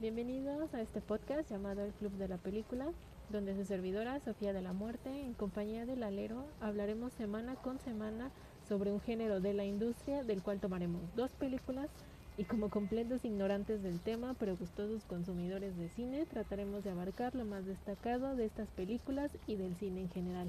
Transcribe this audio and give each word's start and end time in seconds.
Bienvenidos 0.00 0.74
a 0.74 0.80
este 0.80 1.00
podcast 1.00 1.50
llamado 1.50 1.82
El 1.82 1.90
Club 1.90 2.12
de 2.12 2.28
la 2.28 2.36
Película, 2.36 2.86
donde 3.30 3.56
su 3.56 3.64
servidora, 3.64 4.20
Sofía 4.20 4.52
de 4.52 4.62
la 4.62 4.72
Muerte, 4.72 5.10
en 5.10 5.34
compañía 5.34 5.86
del 5.86 6.04
alero, 6.04 6.44
hablaremos 6.60 7.12
semana 7.14 7.56
con 7.56 7.80
semana 7.80 8.30
sobre 8.68 8.92
un 8.92 9.00
género 9.00 9.40
de 9.40 9.54
la 9.54 9.64
industria 9.64 10.22
del 10.22 10.40
cual 10.40 10.60
tomaremos 10.60 11.02
dos 11.16 11.32
películas 11.32 11.90
y 12.36 12.44
como 12.44 12.70
completos 12.70 13.24
ignorantes 13.24 13.82
del 13.82 13.98
tema, 13.98 14.36
pero 14.38 14.56
gustosos 14.56 15.04
consumidores 15.04 15.76
de 15.76 15.88
cine, 15.88 16.26
trataremos 16.26 16.84
de 16.84 16.90
abarcar 16.90 17.34
lo 17.34 17.44
más 17.44 17.66
destacado 17.66 18.36
de 18.36 18.44
estas 18.44 18.70
películas 18.70 19.32
y 19.48 19.56
del 19.56 19.74
cine 19.74 20.02
en 20.02 20.10
general. 20.10 20.48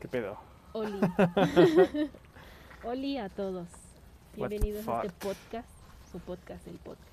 ¿Qué 0.00 0.08
pedo? 0.08 0.36
Oli. 0.74 1.00
Oli 2.84 3.16
a 3.16 3.30
todos. 3.30 3.68
Bienvenidos 4.36 4.86
a 4.86 5.02
este 5.02 5.26
podcast, 5.26 5.77
su 6.10 6.18
podcast, 6.20 6.66
el 6.66 6.78
podcast. 6.78 7.06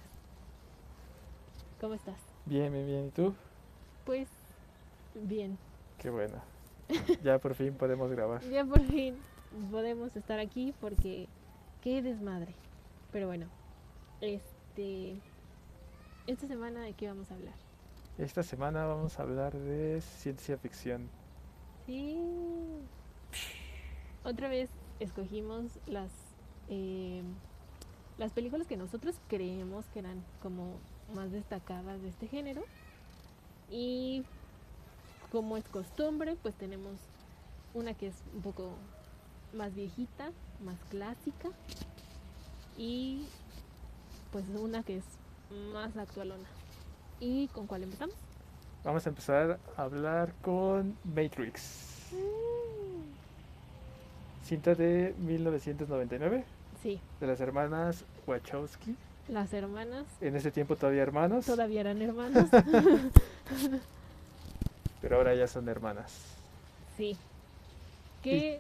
¿Cómo 1.82 1.94
estás? 1.96 2.20
Bien, 2.46 2.72
bien, 2.72 2.86
bien. 2.86 3.08
¿Y 3.08 3.12
tú? 3.12 3.36
Pues 4.06 4.30
bien. 5.14 5.58
Qué 5.98 6.10
bueno. 6.10 6.42
Ya 7.24 7.40
por 7.40 7.56
fin 7.56 7.74
podemos 7.74 8.10
grabar. 8.12 8.42
Ya 8.50 8.64
por 8.64 8.82
fin 8.82 9.18
podemos 9.72 10.16
estar 10.16 10.40
aquí 10.40 10.74
porque 10.80 11.28
qué 11.82 12.02
desmadre. 12.02 12.54
Pero 13.12 13.28
bueno, 13.28 13.48
este 14.22 15.20
esta 16.28 16.48
semana 16.48 16.82
de 16.82 16.94
qué 16.94 17.08
vamos 17.08 17.30
a 17.32 17.36
hablar. 17.36 17.56
Esta 18.18 18.44
semana 18.44 18.86
vamos 18.86 19.20
a 19.20 19.24
hablar 19.24 19.54
de 19.54 20.00
ciencia 20.02 20.58
ficción. 20.58 21.10
Sí. 21.86 22.18
Otra 24.24 24.48
vez 24.48 24.70
escogimos 25.00 25.80
las 25.86 26.12
eh, 26.70 27.22
las 28.18 28.32
películas 28.32 28.68
que 28.68 28.78
nosotros 28.78 29.16
creemos 29.28 29.86
que 29.94 30.00
eran 30.00 30.24
como 30.42 30.78
más 31.14 31.32
destacadas 31.32 32.02
de 32.02 32.10
este 32.10 32.28
género 32.28 32.64
y 33.70 34.24
como 35.32 35.58
es 35.58 35.66
costumbre 35.66 36.38
pues 36.42 36.56
tenemos 36.56 36.94
una 37.74 37.94
que 37.94 38.08
es 38.08 38.16
un 38.34 38.42
poco 38.42 38.72
más 39.54 39.76
viejita, 39.76 40.32
más 40.64 40.78
clásica 40.90 41.50
y 42.78 43.26
pues 44.32 44.46
una 44.50 44.84
que 44.84 44.98
es 44.98 45.04
más 45.74 45.96
actualona. 45.98 46.48
¿Y 47.20 47.48
con 47.50 47.68
cuál 47.68 47.84
empezamos? 47.84 48.16
Vamos 48.84 49.06
a 49.06 49.10
empezar 49.10 49.60
a 49.78 49.82
hablar 49.82 50.34
con 50.42 50.98
Matrix. 51.04 52.12
Cinta 54.44 54.76
de 54.76 55.16
1999 55.20 56.46
Sí, 56.86 57.00
de 57.20 57.26
las 57.26 57.42
hermanas 57.42 58.06
Wachowski. 58.28 58.96
las 59.28 59.52
hermanas 59.54 60.06
En 60.22 60.36
ese 60.36 60.52
tiempo 60.52 60.76
todavía 60.76 61.02
hermanos, 61.02 61.48
todavía 61.48 61.82
eran 61.82 62.00
hermanos. 62.00 62.48
pero 65.02 65.16
ahora 65.16 65.34
ya 65.34 65.48
son 65.48 65.68
hermanas. 65.68 66.14
Sí. 66.96 67.18
Que, 68.22 68.60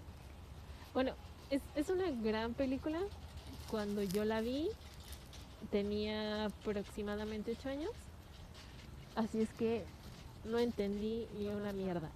bueno, 0.95 1.11
es, 1.51 1.61
es 1.75 1.89
una 1.89 2.09
gran 2.23 2.55
película. 2.55 2.97
Cuando 3.69 4.01
yo 4.01 4.25
la 4.25 4.41
vi, 4.41 4.69
tenía 5.69 6.45
aproximadamente 6.45 7.55
8 7.59 7.69
años. 7.69 7.91
Así 9.15 9.39
es 9.39 9.49
que 9.49 9.83
no 10.45 10.57
entendí 10.57 11.27
ni 11.37 11.49
una 11.49 11.73
mierda. 11.73 12.09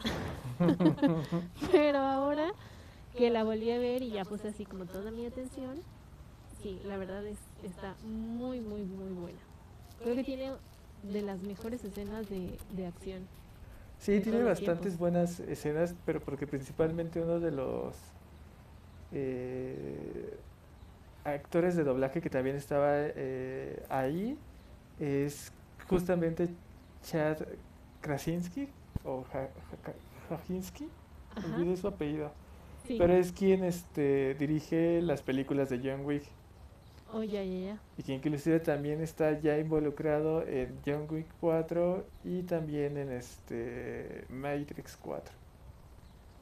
Pero 1.72 2.00
ahora 2.00 2.52
que 3.16 3.30
la 3.30 3.44
volví 3.44 3.70
a 3.70 3.78
ver 3.78 4.02
y 4.02 4.10
ya 4.10 4.26
puse 4.26 4.48
así 4.48 4.66
como 4.66 4.86
toda 4.86 5.12
mi 5.12 5.28
atención, 5.28 5.84
sí, 6.62 6.80
la 6.86 6.98
verdad 6.98 7.26
es 7.26 7.38
está 7.64 7.96
muy, 8.04 8.60
muy, 8.62 8.84
muy 8.84 9.12
buena. 9.14 9.40
Creo 10.04 10.16
que 10.16 10.24
tiene 10.24 10.52
de 11.04 11.22
las 11.22 11.42
mejores 11.42 11.84
escenas 11.84 12.30
de, 12.30 12.58
de 12.76 12.86
acción. 12.88 13.28
Sí, 14.00 14.14
de 14.14 14.22
tiene 14.22 14.44
bastantes 14.44 14.98
buenas 14.98 15.40
escenas, 15.42 15.94
pero 16.06 16.22
porque 16.22 16.48
principalmente 16.48 17.22
uno 17.22 17.40
de 17.40 17.52
los 17.52 17.96
eh, 19.12 20.38
actores 21.24 21.76
de 21.76 21.84
doblaje 21.84 22.22
que 22.22 22.30
también 22.30 22.56
estaba 22.56 22.92
eh, 22.96 23.84
ahí 23.90 24.38
es 25.00 25.52
justamente 25.88 26.50
Chad 27.04 27.38
Krasinski 28.02 28.68
o 29.04 29.24
Ja- 29.32 29.50
Ja- 29.86 29.94
Krasinski, 30.28 30.88
Ajá, 31.36 31.56
olvidé 31.56 31.76
su 31.76 31.88
apellido, 31.88 32.32
sí. 32.88 32.98
pero 32.98 33.14
es 33.14 33.32
quien 33.32 33.64
este, 33.64 34.36
dirige 34.36 35.02
las 35.02 35.22
películas 35.24 35.70
de 35.70 35.80
John 35.84 36.06
Wick 36.06 36.24
Oh, 37.12 37.24
ya, 37.24 37.44
ya, 37.44 37.60
ya. 37.60 37.82
y 37.98 38.04
que 38.04 38.14
inclusive 38.14 38.60
también 38.60 39.02
está 39.02 39.40
ya 39.40 39.58
involucrado 39.58 40.44
en 40.48 40.80
John 40.86 41.08
Wick 41.10 41.28
4 41.40 42.06
y 42.24 42.44
también 42.44 42.98
en 42.98 43.12
este 43.12 44.26
Matrix 44.30 44.96
4. 44.98 45.34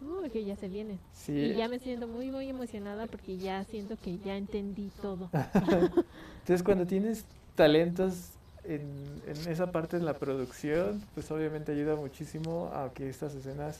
Uh, 0.01 0.29
que 0.29 0.43
ya 0.43 0.55
se 0.55 0.67
viene. 0.67 0.99
Sí, 1.13 1.31
Y 1.33 1.53
ya 1.55 1.67
me 1.69 1.79
siento 1.79 2.07
muy, 2.07 2.29
muy 2.31 2.49
emocionada 2.49 3.07
porque 3.07 3.37
ya 3.37 3.63
siento 3.63 3.97
que 3.97 4.19
ya 4.19 4.35
entendí 4.37 4.91
todo. 5.01 5.29
entonces 5.33 6.63
cuando 6.63 6.85
tienes 6.85 7.25
talentos 7.55 8.31
en, 8.63 9.23
en 9.25 9.51
esa 9.51 9.71
parte 9.71 9.97
de 9.97 10.03
la 10.03 10.13
producción, 10.13 11.01
pues 11.13 11.31
obviamente 11.31 11.71
ayuda 11.71 11.95
muchísimo 11.95 12.69
a 12.73 12.93
que 12.93 13.09
estas 13.09 13.33
escenas 13.33 13.79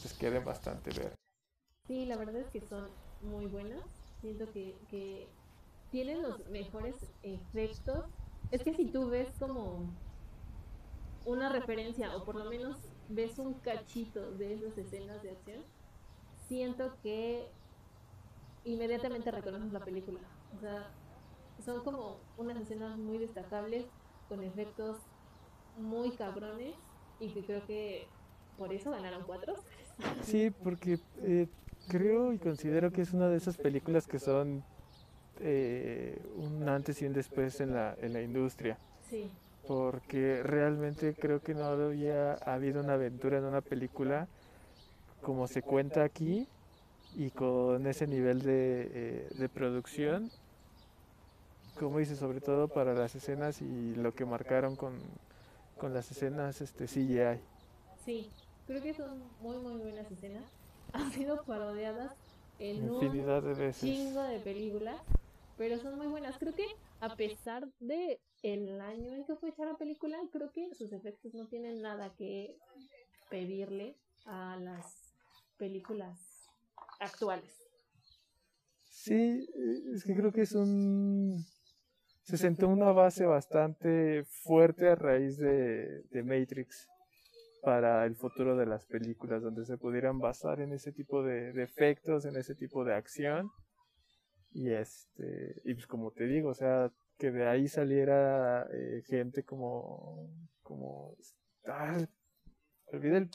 pues 0.00 0.14
queden 0.14 0.44
bastante 0.44 0.90
ver. 0.98 1.12
Sí, 1.86 2.06
la 2.06 2.16
verdad 2.16 2.36
es 2.36 2.48
que 2.48 2.60
son 2.60 2.88
muy 3.22 3.46
buenas. 3.46 3.80
Siento 4.20 4.50
que, 4.52 4.74
que 4.90 5.28
tienen 5.92 6.22
los 6.22 6.48
mejores 6.48 6.96
efectos. 7.22 8.06
Es 8.50 8.64
que 8.64 8.74
si 8.74 8.86
tú 8.86 9.08
ves 9.08 9.28
como 9.38 9.94
una 11.24 11.50
referencia 11.50 12.16
o 12.16 12.24
por 12.24 12.34
lo 12.34 12.46
menos 12.46 12.78
ves 13.08 13.38
un 13.38 13.54
cachito 13.54 14.32
de 14.32 14.54
esas 14.54 14.76
escenas 14.76 15.22
de 15.22 15.30
acción, 15.30 15.62
siento 16.48 16.96
que 17.02 17.48
inmediatamente 18.64 19.30
reconoces 19.30 19.72
la 19.72 19.84
película. 19.84 20.20
O 20.56 20.60
sea, 20.60 20.90
son 21.64 21.84
como 21.84 22.16
unas 22.38 22.56
escenas 22.56 22.96
muy 22.98 23.18
destacables 23.18 23.84
con 24.28 24.42
efectos 24.42 24.98
muy 25.76 26.12
cabrones 26.12 26.74
y 27.20 27.28
que 27.28 27.44
creo 27.44 27.66
que 27.66 28.08
por 28.56 28.72
eso 28.72 28.90
ganaron 28.90 29.24
cuatro. 29.26 29.54
Sí, 30.22 30.50
porque 30.50 30.98
eh, 31.22 31.48
creo 31.88 32.32
y 32.32 32.38
considero 32.38 32.92
que 32.92 33.02
es 33.02 33.12
una 33.12 33.28
de 33.28 33.36
esas 33.36 33.58
películas 33.58 34.06
que 34.06 34.18
son 34.18 34.64
eh, 35.42 36.18
un 36.36 36.68
antes 36.68 37.00
y 37.02 37.06
un 37.06 37.12
después 37.12 37.60
en 37.60 37.74
la, 37.74 37.94
en 38.00 38.12
la 38.12 38.22
industria. 38.22 38.78
Sí. 39.10 39.30
porque 39.66 40.42
realmente 40.42 41.14
creo 41.14 41.40
que 41.42 41.54
no 41.54 41.64
había 41.66 42.34
habido 42.34 42.80
una 42.82 42.94
aventura 42.94 43.38
en 43.38 43.44
una 43.44 43.60
película 43.60 44.26
como 45.22 45.46
se 45.46 45.62
cuenta 45.62 46.02
aquí 46.02 46.48
y 47.16 47.30
con 47.30 47.86
ese 47.86 48.06
nivel 48.06 48.42
de, 48.42 48.90
eh, 48.94 49.28
de 49.38 49.48
producción, 49.48 50.30
como 51.78 51.98
dice, 51.98 52.16
sobre 52.16 52.40
todo 52.40 52.68
para 52.68 52.94
las 52.94 53.14
escenas 53.14 53.60
y 53.62 53.94
lo 53.96 54.14
que 54.14 54.24
marcaron 54.24 54.76
con, 54.76 54.94
con 55.78 55.94
las 55.94 56.10
escenas 56.10 56.60
este, 56.60 56.86
CGI. 56.86 57.40
Sí, 58.04 58.30
creo 58.66 58.82
que 58.82 58.94
son 58.94 59.22
muy 59.40 59.56
muy 59.58 59.74
buenas 59.80 60.10
escenas. 60.10 60.44
Han 60.92 61.10
sido 61.12 61.42
parodiadas 61.44 62.12
en 62.58 62.90
un 62.90 63.04
Infinidad 63.04 63.42
de 63.42 63.54
veces. 63.54 63.80
chingo 63.80 64.22
de 64.22 64.38
películas, 64.40 64.96
pero 65.56 65.78
son 65.78 65.96
muy 65.96 66.06
buenas. 66.06 66.38
Creo 66.38 66.54
que 66.54 66.66
a 67.00 67.14
pesar 67.16 67.68
de 67.80 68.20
el 68.42 68.80
año 68.80 69.14
en 69.14 69.24
que 69.24 69.36
fue 69.36 69.50
hecha 69.50 69.64
la 69.64 69.76
película, 69.76 70.18
creo 70.32 70.50
que 70.52 70.74
sus 70.74 70.92
efectos 70.92 71.34
no 71.34 71.46
tienen 71.48 71.80
nada 71.80 72.14
que 72.16 72.56
pedirle 73.30 73.96
a 74.26 74.56
las 74.56 75.14
películas 75.58 76.48
actuales. 77.00 77.50
Sí, 78.84 79.46
es 79.94 80.04
que 80.04 80.14
creo 80.14 80.32
que 80.32 80.42
es 80.42 80.52
un... 80.52 81.44
Se 82.24 82.36
sentó 82.36 82.68
una 82.68 82.92
base 82.92 83.26
bastante 83.26 84.24
fuerte 84.44 84.88
a 84.88 84.94
raíz 84.94 85.38
de, 85.38 86.02
de 86.10 86.22
Matrix 86.22 86.88
para 87.62 88.04
el 88.06 88.14
futuro 88.14 88.56
de 88.56 88.66
las 88.66 88.86
películas, 88.86 89.42
donde 89.42 89.64
se 89.64 89.76
pudieran 89.76 90.18
basar 90.18 90.60
en 90.60 90.72
ese 90.72 90.92
tipo 90.92 91.22
de, 91.22 91.52
de 91.52 91.64
efectos, 91.64 92.24
en 92.24 92.36
ese 92.36 92.54
tipo 92.54 92.84
de 92.84 92.94
acción. 92.94 93.50
Y 94.54 94.70
este, 94.70 95.60
y 95.64 95.74
pues 95.74 95.86
como 95.86 96.10
te 96.10 96.26
digo, 96.26 96.50
o 96.50 96.54
sea, 96.54 96.90
que 97.18 97.30
de 97.30 97.46
ahí 97.48 97.68
saliera 97.68 98.66
eh, 98.72 99.02
gente 99.06 99.44
como, 99.44 100.28
como, 100.62 101.16
ah, 101.66 101.98
olvidé 102.86 103.18
el 103.18 103.30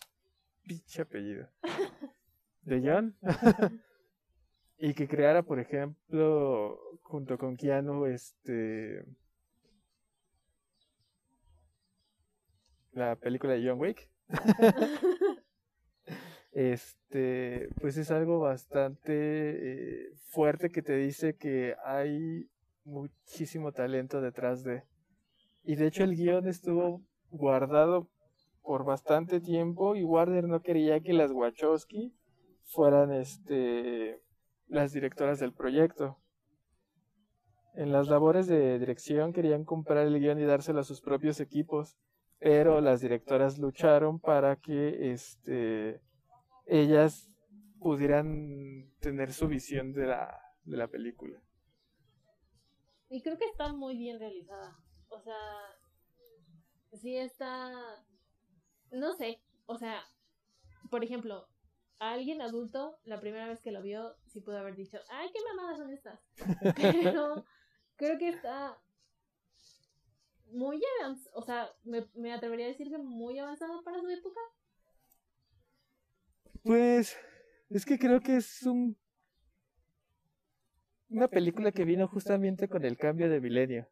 pinche 0.63 1.01
apellido. 1.01 1.47
¿De 2.61 2.81
John? 2.83 3.15
y 4.77 4.93
que 4.93 5.07
creara, 5.07 5.41
por 5.41 5.59
ejemplo, 5.59 6.79
junto 7.01 7.37
con 7.37 7.55
Keanu, 7.55 8.05
este, 8.05 9.03
la 12.91 13.15
película 13.15 13.53
de 13.53 13.67
John 13.67 13.79
Wick. 13.79 14.09
este, 16.57 17.69
pues 17.79 17.97
es 17.97 18.09
algo 18.09 18.39
bastante 18.39 19.11
eh, 19.13 20.09
fuerte 20.31 20.71
que 20.71 20.81
te 20.81 20.95
dice 20.95 21.35
que 21.35 21.75
hay 21.85 22.49
muchísimo 22.83 23.73
talento 23.73 24.21
detrás 24.21 24.63
de. 24.63 24.81
Y 25.63 25.75
de 25.75 25.85
hecho 25.85 26.03
el 26.03 26.15
guion 26.15 26.47
estuvo 26.47 27.03
guardado 27.29 28.09
por 28.63 28.85
bastante 28.85 29.39
tiempo 29.39 29.95
y 29.95 30.03
Warner 30.03 30.45
no 30.45 30.63
quería 30.63 30.99
que 30.99 31.13
las 31.13 31.31
Wachowski 31.31 32.15
fueran 32.63 33.13
este 33.13 34.19
las 34.65 34.93
directoras 34.93 35.39
del 35.39 35.53
proyecto. 35.53 36.17
En 37.75 37.91
las 37.91 38.07
labores 38.07 38.47
de 38.47 38.79
dirección 38.79 39.31
querían 39.31 39.63
comprar 39.63 40.07
el 40.07 40.19
guion 40.19 40.39
y 40.39 40.45
dárselo 40.45 40.79
a 40.79 40.83
sus 40.83 41.01
propios 41.01 41.39
equipos, 41.39 41.99
pero 42.39 42.81
las 42.81 42.99
directoras 43.01 43.59
lucharon 43.59 44.19
para 44.19 44.55
que 44.55 45.11
este 45.11 46.01
ellas 46.67 47.29
pudieran 47.79 48.91
tener 48.99 49.33
su 49.33 49.47
visión 49.47 49.93
de 49.93 50.07
la, 50.07 50.41
de 50.63 50.77
la 50.77 50.87
película. 50.87 51.41
Y 53.09 53.21
creo 53.21 53.37
que 53.37 53.45
está 53.45 53.71
muy 53.71 53.97
bien 53.97 54.19
realizada. 54.19 54.77
O 55.09 55.21
sea, 55.21 55.35
sí 56.93 57.15
está, 57.15 57.71
no 58.91 59.13
sé, 59.13 59.41
o 59.65 59.77
sea, 59.77 60.03
por 60.89 61.03
ejemplo, 61.03 61.47
a 61.99 62.11
alguien 62.11 62.41
adulto, 62.41 62.99
la 63.05 63.19
primera 63.19 63.47
vez 63.47 63.61
que 63.61 63.71
lo 63.71 63.81
vio, 63.81 64.15
sí 64.25 64.41
pudo 64.41 64.57
haber 64.57 64.75
dicho, 64.75 64.97
ay, 65.09 65.29
qué 65.31 65.39
mamadas 65.47 65.77
son 65.77 65.91
estas. 65.91 66.19
Pero 66.75 67.45
creo 67.95 68.17
que 68.17 68.29
está 68.29 68.77
muy 70.51 70.81
avanzado, 70.99 71.35
o 71.37 71.41
sea, 71.41 71.71
me, 71.83 72.07
me 72.15 72.33
atrevería 72.33 72.65
a 72.65 72.69
decir 72.69 72.89
que 72.89 72.97
muy 72.97 73.39
avanzado 73.39 73.83
para 73.83 73.99
su 73.99 74.09
época. 74.09 74.39
Pues 76.67 77.17
es 77.69 77.85
que 77.85 77.97
creo 77.97 78.19
que 78.19 78.35
es 78.35 78.63
un 78.63 78.97
una 81.09 81.29
película 81.29 81.71
que 81.71 81.85
vino 81.85 82.07
justamente 82.07 82.67
con 82.67 82.83
el 82.83 82.97
cambio 82.97 83.29
de 83.29 83.39
milenio. 83.39 83.87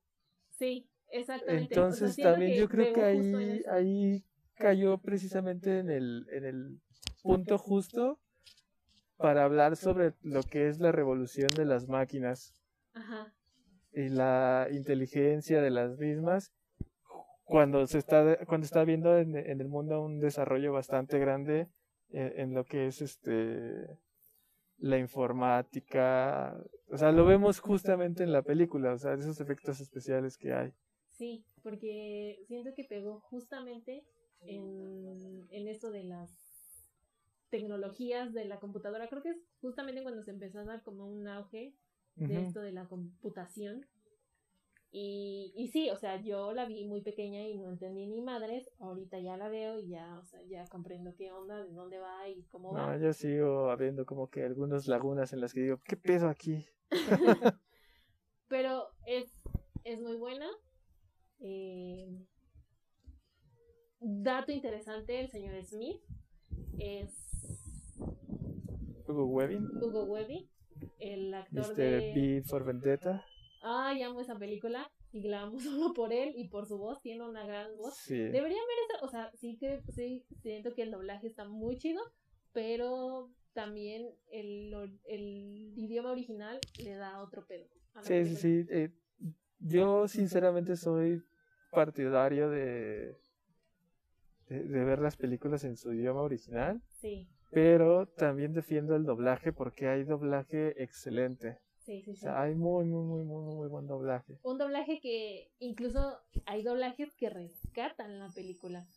Sí, 0.49 0.89
exactamente. 1.09 1.73
Entonces 1.73 2.17
también 2.17 2.53
yo 2.53 2.67
creo 2.67 2.91
que 2.91 3.01
ahí, 3.01 3.63
ahí 3.71 4.25
cayó 4.55 4.97
precisamente 4.97 5.79
en 5.79 5.89
el, 5.89 6.27
en 6.29 6.43
el 6.43 6.81
punto 7.23 7.57
justo 7.57 8.19
para 9.15 9.45
hablar 9.45 9.77
sobre 9.77 10.13
lo 10.21 10.43
que 10.43 10.67
es 10.67 10.79
la 10.79 10.91
revolución 10.91 11.49
de 11.51 11.63
las 11.63 11.87
máquinas 11.87 12.53
Ajá. 12.93 13.33
y 13.93 14.09
la 14.09 14.67
inteligencia 14.71 15.61
de 15.61 15.69
las 15.71 15.97
mismas 15.97 16.51
cuando 17.45 17.85
se 17.87 17.99
está 17.99 18.37
cuando 18.45 18.65
está 18.65 18.83
viendo 18.83 19.17
en, 19.17 19.35
el 19.35 19.67
mundo 19.67 20.03
un 20.03 20.19
desarrollo 20.19 20.73
bastante 20.73 21.19
grande 21.19 21.69
en, 22.09 22.53
lo 22.53 22.65
que 22.65 22.87
es 22.87 23.01
este 23.01 23.99
la 24.77 24.97
informática 24.97 26.57
o 26.89 26.97
sea 26.97 27.11
lo 27.11 27.25
vemos 27.25 27.59
justamente 27.59 28.23
en 28.23 28.31
la 28.31 28.41
película 28.41 28.93
o 28.93 28.97
sea 28.97 29.13
esos 29.13 29.39
efectos 29.39 29.79
especiales 29.79 30.37
que 30.37 30.53
hay 30.53 30.73
sí 31.11 31.45
porque 31.63 32.43
siento 32.47 32.73
que 32.75 32.83
pegó 32.83 33.19
justamente 33.21 34.05
en, 34.41 35.47
en 35.49 35.67
esto 35.67 35.91
de 35.91 36.03
las 36.03 36.45
tecnologías 37.49 38.33
de 38.33 38.45
la 38.45 38.59
computadora. 38.59 39.07
Creo 39.07 39.21
que 39.21 39.29
es 39.29 39.41
justamente 39.61 40.03
cuando 40.03 40.23
se 40.23 40.31
empezó 40.31 40.59
a 40.59 40.65
dar 40.65 40.83
como 40.83 41.07
un 41.07 41.27
auge 41.27 41.73
de 42.15 42.41
esto 42.41 42.61
de 42.61 42.71
la 42.71 42.87
computación. 42.87 43.85
Y, 44.97 45.51
y 45.57 45.67
sí, 45.67 45.89
o 45.89 45.97
sea, 45.97 46.21
yo 46.21 46.53
la 46.53 46.65
vi 46.65 46.85
muy 46.85 47.01
pequeña 47.01 47.45
y 47.45 47.57
no 47.57 47.67
entendí 47.67 48.07
ni 48.07 48.21
madres. 48.21 48.71
Ahorita 48.79 49.19
ya 49.19 49.35
la 49.35 49.49
veo 49.49 49.77
y 49.77 49.89
ya, 49.89 50.17
o 50.17 50.23
sea, 50.23 50.41
ya 50.43 50.63
comprendo 50.67 51.13
qué 51.17 51.33
onda, 51.33 51.61
de 51.61 51.73
dónde 51.73 51.99
va 51.99 52.29
y 52.29 52.43
cómo 52.43 52.71
va. 52.71 52.95
No, 52.95 53.03
yo 53.03 53.11
sigo 53.11 53.71
habiendo 53.71 54.05
como 54.05 54.29
que 54.29 54.45
algunas 54.45 54.87
lagunas 54.87 55.33
en 55.33 55.41
las 55.41 55.53
que 55.53 55.63
digo, 55.63 55.81
¿qué 55.83 55.97
peso 55.97 56.29
aquí? 56.29 56.65
Pero 58.47 58.87
es, 59.05 59.29
es 59.83 59.99
muy 59.99 60.15
buena. 60.15 60.47
Eh, 61.39 62.07
dato 63.99 64.53
interesante, 64.53 65.19
el 65.19 65.29
señor 65.29 65.61
Smith 65.65 66.01
es 66.79 67.99
Hugo 69.09 69.25
Webbing. 69.25 69.71
Hugo 69.83 70.05
Webbing, 70.05 70.49
el 70.99 71.33
actor 71.33 71.67
Mr. 71.67 71.75
de 71.75 72.13
B 72.15 72.43
for 72.45 72.63
Vendetta. 72.63 73.25
Ay, 73.67 74.03
amo 74.03 74.21
esa 74.21 74.37
película 74.37 74.91
y 75.11 75.27
la 75.27 75.41
amo 75.41 75.59
solo 75.59 75.93
por 75.93 76.13
él 76.13 76.33
y 76.35 76.47
por 76.47 76.67
su 76.67 76.77
voz, 76.77 77.01
tiene 77.01 77.27
una 77.27 77.45
gran 77.45 77.75
voz. 77.77 77.95
Sí. 77.95 78.15
Deberían 78.15 78.63
ver 78.67 78.77
esa, 78.89 79.05
o 79.05 79.09
sea, 79.09 79.31
sí 79.33 79.57
que 79.57 79.81
sí 79.89 80.23
siento 80.41 80.73
que 80.73 80.83
el 80.83 80.91
doblaje 80.91 81.25
está 81.25 81.45
muy 81.45 81.77
chido, 81.77 82.01
pero 82.53 83.31
también 83.53 84.07
el, 84.31 84.73
el 85.05 85.73
idioma 85.75 86.11
original 86.11 86.59
le 86.83 86.95
da 86.95 87.21
otro 87.23 87.45
pedo. 87.47 87.65
Sí, 88.01 88.25
sí, 88.25 88.35
sí, 88.35 88.65
eh, 88.69 88.91
yo 89.59 90.07
sinceramente 90.07 90.75
soy 90.75 91.23
partidario 91.71 92.49
de, 92.49 93.15
de, 94.49 94.83
ver 94.83 94.99
las 94.99 95.15
películas 95.15 95.63
en 95.63 95.77
su 95.77 95.93
idioma 95.93 96.21
original. 96.21 96.81
Sí. 97.01 97.27
Pero 97.51 98.07
también 98.07 98.53
defiendo 98.53 98.95
el 98.95 99.05
doblaje 99.05 99.53
porque 99.53 99.87
hay 99.87 100.03
doblaje 100.03 100.83
excelente. 100.83 101.59
Sí, 101.85 102.01
sí, 102.01 102.15
sí. 102.15 102.25
O 102.25 102.29
sea, 102.29 102.41
hay 102.41 102.55
muy, 102.55 102.85
muy, 102.85 103.03
muy, 103.03 103.23
muy, 103.23 103.55
muy 103.55 103.67
buen 103.67 103.87
doblaje. 103.87 104.39
Un 104.43 104.57
doblaje 104.57 104.99
que 104.99 105.51
incluso 105.59 106.19
hay 106.45 106.63
doblajes 106.63 107.13
que 107.15 107.29
rescatan 107.29 108.19
la 108.19 108.29
película. 108.29 108.87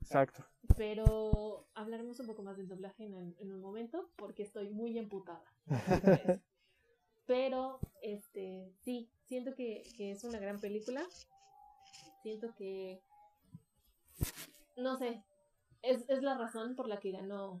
Exacto. 0.00 0.44
Pero 0.76 1.66
hablaremos 1.74 2.18
un 2.20 2.26
poco 2.26 2.42
más 2.42 2.56
del 2.56 2.68
doblaje 2.68 3.04
en, 3.04 3.36
en 3.38 3.52
un 3.52 3.60
momento 3.60 4.08
porque 4.16 4.42
estoy 4.42 4.70
muy 4.70 4.96
emputada. 4.96 5.44
Pero, 7.26 7.78
este, 8.00 8.72
sí, 8.80 9.10
siento 9.26 9.54
que, 9.54 9.82
que 9.96 10.12
es 10.12 10.24
una 10.24 10.38
gran 10.38 10.58
película. 10.58 11.04
Siento 12.22 12.54
que 12.54 13.02
no 14.78 14.96
sé, 14.96 15.22
es, 15.82 16.08
es 16.08 16.22
la 16.22 16.38
razón 16.38 16.74
por 16.74 16.88
la 16.88 16.98
que 16.98 17.12
ganó 17.12 17.60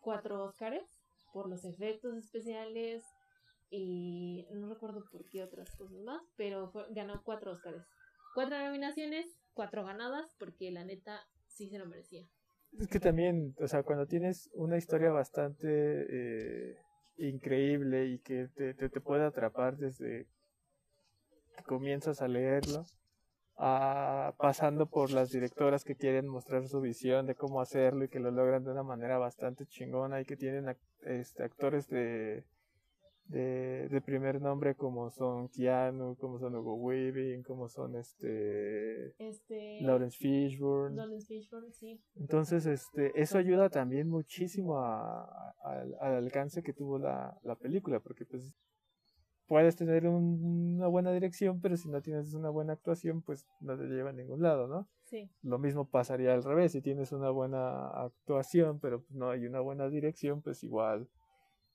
cuatro 0.00 0.44
Oscars, 0.44 1.00
por 1.32 1.48
los 1.48 1.64
efectos 1.64 2.16
especiales 2.16 3.02
y 3.76 4.46
no 4.52 4.68
recuerdo 4.68 5.04
por 5.10 5.28
qué 5.28 5.42
otras 5.42 5.68
cosas 5.76 5.98
más, 6.04 6.22
pero 6.36 6.72
ganó 6.90 7.22
cuatro 7.24 7.52
Oscars. 7.52 7.84
Cuatro 8.34 8.56
nominaciones, 8.58 9.26
cuatro 9.52 9.84
ganadas, 9.84 10.34
porque 10.38 10.70
la 10.70 10.84
neta 10.84 11.20
sí 11.48 11.68
se 11.68 11.78
lo 11.78 11.86
merecía. 11.86 12.24
Es 12.78 12.88
que 12.88 13.00
también, 13.00 13.54
o 13.58 13.66
sea, 13.66 13.82
cuando 13.82 14.06
tienes 14.06 14.48
una 14.54 14.76
historia 14.76 15.10
bastante 15.10 15.66
eh, 15.68 16.76
increíble 17.16 18.06
y 18.06 18.18
que 18.20 18.48
te, 18.54 18.74
te, 18.74 18.88
te 18.88 19.00
puede 19.00 19.24
atrapar 19.24 19.76
desde 19.76 20.26
que 21.56 21.64
comienzas 21.64 22.22
a 22.22 22.28
leerlo, 22.28 22.84
pasando 23.56 24.86
por 24.86 25.10
las 25.10 25.30
directoras 25.30 25.84
que 25.84 25.96
quieren 25.96 26.28
mostrar 26.28 26.66
su 26.68 26.80
visión 26.80 27.26
de 27.26 27.34
cómo 27.34 27.60
hacerlo 27.60 28.04
y 28.04 28.08
que 28.08 28.18
lo 28.20 28.30
logran 28.30 28.64
de 28.64 28.72
una 28.72 28.82
manera 28.82 29.18
bastante 29.18 29.66
chingona 29.66 30.20
y 30.20 30.24
que 30.24 30.36
tienen 30.36 30.76
este, 31.04 31.44
actores 31.44 31.88
de, 31.88 32.44
de, 33.28 34.02
primer 34.04 34.40
nombre 34.40 34.74
como 34.74 35.10
son 35.10 35.48
Keanu, 35.48 36.16
como 36.16 36.38
son 36.38 36.54
Hugo 36.56 36.74
Weaving, 36.74 37.42
como 37.42 37.68
son 37.68 37.96
este, 37.96 39.14
este 39.18 39.80
Lawrence 39.80 40.18
Fishburne. 40.18 41.20
sí. 41.72 42.00
Entonces, 42.16 42.66
este, 42.66 43.12
eso 43.20 43.38
ayuda 43.38 43.70
también 43.70 44.08
muchísimo 44.08 44.78
al 44.78 45.94
alcance 46.14 46.62
que 46.62 46.72
tuvo 46.72 46.98
la, 46.98 47.38
la 47.42 47.56
película, 47.56 48.00
porque 48.00 48.24
pues 48.24 48.54
puedes 49.46 49.76
tener 49.76 50.06
una 50.06 50.86
buena 50.86 51.12
dirección, 51.12 51.60
pero 51.60 51.76
si 51.76 51.88
no 51.88 52.00
tienes 52.02 52.34
una 52.34 52.50
buena 52.50 52.74
actuación, 52.74 53.22
pues 53.22 53.46
no 53.60 53.76
te 53.76 53.84
lleva 53.84 54.10
a 54.10 54.14
ningún 54.14 54.42
lado, 54.42 54.66
¿no? 54.66 54.88
Sí. 55.04 55.30
Lo 55.42 55.58
mismo 55.58 55.88
pasaría 55.88 56.32
al 56.34 56.42
revés, 56.42 56.72
si 56.72 56.80
tienes 56.80 57.12
una 57.12 57.30
buena 57.30 57.88
actuación, 57.88 58.80
pero 58.80 59.04
no 59.10 59.30
hay 59.30 59.46
una 59.46 59.60
buena 59.60 59.88
dirección, 59.88 60.42
pues 60.42 60.62
igual 60.64 61.08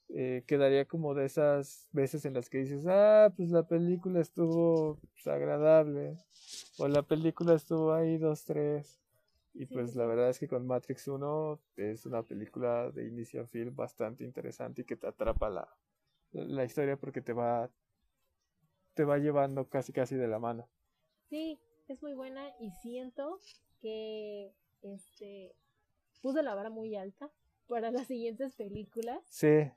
eh, 0.10 0.44
quedaría 0.48 0.86
como 0.86 1.13
de 1.13 1.25
esas 1.25 1.88
veces 1.92 2.25
en 2.25 2.34
las 2.34 2.50
que 2.50 2.60
dices, 2.60 2.86
ah, 2.88 3.32
pues 3.36 3.51
la 3.51 3.68
película 3.68 4.20
estuvo 4.20 5.00
pues, 5.13 5.28
agradable, 5.28 6.18
o 6.80 6.88
la 6.88 7.04
película 7.04 7.54
estuvo 7.54 7.94
ahí 7.94 8.18
dos, 8.18 8.44
tres. 8.44 9.00
Y 9.54 9.66
pues 9.66 9.96
la 9.96 10.06
verdad 10.06 10.30
es 10.30 10.39
que 10.39 10.48
con 10.48 10.66
Matrix 10.66 11.08
1 11.08 11.60
es 11.75 12.06
una 12.06 12.24
película 12.24 12.92
de 12.92 13.08
inicio 13.08 13.42
a 13.42 13.48
fin 13.48 13.75
bastante 13.75 14.24
interesante 14.24 14.84
y 14.84 14.86
que 14.86 14.96
te 14.96 15.08
atrapa 15.08 15.50
la, 15.50 15.68
la 16.32 16.63
historia 16.63 16.98
porque 16.98 17.22
te 17.22 17.34
va 17.34 17.70
te 18.94 19.04
va 19.04 19.18
llevando 19.18 19.68
casi 19.68 19.92
casi 19.92 20.16
de 20.16 20.28
la 20.28 20.39
mano. 20.39 20.70
Sí, 21.30 21.60
es 21.88 22.01
muy 22.01 22.13
buena 22.13 22.50
y 22.60 22.72
siento 22.82 23.39
que 23.82 24.54
este 24.82 25.56
puso 26.22 26.42
la 26.42 26.54
vara 26.56 26.70
muy 26.70 26.96
alta 26.96 27.32
para 27.70 27.92
las 27.92 28.08
siguientes 28.08 28.56
películas 28.56 29.20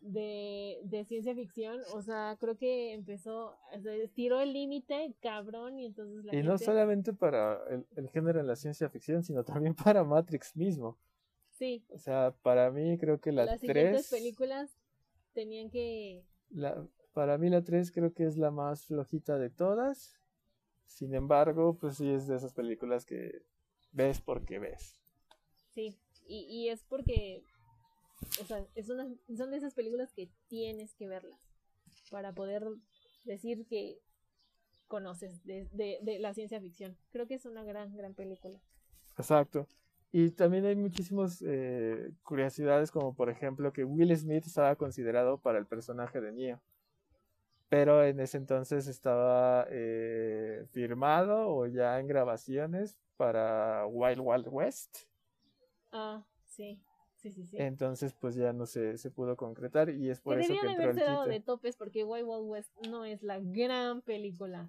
de, 0.01 0.81
de, 0.83 1.05
ciencia 1.05 1.35
ficción. 1.35 1.79
O 1.93 2.03
sea, 2.03 2.37
creo 2.41 2.57
que 2.57 2.95
empezó, 2.95 3.57
estiró 4.03 4.41
el 4.41 4.53
límite, 4.53 5.15
cabrón, 5.21 5.79
y 5.79 5.87
entonces 5.87 6.25
la 6.25 6.35
Y 6.35 6.43
no 6.43 6.59
solamente 6.59 7.13
para 7.13 7.61
el, 7.69 7.87
el, 7.95 8.09
género 8.09 8.41
en 8.41 8.47
la 8.47 8.57
ciencia 8.57 8.89
ficción, 8.89 9.23
sino 9.23 9.45
también 9.45 9.75
para 9.75 10.03
Matrix 10.03 10.57
mismo. 10.57 10.99
Sí. 11.51 11.85
O 11.91 11.99
sea, 11.99 12.35
para 12.43 12.71
mí 12.71 12.99
creo 12.99 13.21
que 13.21 13.31
las, 13.31 13.47
las 13.47 13.61
tres... 13.61 14.09
películas 14.11 14.71
tenían 15.35 15.71
que 15.71 16.25
la, 16.51 16.87
Para 17.13 17.39
mí 17.39 17.49
la 17.49 17.63
3 17.63 17.93
creo 17.93 18.13
que 18.13 18.25
es 18.25 18.37
la 18.37 18.51
más 18.51 18.87
flojita 18.87 19.39
de 19.39 19.51
todas. 19.51 20.19
Sin 20.87 21.15
embargo, 21.15 21.77
pues 21.81 21.97
sí 21.97 22.11
es 22.11 22.27
de 22.27 22.37
esas 22.37 22.53
películas 22.53 23.05
que 23.05 23.43
ves 23.93 24.21
porque 24.21 24.59
ves. 24.59 25.01
Sí, 25.71 25.97
y, 26.27 26.45
y 26.45 26.69
es 26.69 26.85
porque, 26.85 27.45
o 28.41 28.45
sea, 28.45 28.64
es 28.75 28.88
una, 28.88 29.09
son 29.37 29.50
de 29.50 29.57
esas 29.57 29.75
películas 29.75 30.12
que 30.12 30.31
tienes 30.49 30.95
que 30.95 31.09
verlas 31.09 31.41
para 32.11 32.33
poder 32.33 32.67
decir 33.25 33.67
que 33.67 33.99
conoces 34.88 35.45
de, 35.45 35.69
de, 35.73 35.99
de 36.02 36.19
la 36.19 36.35
ciencia 36.35 36.61
ficción. 36.61 36.97
Creo 37.11 37.26
que 37.26 37.35
es 37.35 37.47
una 37.47 37.64
gran, 37.64 37.97
gran 37.97 38.14
película. 38.14 38.61
Exacto. 39.17 39.67
Y 40.14 40.31
también 40.31 40.67
hay 40.67 40.76
muchísimas 40.76 41.43
eh, 41.47 42.12
curiosidades, 42.23 42.91
como 42.91 43.14
por 43.14 43.31
ejemplo 43.31 43.73
que 43.73 43.85
Will 43.85 44.14
Smith 44.14 44.47
estaba 44.47 44.76
considerado 44.76 45.38
para 45.38 45.59
el 45.59 45.67
personaje 45.67 46.21
de 46.21 46.33
Neo. 46.33 46.61
Pero 47.71 48.05
en 48.05 48.21
ese 48.21 48.37
entonces 48.37 48.87
estaba 48.87 49.67
eh, 49.71 50.67
firmado 50.73 51.49
o 51.49 51.67
ya 51.67 51.99
en 51.99 52.07
grabaciones 52.07 52.99
para 53.17 53.87
Wild 53.87 54.21
Wild 54.21 54.49
West. 54.50 55.07
Ah, 55.91 56.23
sí. 56.45 56.79
Sí, 57.23 57.31
sí, 57.31 57.47
sí. 57.47 57.57
Entonces, 57.57 58.14
pues 58.14 58.35
ya 58.35 58.52
no 58.52 58.67
se, 58.67 58.99
se 58.99 59.11
pudo 59.11 59.37
concretar 59.37 59.91
y 59.91 60.11
es 60.11 60.21
por 60.21 60.37
que 60.37 60.43
eso 60.43 60.55
que 60.55 60.59
entró 60.59 60.71
el 60.73 60.83
haberse 60.83 61.05
dado 61.05 61.23
quite. 61.23 61.35
de 61.35 61.41
topes 61.41 61.76
porque 61.76 62.02
Wild 62.02 62.26
Wild 62.26 62.49
West 62.49 62.87
no 62.88 63.05
es 63.05 63.23
la 63.23 63.38
gran 63.41 64.02
película. 64.02 64.69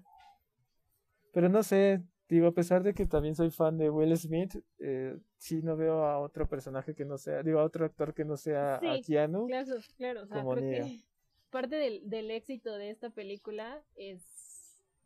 Pero 1.32 1.48
no 1.48 1.64
sé, 1.64 2.00
digo, 2.28 2.46
a 2.46 2.52
pesar 2.52 2.84
de 2.84 2.94
que 2.94 3.06
también 3.06 3.34
soy 3.34 3.50
fan 3.50 3.76
de 3.76 3.90
Will 3.90 4.16
Smith, 4.16 4.54
eh, 4.78 5.18
sí 5.36 5.62
no 5.62 5.76
veo 5.76 6.04
a 6.04 6.20
otro 6.20 6.48
personaje 6.48 6.94
que 6.94 7.04
no 7.04 7.18
sea, 7.18 7.42
digo, 7.42 7.58
a 7.58 7.64
otro 7.64 7.84
actor 7.84 8.14
que 8.14 8.24
no 8.24 8.36
sea 8.36 8.76
a 8.76 9.00
Keanu. 9.04 9.48
Claro, 9.48 9.74
claro. 9.96 10.22
O 10.22 10.26
sea, 10.26 10.36
Como 10.36 10.54
creo 10.54 10.84
que 10.84 11.00
parte 11.50 11.74
del, 11.74 12.08
del 12.08 12.30
éxito 12.30 12.72
de 12.78 12.90
esta 12.90 13.10
película 13.10 13.82
es 13.96 14.22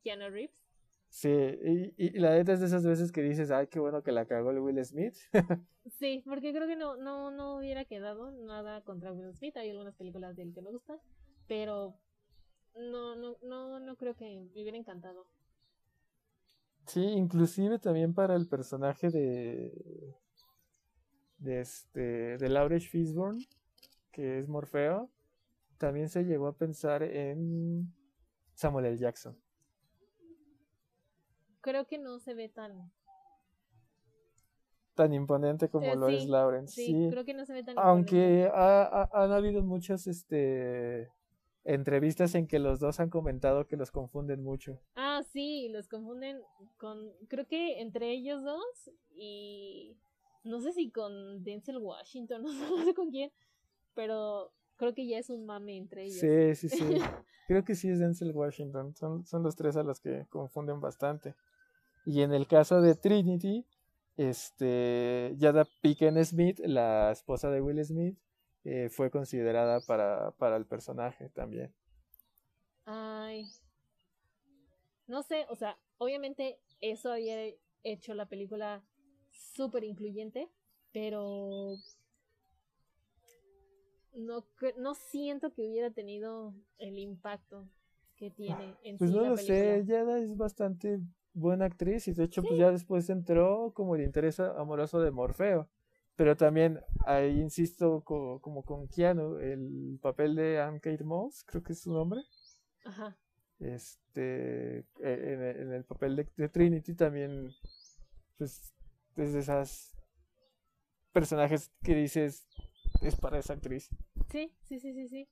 Keanu 0.02 0.28
Reeves. 0.28 0.67
Sí, 1.08 1.28
y, 1.30 1.94
y 1.96 2.10
la 2.18 2.32
neta 2.32 2.52
es 2.52 2.60
de 2.60 2.66
esas 2.66 2.84
veces 2.84 3.10
que 3.12 3.22
dices, 3.22 3.50
ay, 3.50 3.66
qué 3.68 3.80
bueno 3.80 4.02
que 4.02 4.12
la 4.12 4.26
cagó 4.26 4.50
el 4.50 4.58
Will 4.60 4.84
Smith. 4.84 5.14
Sí, 5.98 6.22
porque 6.26 6.52
creo 6.52 6.66
que 6.66 6.76
no, 6.76 6.96
no, 6.96 7.30
no 7.30 7.56
hubiera 7.56 7.86
quedado 7.86 8.30
nada 8.30 8.82
contra 8.82 9.10
Will 9.10 9.34
Smith. 9.34 9.56
Hay 9.56 9.70
algunas 9.70 9.94
películas 9.94 10.36
de 10.36 10.42
él 10.42 10.52
que 10.52 10.60
me 10.60 10.70
gustan, 10.70 10.98
pero 11.46 11.94
no, 12.76 13.16
no, 13.16 13.38
no, 13.42 13.80
no 13.80 13.96
creo 13.96 14.14
que 14.14 14.46
me 14.54 14.62
hubiera 14.62 14.76
encantado. 14.76 15.26
Sí, 16.86 17.00
inclusive 17.00 17.78
también 17.78 18.12
para 18.12 18.36
el 18.36 18.46
personaje 18.46 19.10
de 19.10 20.14
de 21.38 21.60
este 21.60 22.36
de 22.38 22.48
Laurence 22.48 22.88
Fishburne, 22.88 23.46
que 24.10 24.38
es 24.38 24.48
Morfeo, 24.48 25.10
también 25.78 26.08
se 26.08 26.24
llegó 26.24 26.48
a 26.48 26.56
pensar 26.56 27.02
en 27.02 27.92
Samuel 28.54 28.86
L. 28.86 28.98
Jackson. 28.98 29.38
Creo 31.68 31.86
que 31.86 31.98
no 31.98 32.18
se 32.18 32.32
ve 32.32 32.48
tan. 32.48 32.90
Tan 34.94 35.12
imponente 35.12 35.68
como 35.68 35.92
Eh, 35.92 35.96
lo 35.96 36.08
es 36.08 36.26
Lawrence. 36.26 36.74
Sí, 36.74 36.86
Sí, 36.86 37.08
creo 37.10 37.26
que 37.26 37.34
no 37.34 37.44
se 37.44 37.52
ve 37.52 37.62
tan. 37.62 37.76
aunque 37.76 38.50
ha- 38.50 38.84
ha- 38.84 39.10
han 39.12 39.32
habido 39.32 39.62
muchas 39.62 40.06
este 40.06 41.10
entrevistas 41.64 42.34
en 42.34 42.46
que 42.46 42.58
los 42.58 42.80
dos 42.80 43.00
han 43.00 43.10
comentado 43.10 43.66
que 43.66 43.76
los 43.76 43.90
confunden 43.90 44.42
mucho. 44.42 44.80
Ah, 44.96 45.22
sí, 45.30 45.68
los 45.68 45.88
confunden 45.88 46.40
con. 46.78 47.12
Creo 47.28 47.46
que 47.46 47.82
entre 47.82 48.12
ellos 48.12 48.42
dos 48.42 48.90
y. 49.14 49.94
No 50.44 50.62
sé 50.62 50.72
si 50.72 50.90
con 50.90 51.44
Denzel 51.44 51.76
Washington, 51.76 52.42
no 52.78 52.84
sé 52.86 52.94
con 52.94 53.10
quién, 53.10 53.30
pero 53.94 54.52
creo 54.78 54.94
que 54.94 55.06
ya 55.06 55.18
es 55.18 55.28
un 55.28 55.44
mame 55.44 55.76
entre 55.76 56.04
ellos. 56.04 56.20
Sí, 56.20 56.54
sí, 56.54 56.68
sí. 56.70 56.78
Creo 57.48 57.64
que 57.64 57.74
sí 57.74 57.88
es 57.88 57.98
Denzel 57.98 58.32
Washington. 58.32 58.94
Son, 58.94 59.24
son 59.24 59.42
los 59.42 59.56
tres 59.56 59.76
a 59.76 59.82
los 59.82 60.00
que 60.00 60.26
confunden 60.28 60.80
bastante. 60.80 61.34
Y 62.08 62.22
en 62.22 62.32
el 62.32 62.46
caso 62.46 62.80
de 62.80 62.94
Trinity, 62.94 63.66
este, 64.16 65.34
Yada 65.36 65.66
Picken 65.82 66.24
Smith, 66.24 66.58
la 66.60 67.12
esposa 67.12 67.50
de 67.50 67.60
Will 67.60 67.84
Smith, 67.84 68.18
eh, 68.64 68.88
fue 68.88 69.10
considerada 69.10 69.80
para, 69.82 70.30
para 70.38 70.56
el 70.56 70.64
personaje 70.64 71.28
también. 71.28 71.70
Ay. 72.86 73.44
No 75.06 75.22
sé, 75.22 75.44
o 75.50 75.56
sea, 75.56 75.76
obviamente 75.98 76.58
eso 76.80 77.12
había 77.12 77.52
hecho 77.84 78.14
la 78.14 78.24
película 78.24 78.82
súper 79.30 79.84
incluyente, 79.84 80.48
pero 80.94 81.76
no, 84.14 84.46
no 84.78 84.94
siento 84.94 85.52
que 85.52 85.68
hubiera 85.68 85.90
tenido 85.90 86.54
el 86.78 86.98
impacto 86.98 87.68
que 88.16 88.30
tiene 88.30 88.78
en 88.82 88.96
Pues 88.96 89.10
sí 89.10 89.16
no 89.16 89.24
la 89.24 89.28
lo 89.28 89.36
sé. 89.36 89.84
Yada 89.86 90.18
es 90.18 90.34
bastante 90.38 91.00
buena 91.38 91.64
actriz 91.66 92.08
y 92.08 92.12
de 92.12 92.24
hecho 92.24 92.42
pues 92.42 92.58
ya 92.58 92.70
después 92.70 93.08
entró 93.10 93.72
como 93.74 93.96
el 93.96 94.02
interés 94.02 94.40
amoroso 94.40 95.00
de 95.00 95.10
Morfeo. 95.10 95.68
Pero 96.16 96.36
también 96.36 96.80
ahí 97.06 97.40
insisto 97.40 98.02
co- 98.04 98.40
como 98.40 98.64
con 98.64 98.88
Keanu, 98.88 99.36
el 99.38 99.98
papel 100.02 100.34
de 100.34 100.60
Anne 100.60 100.80
Kate 100.80 101.04
Moss, 101.04 101.44
creo 101.44 101.62
que 101.62 101.72
es 101.72 101.80
su 101.80 101.92
nombre. 101.92 102.20
Ajá. 102.84 103.16
este 103.60 104.78
eh, 104.78 104.84
en, 105.02 105.42
el- 105.42 105.56
en 105.62 105.72
el 105.72 105.84
papel 105.84 106.16
de, 106.16 106.28
de 106.36 106.48
Trinity 106.48 106.94
también 106.94 107.50
pues 108.36 108.72
es 109.16 109.32
de 109.32 109.40
esas 109.40 109.96
personajes 111.12 111.70
que 111.82 111.94
dices 111.94 112.46
es 113.02 113.16
para 113.16 113.38
esa 113.38 113.54
actriz 113.54 113.88
Sí, 114.30 114.52
sí, 114.62 114.78
sí, 114.78 114.92
sí, 114.92 115.08
sí. 115.08 115.28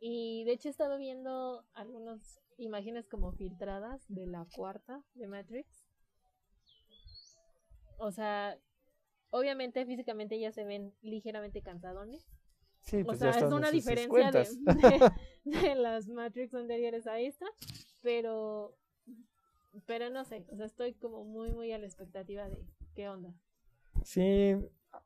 Y 0.00 0.44
de 0.44 0.52
hecho 0.52 0.68
he 0.68 0.70
estado 0.70 0.98
viendo 0.98 1.64
algunas 1.74 2.38
imágenes 2.58 3.08
como 3.08 3.32
filtradas 3.32 4.04
de 4.08 4.26
la 4.26 4.46
cuarta 4.54 5.02
de 5.14 5.26
Matrix. 5.26 5.68
O 7.98 8.10
sea, 8.12 8.58
obviamente 9.30 9.84
físicamente 9.86 10.38
ya 10.38 10.52
se 10.52 10.64
ven 10.64 10.92
ligeramente 11.02 11.62
cansadones. 11.62 12.26
sí 12.80 13.02
O 13.02 13.04
pues 13.06 13.18
sea, 13.18 13.32
ya 13.32 13.38
es 13.46 13.52
una 13.52 13.70
diferencia 13.70 14.30
de, 14.32 14.44
50. 14.44 14.78
de- 14.88 15.12
de 15.44 15.74
las 15.74 16.08
Matrix 16.08 16.54
anteriores 16.54 17.06
a 17.06 17.18
esta, 17.20 17.46
pero 18.02 18.76
pero 19.86 20.08
no 20.08 20.24
sé, 20.24 20.46
o 20.50 20.56
sea, 20.56 20.66
estoy 20.66 20.94
como 20.94 21.24
muy 21.24 21.50
muy 21.52 21.70
a 21.72 21.78
la 21.78 21.86
expectativa 21.86 22.48
de 22.48 22.64
qué 22.94 23.08
onda. 23.08 23.34
sí 24.02 24.54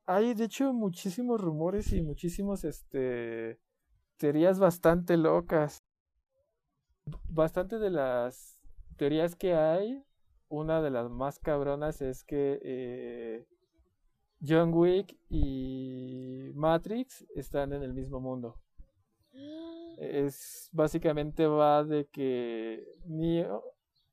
hay 0.07 0.35
de 0.35 0.45
hecho 0.45 0.73
muchísimos 0.73 1.41
rumores 1.41 1.93
y 1.93 2.03
muchísimos 2.03 2.65
este 2.65 3.59
teorías 4.17 4.59
bastante 4.61 5.17
locas 5.17 5.83
bastante 7.29 7.79
de 7.79 7.91
las 7.91 8.61
teorías 8.97 9.37
que 9.37 9.55
hay 9.55 10.05
una 10.51 10.83
de 10.83 10.91
las 10.91 11.09
más 11.09 11.39
cabronas 11.39 12.03
es 12.03 12.25
que 12.25 12.61
eh, 12.63 13.47
John 14.47 14.75
Wick 14.75 15.17
y 15.29 16.51
Matrix 16.55 17.25
están 17.35 17.73
en 17.73 17.83
el 17.83 17.95
mismo 17.95 18.21
mundo. 18.21 18.61
Es 19.99 20.71
básicamente 20.73 21.47
va 21.47 21.85
de 21.85 22.07
que 22.07 22.87
Neo, 23.05 23.63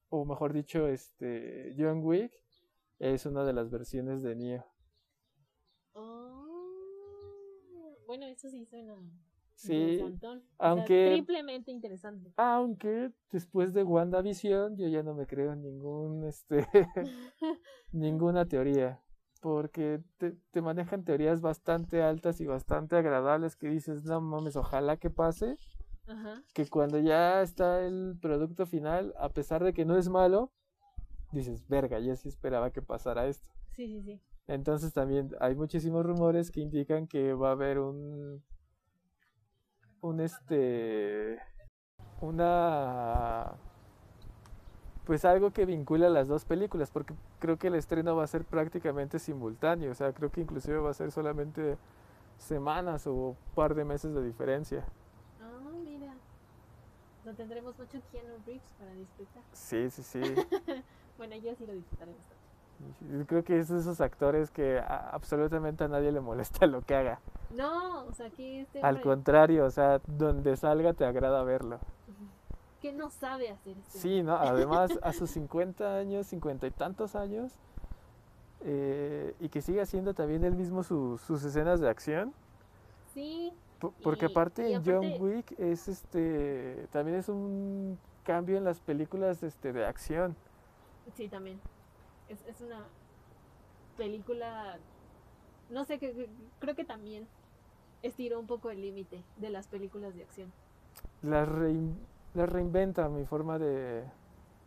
o 0.10 0.26
mejor 0.26 0.52
dicho, 0.52 0.86
este 0.86 1.74
John 1.78 2.04
Wick 2.04 2.34
es 3.00 3.26
una 3.26 3.46
de 3.46 3.54
las 3.54 3.70
versiones 3.70 4.22
de 4.22 4.36
Neo. 4.36 4.66
Oh, 5.94 6.38
bueno, 8.06 8.26
eso 8.26 8.50
sí 8.50 8.66
suena 8.66 8.96
Sí, 9.58 9.74
interesantón. 9.74 10.38
O 10.38 10.42
sea, 10.42 10.70
aunque- 10.70 11.12
triplemente 11.16 11.72
interesante. 11.72 12.32
aunque 12.38 13.12
después 13.32 13.74
de 13.74 13.84
WandaVision 13.84 14.78
yo 14.78 14.88
ya 14.88 15.02
no 15.04 15.14
me 15.16 15.26
creo 15.26 15.52
en 15.54 15.62
ningún 15.64 16.24
este 16.26 16.68
ninguna 17.92 18.46
teoría, 18.46 19.02
porque 19.42 20.02
te, 20.18 20.32
te 20.52 20.62
manejan 20.62 21.04
teorías 21.04 21.42
bastante 21.42 22.02
altas 22.04 22.40
y 22.42 22.46
bastante 22.46 22.96
agradables 22.96 23.56
que 23.56 23.70
dices, 23.70 24.04
no 24.06 24.22
mames, 24.22 24.56
ojalá 24.56 24.98
que 24.98 25.10
pase. 25.10 25.58
Ajá. 26.10 26.42
que 26.54 26.66
cuando 26.70 27.00
ya 27.00 27.42
está 27.42 27.84
el 27.86 28.18
producto 28.22 28.66
final, 28.66 29.14
a 29.20 29.28
pesar 29.28 29.62
de 29.66 29.74
que 29.74 29.84
no 29.84 29.98
es 29.98 30.08
malo, 30.08 30.54
dices, 31.34 31.68
verga, 31.68 32.00
ya 32.00 32.16
sí 32.16 32.30
esperaba 32.30 32.72
que 32.72 32.82
pasara 32.82 33.28
esto. 33.28 33.52
Sí, 33.76 33.88
sí, 33.88 34.02
sí. 34.04 34.22
Entonces 34.48 34.94
también 34.94 35.32
hay 35.42 35.56
muchísimos 35.56 36.06
rumores 36.06 36.50
que 36.50 36.62
indican 36.62 37.08
que 37.08 37.34
va 37.34 37.50
a 37.50 37.52
haber 37.52 37.80
un 37.80 38.42
un 40.02 40.20
este 40.20 41.40
una 42.22 43.54
pues 45.06 45.24
algo 45.24 45.52
que 45.52 45.66
vincula 45.66 46.10
las 46.10 46.28
dos 46.28 46.44
películas, 46.44 46.92
porque 46.92 47.14
creo 47.40 47.58
que 47.58 47.68
el 47.68 47.76
estreno 47.76 48.18
va 48.18 48.26
a 48.26 48.28
ser 48.28 48.44
prácticamente 48.44 49.20
simultáneo, 49.20 49.92
o 49.92 49.96
sea, 49.96 50.12
creo 50.12 50.30
que 50.30 50.42
inclusive 50.42 50.80
va 50.80 50.90
a 50.90 50.94
ser 50.94 51.12
solamente 51.12 51.78
semanas 52.38 53.08
o 53.08 53.38
par 53.56 53.74
de 53.74 53.86
meses 53.86 54.14
de 54.14 54.22
diferencia. 54.22 54.84
Ah, 55.42 55.72
mira. 55.84 56.14
No 57.24 57.34
tendremos 57.34 57.78
mucho 57.80 58.02
Keanu 58.12 58.36
Reeves 58.46 58.74
para 58.78 58.92
disfrutar. 58.94 59.44
Sí, 59.54 59.90
sí, 59.90 60.04
sí. 60.04 60.22
Bueno, 61.18 61.36
yo 61.38 61.56
sí 61.56 61.66
lo 61.66 61.74
disfrutaré 61.74 62.12
bastante. 62.12 63.18
Yo 63.18 63.26
Creo 63.26 63.44
que 63.44 63.58
es 63.58 63.70
de 63.70 63.80
esos 63.80 64.00
actores 64.02 64.52
que 64.52 64.80
absolutamente 64.80 65.84
a 65.84 65.88
nadie 65.88 66.12
le 66.12 66.20
molesta 66.20 66.68
lo 66.68 66.82
que 66.84 66.96
haga. 66.96 67.20
No, 67.52 68.06
o 68.06 68.14
sea, 68.14 68.28
aquí 68.28 68.60
este 68.60 68.82
Al 68.82 69.02
contrario, 69.02 69.66
o 69.66 69.70
sea, 69.72 70.02
donde 70.06 70.56
salga 70.58 70.94
te 70.94 71.06
agrada 71.06 71.44
verlo. 71.44 71.80
que 72.82 72.94
no 72.94 73.10
sabe 73.10 73.50
hacer 73.50 73.76
esto. 73.78 73.98
Sí, 73.98 74.22
¿no? 74.22 74.36
Además, 74.36 74.92
a 75.02 75.12
sus 75.14 75.32
50 75.32 75.98
años, 75.98 76.28
50 76.28 76.68
y 76.68 76.72
tantos 76.72 77.16
años, 77.16 77.52
eh, 78.62 79.34
y 79.40 79.50
que 79.50 79.62
sigue 79.62 79.82
haciendo 79.82 80.14
también 80.14 80.44
él 80.44 80.56
mismo 80.56 80.84
su- 80.84 81.18
sus 81.18 81.44
escenas 81.44 81.80
de 81.80 81.90
acción. 81.90 82.34
Sí, 83.14 83.52
po- 83.80 83.94
Porque 84.04 84.26
Y- 84.28 84.30
aparte 84.32 84.70
y 84.70 84.76
John 84.86 85.06
Wick 85.20 85.58
es 85.60 85.88
este 85.88 86.88
también 86.92 87.18
es 87.18 87.30
un 87.30 87.98
cambio 88.24 88.58
en 88.58 88.64
las 88.64 88.80
películas 88.80 89.42
este, 89.44 89.74
de 89.74 89.86
acción. 89.86 90.36
sí, 91.16 91.30
también. 91.30 91.60
Es, 92.30 92.46
es 92.46 92.60
una 92.62 92.84
película, 93.96 94.78
no 95.70 95.84
sé, 95.86 95.98
que- 95.98 96.30
creo 96.60 96.76
que 96.76 96.84
también 96.86 97.28
estiró 98.04 98.40
un 98.40 98.48
poco 98.48 98.70
el 98.70 98.82
límite 98.82 99.22
de 99.38 99.50
las 99.50 99.68
películas 99.68 100.16
de 100.16 100.24
acción. 100.24 100.52
Las, 101.22 101.48
rein- 101.48 101.96
las 102.34 102.50
reinventa 102.50 103.10
mi 103.10 103.26
forma 103.26 103.58
de, 103.60 104.04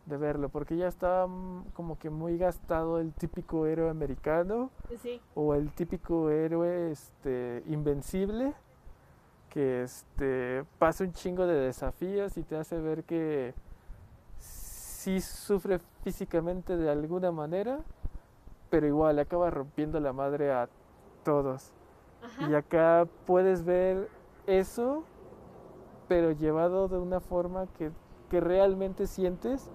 de 0.05 0.17
verlo, 0.17 0.49
porque 0.49 0.75
ya 0.77 0.87
está 0.87 1.25
mm, 1.27 1.71
como 1.73 1.97
que 1.97 2.09
muy 2.09 2.37
gastado 2.37 2.99
el 2.99 3.13
típico 3.13 3.65
héroe 3.65 3.89
americano 3.89 4.69
Sí, 5.01 5.21
o 5.35 5.53
el 5.53 5.71
típico 5.71 6.29
héroe 6.29 6.91
este, 6.91 7.63
invencible 7.67 8.53
que 9.49 9.83
este, 9.83 10.63
pasa 10.79 11.03
un 11.03 11.11
chingo 11.13 11.45
de 11.45 11.55
desafíos 11.55 12.37
y 12.37 12.43
te 12.43 12.55
hace 12.55 12.79
ver 12.79 13.03
que 13.03 13.53
sí 14.39 15.19
sufre 15.19 15.79
físicamente 16.03 16.77
de 16.77 16.89
alguna 16.89 17.31
manera, 17.31 17.79
pero 18.69 18.87
igual 18.87 19.19
acaba 19.19 19.49
rompiendo 19.49 19.99
la 19.99 20.13
madre 20.13 20.51
a 20.53 20.69
todos. 21.25 21.71
Y 22.49 22.53
acá 22.53 23.07
puedes 23.25 23.63
ver 23.63 24.09
eso, 24.47 25.03
pero 26.07 26.31
llevado 26.31 26.87
de 26.87 26.97
una 26.97 27.19
forma 27.19 27.67
que, 27.77 27.91
que 28.29 28.39
realmente 28.39 29.07
sientes 29.07 29.69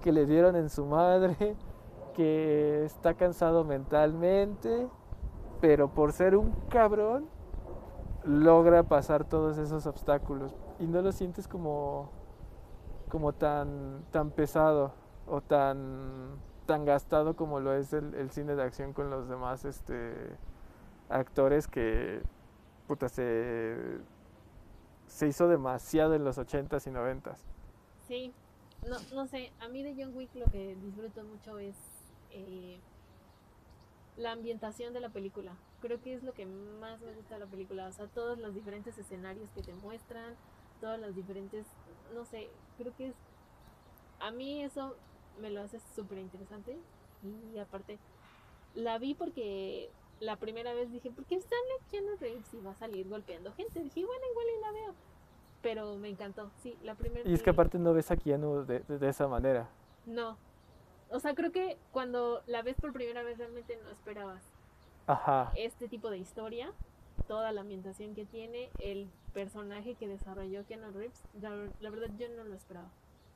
que 0.00 0.12
le 0.12 0.26
dieron 0.26 0.56
en 0.56 0.68
su 0.68 0.84
madre, 0.84 1.56
que 2.14 2.84
está 2.84 3.14
cansado 3.14 3.64
mentalmente, 3.64 4.88
pero 5.60 5.88
por 5.88 6.12
ser 6.12 6.36
un 6.36 6.52
cabrón 6.68 7.26
logra 8.24 8.82
pasar 8.82 9.24
todos 9.24 9.58
esos 9.58 9.86
obstáculos. 9.86 10.54
Y 10.78 10.86
no 10.86 11.02
lo 11.02 11.12
sientes 11.12 11.48
como 11.48 12.10
como 13.08 13.32
tan 13.32 14.04
tan 14.10 14.30
pesado 14.30 14.92
o 15.26 15.40
tan 15.40 16.36
tan 16.66 16.84
gastado 16.84 17.36
como 17.36 17.60
lo 17.60 17.74
es 17.74 17.92
el, 17.92 18.14
el 18.14 18.30
cine 18.30 18.56
de 18.56 18.62
acción 18.62 18.92
con 18.92 19.10
los 19.10 19.28
demás 19.28 19.64
este 19.64 20.36
actores 21.08 21.68
que 21.68 22.22
puta 22.86 23.08
se 23.08 24.00
se 25.06 25.28
hizo 25.28 25.48
demasiado 25.48 26.14
en 26.14 26.24
los 26.24 26.38
80s 26.38 26.86
y 26.86 26.90
90s. 26.90 27.36
Sí, 28.08 28.32
no, 28.88 28.96
no 29.14 29.26
sé, 29.26 29.52
a 29.60 29.68
mí 29.68 29.82
de 29.82 29.94
John 29.96 30.14
Wick 30.16 30.34
lo 30.34 30.46
que 30.46 30.76
disfruto 30.76 31.22
mucho 31.24 31.58
es 31.58 31.76
eh, 32.30 32.80
la 34.16 34.32
ambientación 34.32 34.92
de 34.92 35.00
la 35.00 35.10
película. 35.10 35.56
Creo 35.80 36.00
que 36.00 36.14
es 36.14 36.22
lo 36.22 36.32
que 36.32 36.46
más 36.46 37.00
me 37.00 37.12
gusta 37.12 37.34
de 37.34 37.40
la 37.40 37.46
película, 37.46 37.86
o 37.86 37.92
sea, 37.92 38.06
todos 38.08 38.38
los 38.38 38.54
diferentes 38.54 38.98
escenarios 38.98 39.50
que 39.52 39.62
te 39.62 39.72
muestran, 39.74 40.34
todos 40.80 40.98
los 40.98 41.14
diferentes, 41.14 41.66
no 42.14 42.24
sé, 42.24 42.48
creo 42.76 42.94
que 42.96 43.08
es, 43.08 43.14
a 44.20 44.30
mí 44.30 44.62
eso 44.62 44.96
me 45.40 45.50
lo 45.50 45.62
hace 45.62 45.78
súper 45.94 46.18
interesante 46.18 46.76
y 47.54 47.58
aparte, 47.58 47.98
la 48.74 48.98
vi 48.98 49.14
porque 49.14 49.90
la 50.20 50.36
primera 50.36 50.72
vez 50.74 50.90
dije, 50.90 51.10
¿por 51.10 51.24
qué 51.24 51.40
sale 51.40 51.54
Keanu 51.90 52.16
Reeves 52.20 52.52
y 52.54 52.60
va 52.60 52.70
a 52.72 52.74
salir 52.76 53.08
golpeando 53.08 53.52
gente? 53.54 53.80
Dije, 53.82 54.04
bueno, 54.04 54.22
igual 54.30 54.46
y 54.56 54.60
la 54.62 54.72
veo. 54.72 54.94
Pero 55.62 55.96
me 55.96 56.08
encantó, 56.08 56.50
sí, 56.62 56.76
la 56.82 56.94
primera 56.94 57.28
Y 57.28 57.32
es 57.34 57.42
que 57.42 57.50
aparte 57.50 57.78
no 57.78 57.94
ves 57.94 58.10
a 58.10 58.16
Keanu 58.16 58.64
de, 58.66 58.80
de- 58.80 58.98
de 58.98 59.08
esa 59.08 59.26
manera. 59.28 59.68
No. 60.06 60.36
O 61.10 61.20
sea, 61.20 61.34
creo 61.34 61.52
que 61.52 61.78
cuando 61.92 62.42
la 62.46 62.62
ves 62.62 62.76
por 62.80 62.92
primera 62.92 63.22
vez 63.22 63.38
realmente 63.38 63.78
no 63.82 63.90
esperabas 63.90 64.42
Ajá. 65.06 65.52
este 65.56 65.88
tipo 65.88 66.10
de 66.10 66.18
historia, 66.18 66.72
toda 67.28 67.52
la 67.52 67.60
ambientación 67.62 68.14
que 68.14 68.24
tiene, 68.26 68.68
el 68.78 69.08
personaje 69.32 69.94
que 69.94 70.08
desarrolló 70.08 70.64
Keanu 70.66 70.90
Reeves, 70.92 71.22
la, 71.40 71.50
la 71.80 71.90
verdad 71.90 72.08
yo 72.18 72.26
no 72.36 72.44
lo 72.44 72.54
esperaba. 72.54 72.88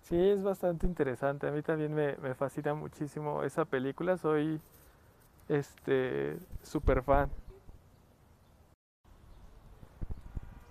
Sí, 0.02 0.16
es 0.30 0.42
bastante 0.42 0.86
interesante. 0.86 1.46
A 1.48 1.50
mí 1.50 1.60
también 1.62 1.92
me, 1.94 2.16
me 2.16 2.34
fascina 2.34 2.72
muchísimo 2.74 3.42
esa 3.42 3.64
película. 3.64 4.16
Soy 4.16 4.60
este 5.48 6.36
súper 6.62 7.02
fan. 7.02 7.30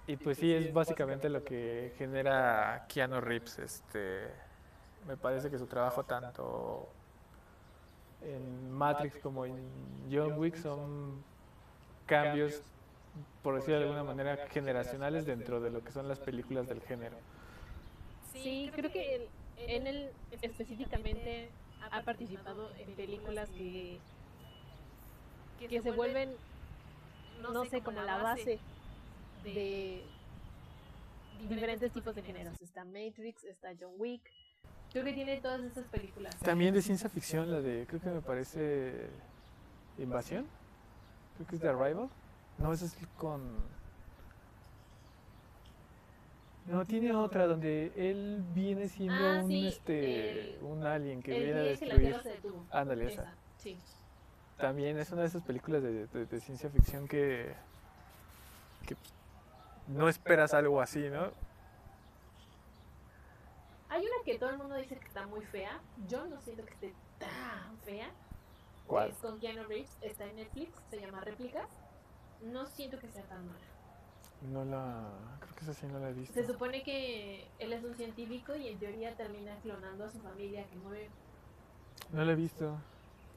Y 0.07 0.15
pues 0.15 0.37
sí, 0.37 0.53
es 0.53 0.71
básicamente 0.71 1.29
lo 1.29 1.43
que 1.43 1.93
genera 1.97 2.85
Keanu 2.87 3.19
Reeves. 3.19 3.59
Este, 3.59 4.27
me 5.05 5.17
parece 5.17 5.49
que 5.49 5.57
su 5.57 5.67
trabajo 5.67 6.03
tanto 6.03 6.87
en 8.21 8.71
Matrix 8.71 9.17
como 9.17 9.45
en 9.45 9.55
John 10.09 10.39
Wick 10.39 10.55
son 10.55 11.21
cambios, 12.05 12.61
por 13.43 13.55
decirlo 13.55 13.79
de 13.79 13.83
alguna 13.83 14.03
manera, 14.03 14.47
generacionales 14.47 15.25
dentro 15.25 15.59
de 15.59 15.71
lo 15.71 15.83
que 15.83 15.91
son 15.91 16.07
las 16.07 16.19
películas 16.19 16.67
del 16.67 16.81
género. 16.81 17.17
Sí, 18.31 18.71
creo 18.73 18.91
que 18.91 19.27
en 19.57 19.87
él 19.87 20.09
específicamente 20.41 21.49
ha 21.91 22.01
participado 22.03 22.71
en 22.75 22.93
películas 22.93 23.49
que, 23.49 23.99
que 25.59 25.81
se 25.81 25.91
vuelven, 25.91 26.29
no 27.41 27.65
sé, 27.65 27.81
como 27.81 28.01
la 28.01 28.17
base 28.21 28.59
de 29.43 30.03
diferentes 31.49 31.91
tipos 31.91 32.15
de 32.15 32.21
géneros. 32.23 32.59
Está 32.61 32.83
Matrix, 32.85 33.43
está 33.43 33.69
John 33.79 33.93
Wick. 33.97 34.21
Creo 34.91 35.03
que 35.03 35.13
tiene 35.13 35.37
todas 35.41 35.61
esas 35.61 35.85
películas. 35.85 36.35
También 36.37 36.73
de 36.73 36.81
ciencia 36.81 37.09
ficción, 37.09 37.51
la 37.51 37.59
de, 37.61 37.85
creo 37.87 38.01
que 38.01 38.09
me 38.09 38.21
parece 38.21 39.07
Invasión. 39.97 40.45
Creo 41.35 41.47
que 41.47 41.55
es 41.55 41.61
de 41.61 41.69
Arrival. 41.69 42.09
No, 42.57 42.73
esa 42.73 42.85
es 42.85 42.95
con... 43.17 43.41
No, 46.67 46.85
tiene 46.85 47.13
otra 47.13 47.47
donde 47.47 47.91
él 47.95 48.43
viene 48.53 48.89
siendo 48.89 49.13
Ah, 49.15 49.41
un, 49.41 49.47
sí, 49.47 49.67
este, 49.67 50.55
el- 50.57 50.63
un 50.63 50.83
alien 50.83 51.21
que 51.23 51.37
El 51.37 51.43
viene 51.43 51.59
a 51.59 51.63
día 51.63 51.77
que 51.77 51.85
la 51.85 51.95
destruir. 51.95 52.07
Tierra 52.09 52.23
se 52.23 52.29
detuvo. 52.29 52.65
Ándale, 52.71 53.05
esa. 53.05 53.21
Esa, 53.21 53.33
sí. 53.57 53.77
También 54.57 54.97
es 54.97 55.11
una 55.11 55.21
de 55.21 55.27
esas 55.27 55.43
películas 55.43 55.83
de, 55.83 56.07
de- 56.07 56.25
de 56.25 56.39
ciencia 56.41 56.69
ficción 56.69 57.07
que, 57.07 57.53
que 58.87 58.95
no 59.87 60.09
esperas 60.09 60.53
algo 60.53 60.81
así, 60.81 61.09
¿no? 61.09 61.31
Hay 63.89 64.01
una 64.01 64.23
que 64.25 64.37
todo 64.37 64.49
el 64.49 64.57
mundo 64.57 64.75
dice 64.75 64.97
que 64.97 65.07
está 65.07 65.25
muy 65.27 65.45
fea. 65.45 65.79
Yo 66.07 66.25
no 66.25 66.41
siento 66.41 66.65
que 66.65 66.73
esté 66.73 66.93
tan 67.19 67.77
fea. 67.85 68.09
¿Cuál? 68.87 69.11
Es 69.11 69.17
con 69.17 69.39
Keanu 69.39 69.63
Reeves. 69.63 69.95
Está 70.01 70.25
en 70.25 70.35
Netflix. 70.37 70.71
Se 70.89 70.99
llama 70.99 71.21
Réplicas. 71.21 71.69
No 72.43 72.65
siento 72.65 72.99
que 72.99 73.07
sea 73.07 73.23
tan 73.23 73.45
mala. 73.47 73.59
No 74.51 74.65
la... 74.65 75.09
Creo 75.39 75.55
que 75.55 75.61
esa 75.61 75.73
sí 75.73 75.87
no 75.87 75.99
la 75.99 76.09
he 76.09 76.13
visto. 76.13 76.33
Se 76.33 76.45
supone 76.45 76.83
que 76.83 77.47
él 77.59 77.73
es 77.73 77.83
un 77.83 77.95
científico 77.95 78.55
y 78.55 78.67
en 78.67 78.77
teoría 78.77 79.15
termina 79.15 79.55
clonando 79.61 80.05
a 80.05 80.09
su 80.09 80.19
familia 80.19 80.65
que 80.67 80.75
muere. 80.75 81.09
No 82.11 82.23
la 82.25 82.31
he 82.33 82.35
visto. 82.35 82.77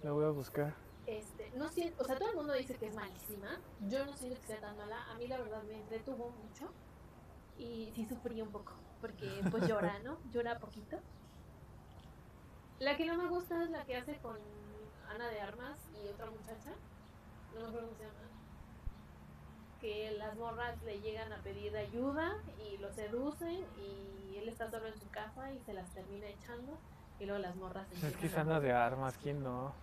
La 0.02 0.12
voy 0.12 0.24
a 0.24 0.30
buscar. 0.30 0.74
Este, 1.11 1.51
no 1.57 1.68
siento, 1.68 2.01
o 2.03 2.07
sea, 2.07 2.16
todo 2.16 2.31
el 2.31 2.37
mundo 2.37 2.53
dice 2.53 2.77
que 2.77 2.87
es 2.87 2.94
malísima. 2.94 3.59
Yo 3.88 4.07
no 4.07 4.16
siento 4.16 4.40
que 4.40 4.46
sea 4.46 4.61
tan 4.61 4.77
mala. 4.77 5.11
A 5.11 5.14
mí 5.16 5.27
la 5.27 5.38
verdad 5.38 5.61
me 5.64 5.75
entretuvo 5.75 6.31
mucho. 6.31 6.73
Y 7.59 7.90
sí 7.96 8.07
sufrí 8.07 8.40
un 8.40 8.51
poco. 8.51 8.75
Porque 9.01 9.42
pues 9.51 9.66
llora, 9.68 9.99
¿no? 10.05 10.18
Llora 10.33 10.61
poquito. 10.61 11.01
La 12.79 12.96
que 12.96 13.07
no 13.07 13.16
me 13.16 13.27
gusta 13.27 13.62
es 13.64 13.70
la 13.70 13.85
que 13.85 13.96
hace 13.96 14.16
con 14.18 14.38
Ana 15.12 15.29
de 15.29 15.40
Armas 15.40 15.79
y 16.01 16.09
otra 16.09 16.31
muchacha. 16.31 16.70
No 17.55 17.61
me 17.62 17.66
acuerdo 17.66 17.88
cómo 17.88 17.99
se 17.99 18.05
llama. 18.05 18.16
Que 19.81 20.12
las 20.12 20.37
morras 20.37 20.81
le 20.85 21.01
llegan 21.01 21.33
a 21.33 21.38
pedir 21.38 21.77
ayuda 21.77 22.38
y 22.70 22.77
lo 22.79 22.92
seducen 22.92 23.64
y 23.77 24.37
él 24.37 24.49
está 24.49 24.70
solo 24.70 24.87
en 24.87 24.99
su 24.99 25.09
casa 25.11 25.53
y 25.53 25.59
se 25.61 25.75
las 25.75 25.92
termina 25.92 26.27
echando. 26.29 26.79
Y 27.18 27.27
luego 27.27 27.42
las 27.42 27.57
morras 27.57 27.87
Es 27.90 28.16
que 28.16 28.29
es 28.29 28.37
Ana 28.37 28.61
de 28.61 28.73
Armas, 28.73 29.18
¿quién 29.20 29.42
no? 29.42 29.75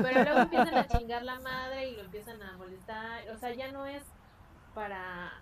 Pero 0.00 0.22
luego 0.22 0.40
empiezan 0.40 0.76
a 0.76 0.86
chingar 0.88 1.22
la 1.24 1.40
madre 1.40 1.88
y 1.88 1.96
lo 1.96 2.02
empiezan 2.02 2.42
a 2.42 2.56
molestar. 2.56 3.28
O 3.30 3.38
sea, 3.38 3.54
ya 3.54 3.70
no 3.72 3.86
es 3.86 4.02
para 4.74 5.32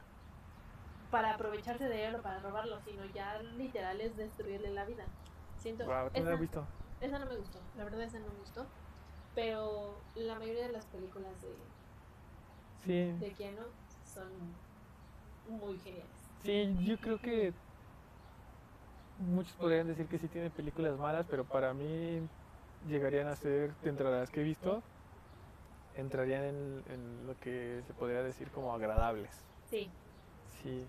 para 1.10 1.34
aprovecharse 1.34 1.88
de 1.88 2.06
él 2.06 2.14
o 2.16 2.22
para 2.22 2.40
robarlo, 2.40 2.80
sino 2.80 3.04
ya 3.06 3.38
literal 3.42 4.00
es 4.00 4.16
destruirle 4.16 4.70
la 4.70 4.84
vida. 4.84 5.04
Siento, 5.56 5.84
Wow, 5.84 6.10
no 6.10 6.10
esa, 6.14 6.34
visto. 6.36 6.66
esa 7.00 7.18
no 7.18 7.26
me 7.26 7.36
gustó, 7.36 7.58
la 7.76 7.84
verdad 7.84 8.02
esa 8.02 8.18
no 8.18 8.28
me 8.28 8.38
gustó. 8.40 8.66
Pero 9.34 10.04
la 10.14 10.38
mayoría 10.38 10.66
de 10.66 10.72
las 10.72 10.86
películas 10.86 11.40
de, 11.42 11.70
Sí, 12.84 13.12
de 13.20 13.32
Keanu 13.34 13.62
son 14.04 14.28
muy 15.48 15.78
geniales. 15.78 16.10
sí, 16.42 16.76
yo 16.84 16.98
creo 16.98 17.18
que 17.20 17.52
muchos 19.18 19.52
podrían 19.54 19.86
decir 19.86 20.06
que 20.08 20.18
sí 20.18 20.28
tiene 20.28 20.50
películas 20.50 20.98
malas, 20.98 21.26
pero 21.30 21.44
para 21.44 21.72
mí 21.74 22.28
llegarían 22.88 23.28
a 23.28 23.36
ser, 23.36 23.72
dentro 23.82 24.10
de 24.10 24.20
las 24.20 24.30
que 24.30 24.40
he 24.40 24.44
visto, 24.44 24.82
entrarían 25.96 26.44
en, 26.44 26.82
en 26.88 27.26
lo 27.26 27.38
que 27.40 27.82
se 27.86 27.92
podría 27.94 28.22
decir 28.22 28.50
como 28.50 28.72
agradables. 28.74 29.30
Sí. 29.70 29.90
Sí. 30.62 30.86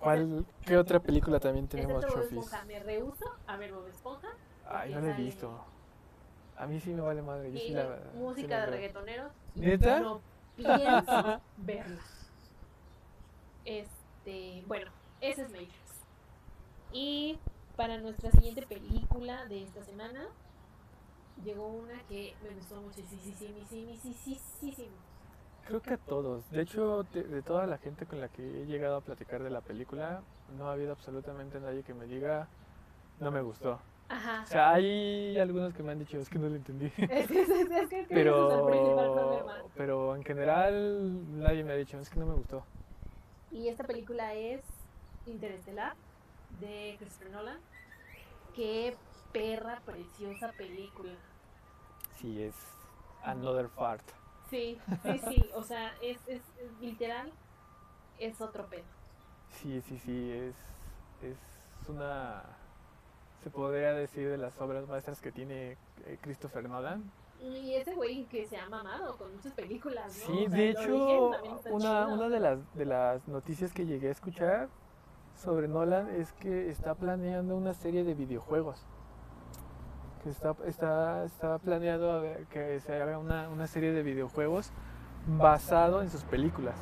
¿Cuál, 0.00 0.44
¿Qué 0.66 0.76
otra 0.76 0.98
película 1.00 1.38
también 1.38 1.68
tenemos, 1.68 2.04
Chofis? 2.06 2.50
Me 2.66 2.80
rehuso 2.80 3.24
a 3.46 3.56
ver 3.56 3.72
Bob 3.72 3.86
Esponja. 3.86 4.28
Ay, 4.68 4.92
no 4.94 5.00
la 5.00 5.08
he 5.08 5.10
sale- 5.12 5.24
visto. 5.24 5.64
A 6.56 6.66
mí 6.66 6.80
sí 6.80 6.90
me 6.92 7.00
vale 7.02 7.22
madre. 7.22 7.52
Yo 7.52 7.58
sí 7.58 7.66
y 7.66 7.70
la, 7.72 7.96
sí 7.98 8.18
música 8.18 8.58
la 8.58 8.66
de 8.66 8.70
reggaetoneros. 8.72 9.32
¿Neta? 9.54 10.00
No 10.00 10.20
pienso 10.56 11.40
verla. 11.58 12.00
Este, 13.64 14.62
bueno, 14.66 14.90
esa 15.20 15.42
es 15.42 15.50
Matrix. 15.50 15.72
Y 16.92 17.38
para 17.82 17.98
nuestra 17.98 18.30
siguiente 18.30 18.62
película 18.62 19.44
de 19.46 19.64
esta 19.64 19.82
semana, 19.82 20.28
llegó 21.44 21.66
una 21.66 22.00
que 22.08 22.32
me 22.40 22.54
gustó 22.54 22.80
muchísimo. 22.80 23.58
Creo 25.66 25.82
que 25.82 25.94
a 25.94 25.96
todos. 25.96 26.48
De 26.52 26.62
hecho, 26.62 27.02
de, 27.12 27.24
de 27.24 27.42
toda 27.42 27.66
la 27.66 27.78
gente 27.78 28.06
con 28.06 28.20
la 28.20 28.28
que 28.28 28.40
he 28.40 28.66
llegado 28.66 28.98
a 28.98 29.00
platicar 29.00 29.42
de 29.42 29.50
la 29.50 29.62
película, 29.62 30.22
no 30.56 30.68
ha 30.68 30.74
habido 30.74 30.92
absolutamente 30.92 31.58
nadie 31.58 31.82
que 31.82 31.92
me 31.92 32.06
diga 32.06 32.46
no 33.18 33.32
me 33.32 33.42
gustó. 33.42 33.80
Ajá. 34.08 34.44
O 34.44 34.46
sea, 34.46 34.74
hay 34.74 35.36
algunos 35.40 35.74
que 35.74 35.82
me 35.82 35.90
han 35.90 35.98
dicho 35.98 36.18
es 36.18 36.28
que 36.28 36.38
no 36.38 36.48
lo 36.48 36.54
entendí. 36.54 36.86
Es 36.96 37.26
que, 37.26 37.42
es, 37.42 37.50
es 37.50 37.88
que 37.88 38.00
es 38.02 38.06
Pero, 38.08 38.64
problema. 38.64 39.56
pero 39.74 40.14
en 40.14 40.22
general 40.22 41.40
nadie 41.40 41.64
me 41.64 41.72
ha 41.72 41.76
dicho 41.76 41.98
es 41.98 42.08
que 42.08 42.20
no 42.20 42.26
me 42.26 42.34
gustó. 42.34 42.62
Y 43.50 43.66
esta 43.66 43.82
película 43.82 44.34
es 44.34 44.60
Interestelar 45.26 45.94
de 46.60 46.96
Christopher 46.98 47.30
Nolan. 47.30 47.58
Qué 48.54 48.96
perra 49.32 49.80
preciosa 49.84 50.52
película. 50.52 51.12
Sí, 52.16 52.42
es 52.42 52.54
Another 53.24 53.68
Fart. 53.68 54.02
Sí, 54.50 54.78
sí, 55.02 55.18
sí. 55.28 55.50
O 55.54 55.62
sea, 55.62 55.94
es, 56.02 56.18
es, 56.26 56.42
es 56.58 56.80
literal, 56.80 57.32
es 58.18 58.40
otro 58.40 58.66
pedo. 58.66 58.84
Sí, 59.48 59.80
sí, 59.82 59.98
sí, 59.98 60.30
es, 60.30 60.54
es 61.22 61.88
una, 61.88 62.42
se 63.42 63.50
podría 63.50 63.92
decir, 63.94 64.28
de 64.28 64.38
las 64.38 64.60
obras 64.60 64.86
maestras 64.88 65.20
que 65.20 65.32
tiene 65.32 65.78
eh, 66.04 66.18
Christopher 66.20 66.68
Nolan. 66.68 67.10
Y 67.40 67.74
ese 67.74 67.94
güey 67.94 68.24
que 68.26 68.46
se 68.46 68.56
ha 68.56 68.68
mamado 68.68 69.16
con 69.16 69.34
muchas 69.34 69.52
películas, 69.54 70.06
¿no? 70.06 70.26
Sí, 70.26 70.44
O 70.46 70.48
sea, 70.50 70.58
de 70.58 70.70
hecho, 70.70 71.26
una, 71.26 72.04
chido. 72.06 72.14
una 72.14 72.28
de, 72.28 72.40
las, 72.40 72.74
de 72.74 72.84
las 72.84 73.26
noticias 73.26 73.72
que 73.72 73.84
llegué 73.84 74.08
a 74.08 74.12
escuchar 74.12 74.68
sobre 75.42 75.66
Nolan 75.68 76.08
es 76.08 76.32
que 76.34 76.70
está 76.70 76.94
planeando 76.94 77.56
una 77.56 77.74
serie 77.74 78.04
de 78.04 78.14
videojuegos. 78.14 78.80
Que 80.22 80.30
está, 80.30 80.54
está, 80.66 81.24
está 81.24 81.58
planeado 81.58 82.12
a 82.12 82.20
ver 82.20 82.46
que 82.46 82.78
se 82.80 83.00
haga 83.02 83.18
una, 83.18 83.48
una 83.48 83.66
serie 83.66 83.92
de 83.92 84.02
videojuegos 84.04 84.70
basado 85.26 86.00
en 86.00 86.10
sus 86.10 86.22
películas. 86.22 86.76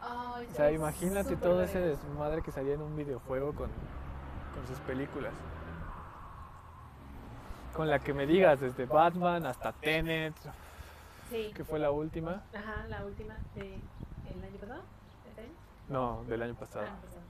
O 0.00 0.54
sea, 0.54 0.70
imagínate 0.70 1.36
todo 1.36 1.62
ese 1.62 1.80
desmadre 1.80 2.42
que 2.42 2.52
salía 2.52 2.74
en 2.74 2.82
un 2.82 2.96
videojuego 2.96 3.48
con, 3.48 3.68
con 4.54 4.66
sus 4.68 4.78
películas. 4.86 5.32
Con 7.74 7.88
la 7.90 7.98
que 7.98 8.14
me 8.14 8.26
digas, 8.26 8.60
desde 8.60 8.86
Batman 8.86 9.44
hasta 9.46 9.72
Tenet, 9.72 10.34
Sí. 11.30 11.52
que 11.54 11.62
fue 11.64 11.78
la 11.78 11.90
última. 11.90 12.42
Ajá, 12.54 12.86
la 12.88 13.04
última 13.04 13.36
de 13.54 13.74
el 13.74 14.44
año 14.44 14.56
pasado. 14.60 14.82
No, 15.88 16.22
del 16.24 16.42
año 16.42 16.54
pasado. 16.54 16.86
Ah, 16.88 16.96
pasado, 17.02 17.22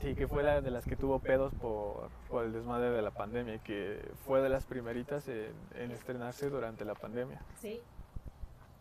sí. 0.00 0.14
Que 0.14 0.26
fue 0.28 0.42
la 0.42 0.60
de 0.60 0.70
las 0.70 0.84
que 0.84 0.96
tuvo 0.96 1.18
pedos 1.18 1.52
por, 1.54 2.08
por 2.28 2.44
el 2.44 2.52
desmadre 2.52 2.90
de 2.90 3.02
la 3.02 3.10
pandemia 3.10 3.54
y 3.56 3.58
que 3.60 4.00
fue 4.26 4.40
de 4.42 4.48
las 4.48 4.64
primeritas 4.66 5.28
en, 5.28 5.52
en 5.74 5.90
estrenarse 5.90 6.48
durante 6.50 6.84
la 6.84 6.94
pandemia. 6.94 7.40
Sí. 7.60 7.80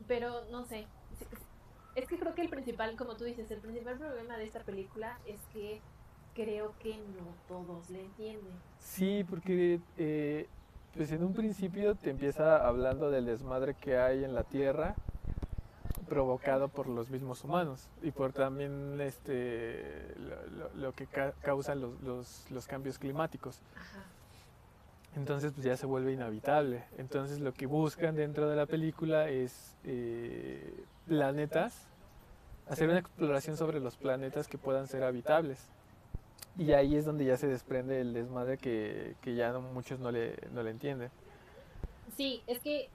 Pero 0.07 0.45
no 0.51 0.65
sé. 0.65 0.87
Es- 1.31 1.47
Es 1.95 2.07
que 2.07 2.17
creo 2.17 2.33
que 2.33 2.43
el 2.43 2.49
principal, 2.49 2.95
como 2.95 3.15
tú 3.15 3.25
dices, 3.25 3.49
el 3.51 3.59
principal 3.59 3.97
problema 3.97 4.37
de 4.37 4.45
esta 4.45 4.61
película 4.61 5.17
es 5.25 5.39
que 5.51 5.81
creo 6.35 6.73
que 6.79 6.95
no 6.97 7.25
todos 7.47 7.89
le 7.89 8.01
entienden. 8.05 8.53
Sí, 8.79 9.25
porque 9.29 9.81
eh, 9.97 10.47
pues 10.95 11.11
en 11.11 11.23
un 11.23 11.33
principio 11.33 11.95
te 11.95 12.11
empieza 12.11 12.65
hablando 12.65 13.09
del 13.11 13.25
desmadre 13.25 13.73
que 13.73 13.97
hay 13.97 14.23
en 14.23 14.33
la 14.33 14.43
Tierra 14.43 14.95
provocado 16.09 16.67
por 16.67 16.87
los 16.87 17.09
mismos 17.09 17.43
humanos 17.43 17.87
y 18.01 18.11
por 18.11 18.33
también 18.33 18.99
este 18.99 20.13
lo, 20.75 20.91
que 20.93 21.05
ca- 21.05 21.33
causan 21.41 21.79
los, 21.79 22.01
los- 22.01 22.45
los 22.51 22.67
cambios 22.67 22.97
climáticos. 22.99 23.59
Entonces 25.15 25.53
pues 25.53 25.65
ya 25.65 25.77
se 25.77 25.85
vuelve 25.85 26.13
inhabitable. 26.13 26.83
Entonces 26.97 27.39
lo 27.39 27.53
que 27.53 27.65
buscan 27.65 28.15
dentro 28.15 28.49
de 28.49 28.55
la 28.55 28.65
película 28.65 29.29
es 29.29 29.75
eh, 29.85 30.73
planetas, 31.07 31.87
hacer 32.67 32.89
una 32.89 32.99
exploración 32.99 33.57
sobre 33.57 33.79
los 33.79 33.95
planetas 33.95 34.47
que 34.47 34.57
puedan 34.57 34.87
ser 34.87 35.03
habitables. 35.03 35.59
Y 36.57 36.73
ahí 36.73 36.95
es 36.95 37.05
donde 37.05 37.25
ya 37.25 37.37
se 37.37 37.47
desprende 37.47 38.01
el 38.01 38.13
desmadre 38.13 38.57
que, 38.57 39.15
que 39.21 39.35
ya 39.35 39.51
no- 39.51 39.61
muchos 39.61 39.99
no 39.99 40.11
le, 40.11 40.35
no 40.51 40.61
le 40.63 40.71
entienden. 40.71 41.09
Sí, 42.17 42.43
es 42.47 42.59
que 42.59 42.89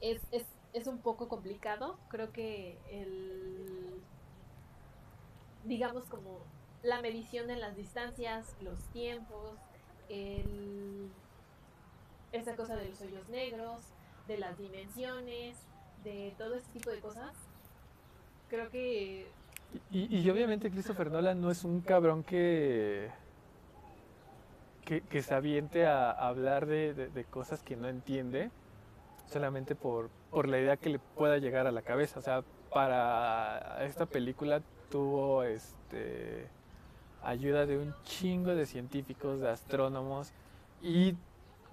es, 0.00 0.20
es, 0.32 0.44
es 0.72 0.86
un 0.86 0.98
poco 0.98 1.28
complicado. 1.28 1.96
Creo 2.08 2.32
que 2.32 2.78
el. 2.90 4.00
digamos, 5.64 6.04
como 6.04 6.38
la 6.82 7.02
medición 7.02 7.46
de 7.46 7.56
las 7.56 7.76
distancias, 7.76 8.56
los 8.62 8.78
tiempos, 8.92 9.58
el, 10.08 11.10
esa 12.32 12.56
cosa 12.56 12.76
de 12.76 12.88
los 12.88 13.00
hoyos 13.02 13.28
negros, 13.28 13.82
de 14.26 14.38
las 14.38 14.56
dimensiones, 14.58 15.56
de 16.04 16.34
todo 16.38 16.54
ese 16.54 16.70
tipo 16.72 16.90
de 16.90 17.00
cosas. 17.00 17.34
Creo 18.48 18.70
que. 18.70 19.28
Y, 19.92 20.16
y 20.18 20.28
obviamente 20.30 20.70
Christopher 20.70 21.10
Nolan 21.12 21.40
no 21.40 21.50
es 21.50 21.62
un 21.62 21.80
cabrón 21.80 22.24
que, 22.24 23.08
que, 24.84 25.02
que 25.02 25.22
se 25.22 25.32
aviente 25.34 25.86
a 25.86 26.10
hablar 26.10 26.66
de, 26.66 26.92
de- 26.94 27.08
de 27.08 27.24
cosas 27.24 27.62
que 27.62 27.76
no 27.76 27.86
entiende 27.86 28.50
solamente 29.30 29.76
por, 29.76 30.10
por 30.30 30.48
la 30.48 30.58
idea 30.58 30.76
que 30.76 30.90
le 30.90 30.98
pueda 30.98 31.38
llegar 31.38 31.66
a 31.66 31.72
la 31.72 31.82
cabeza. 31.82 32.18
O 32.18 32.22
sea, 32.22 32.42
para 32.72 33.84
esta 33.84 34.06
película 34.06 34.62
tuvo 34.90 35.42
este 35.44 36.48
ayuda 37.22 37.66
de 37.66 37.78
un 37.78 37.94
chingo 38.04 38.54
de 38.54 38.64
científicos, 38.66 39.40
de 39.40 39.50
astrónomos 39.50 40.32
y 40.82 41.14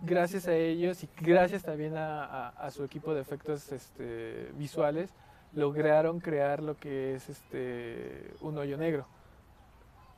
gracias 0.02 0.48
a 0.48 0.56
ellos 0.56 1.04
y 1.04 1.10
gracias 1.22 1.64
también 1.64 1.96
a, 1.98 2.24
a- 2.26 2.50
a 2.50 2.72
su 2.72 2.84
equipo 2.84 3.14
de 3.14 3.22
efectos 3.22 3.72
este, 3.72 4.52
visuales 4.56 5.14
lograron 5.54 6.20
crear 6.20 6.62
lo 6.62 6.76
que 6.78 7.16
es 7.16 7.30
este 7.30 8.32
un 8.42 8.58
hoyo 8.58 8.78
negro. 8.78 9.08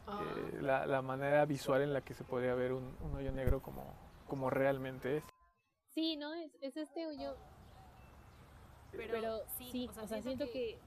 ah, 0.08 0.20
Eh, 0.54 0.62
la, 0.62 0.86
la 0.88 1.02
manera 1.02 1.46
visual 1.46 1.82
en 1.84 1.94
la 1.94 2.02
que 2.02 2.14
se 2.16 2.24
podría 2.24 2.56
ver 2.56 2.74
un, 2.74 2.84
un 3.02 3.16
hoyo 3.16 3.32
negro 3.32 3.62
como, 3.62 3.84
como 4.28 4.50
realmente 4.50 5.18
es. 5.18 5.24
Sí, 5.94 6.16
no, 6.18 6.34
es, 6.34 6.52
es 6.62 6.76
este 6.78 7.06
hoyo. 7.08 7.36
Pero, 8.92 9.42
sí, 9.58 9.90
o 10.02 10.08
sea, 10.08 10.22
siento 10.22 10.46
que, 10.52 10.78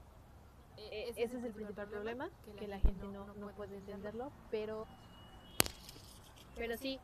eh, 0.77 1.13
ese 1.15 1.37
es 1.37 1.43
el 1.43 1.53
principal 1.53 1.87
problema, 1.87 2.29
que 2.57 2.67
la 2.67 2.79
gente 2.79 3.05
no, 3.07 3.33
no 3.35 3.47
puede 3.51 3.77
entenderlo, 3.77 4.31
pero, 4.51 4.85
pero 6.55 6.77
sí, 6.77 6.99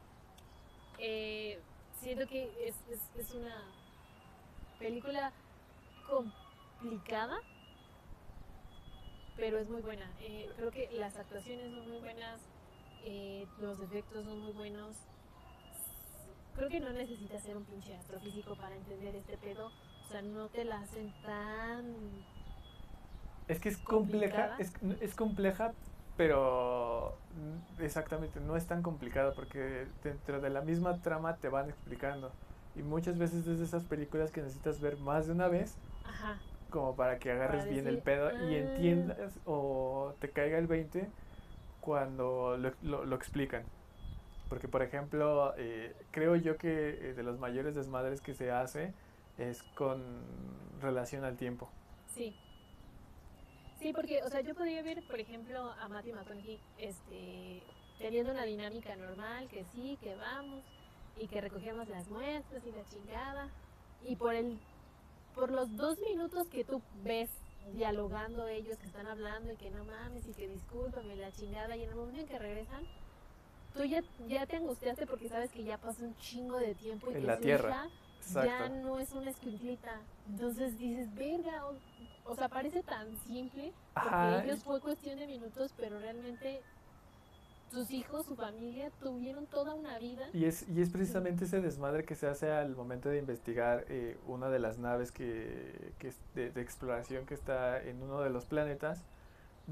eh, 0.99 1.59
siento 1.99 2.27
que 2.27 2.67
es, 2.67 2.75
es, 2.89 2.99
es 3.15 3.33
una 3.33 3.63
película 4.77 5.31
complicada, 6.09 7.37
pero 9.35 9.57
es 9.57 9.69
muy 9.69 9.81
buena. 9.81 10.11
Eh, 10.21 10.49
creo 10.55 10.71
que 10.71 10.89
las 10.91 11.15
actuaciones 11.17 11.71
son 11.71 11.89
muy 11.89 11.99
buenas, 11.99 12.41
eh, 13.05 13.45
los 13.59 13.79
efectos 13.79 14.25
son 14.25 14.39
muy 14.39 14.51
buenos. 14.53 14.97
Creo 16.55 16.69
que 16.69 16.79
no 16.79 16.91
necesitas 16.91 17.43
ser 17.43 17.55
un 17.55 17.63
pinche 17.63 17.95
astrofísico 17.95 18.55
para 18.55 18.75
entender 18.75 19.15
este 19.15 19.37
pedo. 19.37 19.71
O 20.09 20.11
sea, 20.11 20.21
no 20.23 20.47
te 20.47 20.65
la 20.65 20.79
hacen 20.79 21.13
tan 21.23 21.83
Es 23.47 23.59
que 23.59 23.69
es 23.69 23.77
compleja, 23.77 24.55
es, 24.57 24.73
es 25.01 25.13
compleja, 25.13 25.71
pero 26.17 27.13
exactamente 27.79 28.39
no 28.39 28.55
es 28.57 28.65
tan 28.65 28.81
complicada 28.81 29.33
porque 29.33 29.85
dentro 30.03 30.41
de 30.41 30.49
la 30.49 30.61
misma 30.61 30.99
trama 31.03 31.35
te 31.35 31.47
van 31.49 31.69
explicando. 31.69 32.31
Y 32.75 32.81
muchas 32.81 33.19
veces 33.19 33.45
es 33.45 33.59
de 33.59 33.65
esas 33.65 33.83
películas 33.83 34.31
que 34.31 34.41
necesitas 34.41 34.81
ver 34.81 34.97
más 34.97 35.27
de 35.27 35.33
una 35.33 35.47
vez 35.47 35.75
Ajá. 36.05 36.39
como 36.71 36.95
para 36.95 37.19
que 37.19 37.31
agarres 37.31 37.65
Para 37.65 37.71
bien 37.71 37.85
el 37.87 37.99
pedo 37.99 38.31
y 38.31 38.55
"Ah". 38.55 38.59
entiendas 38.59 39.39
o 39.45 40.13
te 40.19 40.31
caiga 40.31 40.57
el 40.57 40.65
20 40.65 41.07
cuando 41.81 42.57
lo, 42.57 42.71
lo- 42.81 43.05
lo 43.05 43.15
explican. 43.15 43.61
Porque, 44.49 44.67
por 44.67 44.81
ejemplo, 44.81 45.53
eh, 45.57 45.95
creo 46.09 46.35
yo 46.35 46.57
que 46.57 47.09
eh, 47.09 47.13
de 47.13 47.21
los 47.21 47.37
mayores 47.37 47.75
desmadres 47.75 48.21
que 48.21 48.33
se 48.33 48.51
hace 48.51 48.91
es 49.39 49.63
con 49.75 50.03
relación 50.81 51.23
al 51.23 51.37
tiempo. 51.37 51.69
Sí. 52.13 52.35
Sí, 53.79 53.93
porque, 53.93 54.21
o 54.23 54.29
sea, 54.29 54.41
yo 54.41 54.53
podría 54.55 54.83
ver, 54.83 55.01
por 55.07 55.19
ejemplo, 55.19 55.71
a 55.71 55.87
Matthew 55.87 56.15
McConaughey 56.15 56.59
este, 56.77 57.63
teniendo 57.97 58.33
una 58.33 58.43
dinámica 58.43 58.95
normal, 58.97 59.47
que 59.47 59.63
sí, 59.63 59.97
que 60.01 60.15
vamos, 60.15 60.63
y 61.17 61.27
que 61.27 61.39
recogemos 61.39 61.87
las 61.87 62.09
muestras 62.09 62.61
y 62.65 62.71
la 62.71 62.83
chingada. 62.85 63.49
Y 64.05 64.15
por 64.15 64.35
el 64.35 64.59
por 65.35 65.51
los 65.51 65.73
dos 65.77 65.97
minutos 65.99 66.47
que 66.49 66.65
tú 66.65 66.81
ves 67.03 67.29
dialogando 67.73 68.47
ellos, 68.47 68.77
que 68.77 68.87
están 68.87 69.07
hablando 69.07 69.53
y 69.53 69.55
que 69.55 69.69
no 69.69 69.85
mames 69.85 70.27
y 70.27 70.33
que 70.33 70.47
discúlpame 70.49 71.15
la 71.15 71.31
chingada, 71.31 71.77
y 71.77 71.83
en 71.83 71.89
el 71.89 71.95
momento 71.95 72.19
en 72.19 72.27
que 72.27 72.39
regresan, 72.39 72.83
tú 73.73 73.85
ya, 73.85 74.01
ya 74.27 74.45
te 74.47 74.57
angustiaste 74.57 75.05
porque 75.05 75.29
sabes 75.29 75.51
que 75.51 75.63
ya 75.63 75.77
pasó 75.77 76.03
un 76.03 76.15
chingo 76.17 76.57
de 76.57 76.75
tiempo 76.75 77.11
y 77.11 77.15
En 77.15 77.21
que 77.21 77.27
la 77.27 77.37
tierra. 77.39 77.69
hija 77.69 77.89
ya 78.33 78.69
no 78.69 78.99
es 78.99 79.11
una 79.13 79.31
escuinclita. 79.31 80.01
Entonces 80.29 80.77
dices, 80.77 81.13
verga, 81.15 81.65
o, 81.65 81.75
o 82.31 82.35
sea, 82.35 82.49
parece 82.49 82.83
tan 82.83 83.07
simple, 83.27 83.73
porque 83.93 84.09
Ajá, 84.09 84.43
ellos 84.43 84.63
fue 84.63 84.79
cuestión 84.81 85.19
de 85.19 85.27
minutos, 85.27 85.73
pero 85.77 85.99
realmente 85.99 86.61
sus 87.71 87.91
hijos, 87.91 88.25
su 88.25 88.35
familia, 88.35 88.89
tuvieron 88.99 89.45
toda 89.45 89.73
una 89.75 89.97
vida. 89.99 90.27
Y 90.33 90.45
es, 90.45 90.67
y 90.69 90.81
es 90.81 90.89
precisamente 90.89 91.45
ese 91.45 91.61
desmadre 91.61 92.03
que 92.03 92.15
se 92.15 92.27
hace 92.27 92.51
al 92.51 92.75
momento 92.75 93.09
de 93.09 93.19
investigar 93.19 93.85
eh, 93.89 94.17
una 94.27 94.49
de 94.49 94.59
las 94.59 94.79
naves 94.79 95.11
que, 95.11 95.93
que 95.99 96.13
de 96.33 96.61
exploración 96.61 97.25
que 97.25 97.35
está 97.35 97.81
en 97.81 98.01
uno 98.01 98.21
de 98.21 98.29
los 98.31 98.45
planetas, 98.45 99.03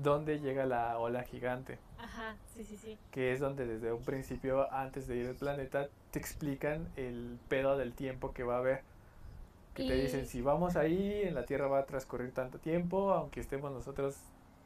donde 0.01 0.39
llega 0.39 0.65
la 0.65 0.97
ola 0.99 1.23
gigante, 1.23 1.79
Ajá, 1.97 2.35
sí, 2.53 2.63
sí, 2.63 2.77
sí. 2.77 2.97
que 3.11 3.31
es 3.33 3.39
donde 3.39 3.65
desde 3.65 3.91
un 3.91 4.03
principio, 4.03 4.71
antes 4.71 5.07
de 5.07 5.17
ir 5.17 5.27
al 5.27 5.35
planeta, 5.35 5.87
te 6.11 6.19
explican 6.19 6.87
el 6.95 7.37
pedo 7.49 7.77
del 7.77 7.93
tiempo 7.93 8.31
que 8.33 8.43
va 8.43 8.55
a 8.55 8.59
haber. 8.59 8.81
Que 9.73 9.87
te 9.87 9.95
Y- 9.97 10.01
dicen, 10.01 10.25
si 10.25 10.41
vamos 10.41 10.75
ahí, 10.75 11.21
en 11.23 11.35
la 11.35 11.45
Tierra 11.45 11.67
va 11.67 11.79
a 11.79 11.85
transcurrir 11.85 12.31
tanto 12.33 12.57
tiempo, 12.59 13.11
aunque 13.11 13.39
estemos 13.39 13.71
nosotros 13.71 14.15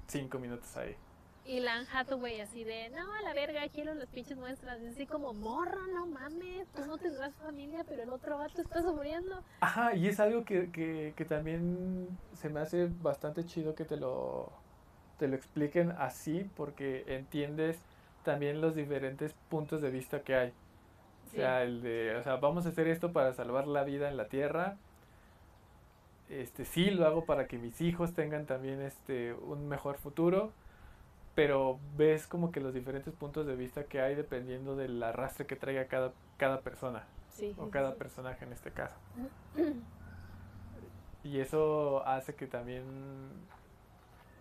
cinco 0.07 0.39
minutos 0.39 0.75
ahí. 0.77 0.95
Y 1.43 1.59
Lan 1.59 1.85
Hathaway 1.91 2.39
así 2.39 2.63
de, 2.63 2.89
no, 2.91 3.11
a 3.13 3.21
la 3.23 3.33
verga, 3.33 3.67
quiero 3.69 3.93
las 3.95 4.07
pinches 4.09 4.37
muestras. 4.37 4.79
Y 4.81 4.85
así 4.87 5.07
como, 5.07 5.33
morra, 5.33 5.81
no 5.93 6.05
mames, 6.05 6.67
tú 6.75 6.85
no 6.85 6.97
tendrás 6.97 7.33
familia, 7.35 7.83
pero 7.89 8.03
el 8.03 8.09
otro 8.11 8.37
vato 8.37 8.61
está 8.61 8.81
sufriendo. 8.81 9.41
Ajá, 9.59 9.95
y 9.95 10.07
es 10.07 10.19
algo 10.19 10.45
que, 10.45 10.71
que, 10.71 11.13
que 11.17 11.25
también 11.25 12.07
se 12.35 12.47
me 12.49 12.59
hace 12.59 12.87
bastante 13.01 13.43
chido 13.43 13.73
que 13.75 13.85
te 13.85 13.97
lo, 13.97 14.51
te 15.21 15.27
lo 15.27 15.35
expliquen 15.35 15.91
así, 15.99 16.49
porque 16.57 17.03
entiendes 17.05 17.77
también 18.23 18.59
los 18.59 18.73
diferentes 18.73 19.35
puntos 19.51 19.79
de 19.79 19.91
vista 19.91 20.21
que 20.21 20.33
hay. 20.33 20.49
O 20.49 21.29
Sí. 21.29 21.35
sea, 21.37 21.61
el 21.61 21.83
de, 21.83 22.15
o 22.15 22.23
sea, 22.23 22.37
vamos 22.37 22.65
a 22.65 22.69
hacer 22.69 22.87
esto 22.87 23.11
para 23.13 23.31
salvar 23.33 23.67
la 23.67 23.83
vida 23.83 24.09
en 24.09 24.17
la 24.17 24.25
Tierra. 24.25 24.77
Este, 26.27 26.65
sí, 26.65 26.89
lo 26.89 27.05
hago 27.05 27.25
para 27.25 27.45
que 27.45 27.59
mis 27.59 27.81
hijos 27.81 28.13
tengan 28.15 28.47
también 28.47 28.81
este, 28.81 29.33
un 29.33 29.67
mejor 29.67 29.97
futuro, 29.97 30.51
pero 31.35 31.77
ves 31.95 32.25
como 32.25 32.51
que 32.51 32.59
los 32.59 32.73
diferentes 32.73 33.13
puntos 33.13 33.45
de 33.45 33.55
vista 33.55 33.83
que 33.83 34.01
hay 34.01 34.15
dependiendo 34.15 34.75
del 34.75 35.03
arrastre 35.03 35.45
que 35.45 35.55
traiga 35.55 35.85
cada, 35.85 36.13
cada 36.37 36.61
persona 36.61 37.03
Sí. 37.29 37.53
o 37.59 37.69
cada 37.69 37.93
personaje 37.93 38.43
en 38.43 38.53
este 38.53 38.71
caso. 38.71 38.95
Y 41.23 41.39
eso 41.39 42.03
hace 42.07 42.33
que 42.33 42.47
también 42.47 42.83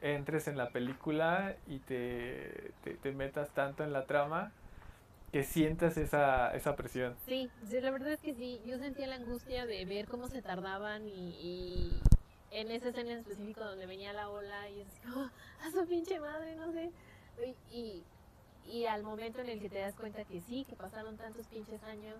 entres 0.00 0.48
en 0.48 0.56
la 0.56 0.70
película 0.70 1.56
y 1.66 1.78
te, 1.80 2.72
te, 2.84 2.94
te 2.94 3.12
metas 3.12 3.50
tanto 3.50 3.84
en 3.84 3.92
la 3.92 4.06
trama 4.06 4.52
que 5.32 5.44
sientas 5.44 5.96
esa, 5.96 6.54
esa 6.54 6.74
presión. 6.76 7.14
Sí, 7.26 7.50
sí, 7.68 7.80
la 7.80 7.90
verdad 7.90 8.12
es 8.12 8.20
que 8.20 8.34
sí, 8.34 8.60
yo 8.66 8.78
sentía 8.78 9.06
la 9.06 9.16
angustia 9.16 9.66
de 9.66 9.84
ver 9.84 10.06
cómo 10.08 10.28
se 10.28 10.42
tardaban 10.42 11.06
y, 11.08 11.30
y 11.40 12.00
en 12.50 12.70
esa 12.70 12.88
escena 12.88 13.12
en 13.12 13.18
específico 13.18 13.60
donde 13.64 13.86
venía 13.86 14.12
la 14.12 14.28
ola 14.28 14.68
y 14.70 14.80
es 14.80 14.88
"Oh, 15.14 15.28
a 15.64 15.70
su 15.70 15.86
pinche 15.86 16.18
madre, 16.18 16.56
no 16.56 16.72
sé. 16.72 16.90
Y, 17.70 17.76
y, 17.76 18.04
y 18.66 18.86
al 18.86 19.02
momento 19.02 19.40
en 19.40 19.48
el 19.50 19.60
que 19.60 19.68
te 19.68 19.78
das 19.78 19.94
cuenta 19.94 20.24
que 20.24 20.40
sí, 20.40 20.64
que 20.68 20.74
pasaron 20.76 21.16
tantos 21.16 21.46
pinches 21.46 21.82
años, 21.84 22.16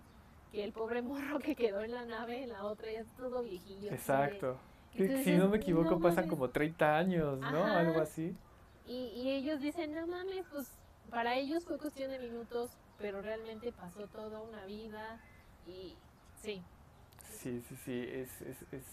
que 0.53 0.62
el 0.64 0.73
pobre 0.73 1.03
morro 1.03 1.38
que 1.40 1.57
quedó 1.57 1.83
en 1.83 1.93
la 1.93 2.05
nave, 2.05 2.43
en 2.45 2.51
la 2.51 2.64
otra, 2.64 2.93
ya 2.93 3.01
está 3.01 3.16
todo 3.16 3.43
viejillo. 3.43 3.90
Exacto. 3.93 4.59
Si 4.96 5.33
no 5.37 5.48
me 5.48 5.57
equivoco 5.59 5.90
"No 5.90 6.00
pasan 6.00 6.24
mames". 6.24 6.31
como 6.31 6.50
30 6.50 6.96
años, 6.96 7.38
¿no? 7.38 7.46
Ajá. 7.46 7.79
Algo 7.81 8.00
así. 8.00 8.37
Y, 8.87 9.07
y 9.16 9.31
ellos 9.31 9.61
dicen, 9.61 9.94
no 9.94 10.07
mames, 10.07 10.44
pues 10.50 10.68
para 11.11 11.37
ellos 11.37 11.64
fue 11.64 11.79
cuestión 11.79 12.11
de 12.11 12.18
minutos, 12.18 12.70
pero 12.98 13.22
realmente 13.22 13.72
pasó 13.72 14.07
toda 14.09 14.40
una 14.40 14.64
vida 14.66 15.20
y 15.66 15.94
sí, 16.42 16.62
Sí, 17.31 17.61
sí, 17.68 17.76
sí, 17.85 18.07
es, 18.11 18.42
es, 18.42 18.62
es 18.72 18.85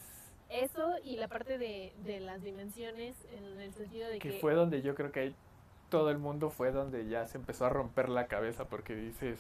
Eso 0.50 0.96
y 1.04 1.18
la 1.18 1.28
parte 1.28 1.58
de, 1.58 1.94
de 2.06 2.20
las 2.20 2.42
dimensiones 2.42 3.16
en 3.32 3.60
el 3.60 3.74
sentido 3.74 4.08
de 4.10 4.20
que... 4.20 4.30
que 4.32 4.40
fue 4.40 4.54
donde 4.54 4.82
yo 4.82 4.96
creo 4.96 5.12
que 5.12 5.20
ahí 5.20 5.36
todo 5.90 6.10
el 6.10 6.18
mundo 6.18 6.50
fue 6.50 6.72
donde 6.72 7.08
ya 7.08 7.26
se 7.26 7.38
empezó 7.38 7.66
a 7.66 7.70
romper 7.70 8.10
la 8.10 8.28
cabeza 8.28 8.66
porque 8.66 8.96
dices, 8.96 9.40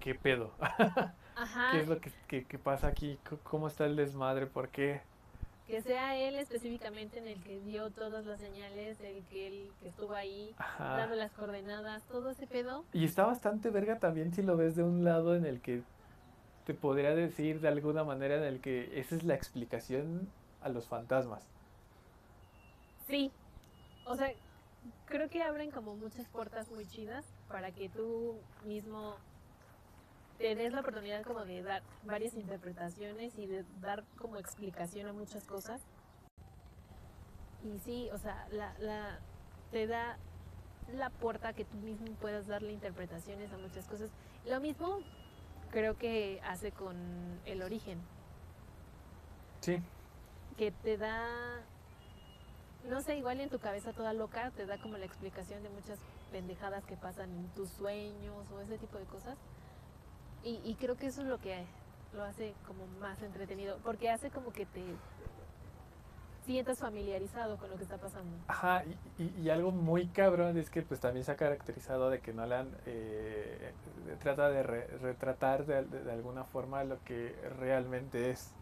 ¿qué 0.00 0.14
pedo? 0.14 0.52
Ajá, 1.36 1.72
¿Qué 1.72 1.80
es 1.80 1.88
lo 1.88 2.00
que, 2.00 2.10
que- 2.26 2.44
que 2.46 2.58
pasa 2.58 2.88
aquí? 2.88 3.18
¿Cómo 3.44 3.68
está 3.68 3.86
el 3.86 3.96
desmadre? 3.96 4.46
¿Por 4.46 4.68
qué? 4.70 5.02
Que 5.68 5.82
sea 5.82 6.16
él 6.16 6.36
específicamente 6.36 7.18
en 7.18 7.28
el 7.28 7.42
que 7.42 7.60
dio 7.60 7.90
todas 7.90 8.24
las 8.24 8.40
señales, 8.40 8.98
el 9.00 9.22
que 9.26 9.46
él 9.48 9.70
que 9.80 9.88
estuvo 9.88 10.14
ahí 10.14 10.54
Ajá. 10.56 10.96
dando 10.96 11.14
las 11.14 11.30
coordenadas, 11.32 12.02
todo 12.04 12.30
ese 12.30 12.46
pedo. 12.46 12.84
Y 12.94 13.04
está 13.04 13.26
bastante 13.26 13.68
verga 13.68 13.98
también 13.98 14.32
si 14.32 14.42
lo 14.42 14.56
ves 14.56 14.76
de 14.76 14.82
un 14.82 15.04
lado 15.04 15.36
en 15.36 15.44
el 15.44 15.60
que 15.60 15.82
te 16.64 16.72
podría 16.72 17.14
decir 17.14 17.60
de 17.60 17.68
alguna 17.68 18.02
manera 18.02 18.36
en 18.36 18.44
el 18.44 18.60
que 18.60 18.98
esa 18.98 19.14
es 19.14 19.24
la 19.24 19.34
explicación 19.34 20.28
a 20.62 20.70
los 20.70 20.88
fantasmas. 20.88 21.46
Sí, 23.06 23.30
o 24.06 24.16
sea, 24.16 24.32
creo 25.04 25.28
que 25.28 25.42
abren 25.42 25.70
como 25.70 25.96
muchas 25.96 26.26
puertas 26.28 26.70
muy 26.70 26.86
chidas 26.86 27.26
para 27.48 27.72
que 27.72 27.90
tú 27.90 28.36
mismo 28.64 29.16
te 30.38 30.54
des 30.54 30.72
la 30.72 30.80
oportunidad 30.80 31.24
como 31.24 31.44
de 31.44 31.62
dar 31.62 31.82
varias 32.04 32.34
interpretaciones 32.34 33.38
y 33.38 33.46
de 33.46 33.64
dar 33.80 34.04
como 34.18 34.36
explicación 34.36 35.08
a 35.08 35.12
muchas 35.12 35.44
cosas. 35.44 35.82
Y 37.64 37.78
sí, 37.80 38.08
o 38.12 38.18
sea, 38.18 38.46
la, 38.52 38.74
la, 38.78 39.18
te 39.72 39.86
da 39.86 40.18
la 40.92 41.10
puerta 41.10 41.52
que 41.52 41.64
tú 41.64 41.76
mismo 41.78 42.06
puedas 42.20 42.46
darle 42.46 42.72
interpretaciones 42.72 43.52
a 43.52 43.58
muchas 43.58 43.86
cosas. 43.88 44.10
Lo 44.46 44.60
mismo 44.60 45.00
creo 45.70 45.98
que 45.98 46.40
hace 46.44 46.72
con 46.72 47.40
el 47.44 47.62
origen 47.62 48.00
Sí, 49.60 49.82
que 50.56 50.70
te 50.72 50.96
da, 50.96 51.26
no 52.84 53.00
sé, 53.00 53.16
igual 53.16 53.40
en 53.40 53.50
tu 53.50 53.58
cabeza 53.58 53.92
toda 53.92 54.12
loca, 54.12 54.50
te 54.52 54.66
da 54.66 54.78
como 54.78 54.98
la 54.98 55.06
explicación 55.06 55.62
de 55.62 55.70
muchas 55.70 55.98
pendejadas 56.30 56.84
que 56.84 56.96
pasan 56.96 57.30
en 57.30 57.48
tus 57.54 57.70
sueños 57.70 58.50
o 58.52 58.60
ese 58.60 58.78
tipo 58.78 58.98
de 58.98 59.06
cosas. 59.06 59.38
Y, 60.44 60.60
y 60.64 60.74
creo 60.76 60.96
que 60.96 61.06
eso 61.06 61.22
es 61.22 61.28
lo 61.28 61.38
que 61.38 61.64
lo 62.14 62.22
hace 62.24 62.54
como 62.66 62.86
más 63.00 63.20
entretenido, 63.22 63.78
porque 63.84 64.10
hace 64.10 64.30
como 64.30 64.52
que 64.52 64.66
te 64.66 64.82
sientas 66.46 66.78
familiarizado 66.78 67.58
con 67.58 67.68
lo 67.70 67.76
que 67.76 67.82
está 67.82 67.98
pasando. 67.98 68.34
Ajá, 68.46 68.82
y, 69.18 69.50
algo 69.50 69.70
muy 69.70 70.06
cabrón 70.06 70.56
es 70.56 70.70
que 70.70 70.80
pues 70.82 71.00
también 71.00 71.24
se 71.24 71.32
ha 71.32 71.36
caracterizado 71.36 72.08
de 72.08 72.20
que 72.20 72.32
Nolan 72.32 72.70
eh, 72.86 73.72
trata 74.22 74.48
de 74.48 74.62
re- 74.62 74.86
retratar 75.02 75.66
de, 75.66 75.84
de- 75.84 76.10
alguna 76.10 76.44
forma 76.44 76.82
lo 76.84 77.02
que 77.04 77.34
realmente 77.58 78.30
es. 78.30 78.54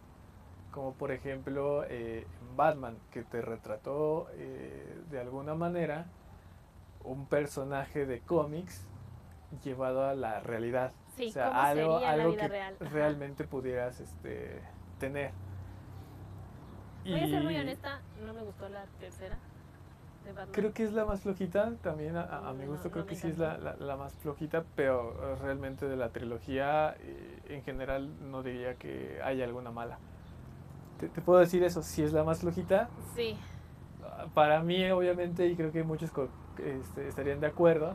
Como 0.73 0.93
por 0.95 1.12
ejemplo 1.12 1.85
eh, 1.89 2.27
Batman, 2.57 2.99
que 3.12 3.23
te 3.23 3.41
retrató 3.41 4.29
eh, 4.35 4.99
de 5.11 5.21
alguna 5.21 5.55
manera 5.55 6.07
un 7.05 7.27
personaje 7.27 8.05
de 8.05 8.21
cómics 8.21 8.85
llevado 9.62 10.05
a 10.05 10.15
la 10.15 10.41
realidad. 10.41 10.91
Sí, 11.16 11.29
o 11.29 11.33
sea, 11.33 11.48
¿cómo 11.48 11.61
algo, 11.61 11.94
sería 11.94 12.00
la 12.00 12.12
algo 12.22 12.31
vida 12.31 12.40
que 12.42 12.48
real? 12.48 12.76
Realmente 12.81 13.44
pudieras 13.44 14.00
este, 14.00 14.61
tener. 14.98 15.33
Voy 17.05 17.20
a 17.20 17.26
ser 17.26 17.42
muy 17.44 17.57
honesta, 17.57 18.00
no 18.24 18.35
me 18.35 18.42
gustó 18.42 18.68
la 18.68 18.85
tercera 18.98 19.38
de 20.24 20.33
Batman. 20.33 20.52
Creo 20.52 20.72
que 20.72 20.83
es 20.83 20.92
la 20.92 21.05
más 21.05 21.20
flojita, 21.20 21.72
también 21.83 22.16
a, 22.16 22.52
mi 22.52 22.66
gusto 22.66 22.88
no 22.88 22.92
creo 22.92 23.07
que 23.07 23.14
sí 23.14 23.29
es 23.29 23.38
la, 23.38 23.59
la- 23.59 23.76
la 23.76 23.96
más 23.96 24.12
flojita, 24.14 24.64
pero 24.74 25.12
eh, 25.22 25.37
realmente 25.37 25.87
de 25.87 25.96
la 25.96 26.09
trilogía 26.11 26.96
eh, 26.98 27.38
en 27.48 27.62
general 27.62 28.11
no 28.31 28.42
diría 28.42 28.74
que 28.74 29.20
haya 29.22 29.44
alguna 29.44 29.70
mala. 29.70 29.98
Te, 30.98 31.09
te 31.09 31.20
puedo 31.20 31.38
decir 31.38 31.62
eso, 31.62 31.83
si 31.83 32.02
es 32.02 32.12
la 32.12 32.24
más 32.24 32.40
flojita, 32.40 32.88
Sí, 33.14 33.37
ah, 34.05 34.26
para 34.35 34.61
mí 34.62 34.90
obviamente, 34.90 35.46
y 35.46 35.55
creo 35.55 35.70
que 35.70 35.85
muchos 35.85 36.11
este, 36.59 37.07
estarían 37.09 37.38
de 37.38 37.46
acuerdo, 37.46 37.94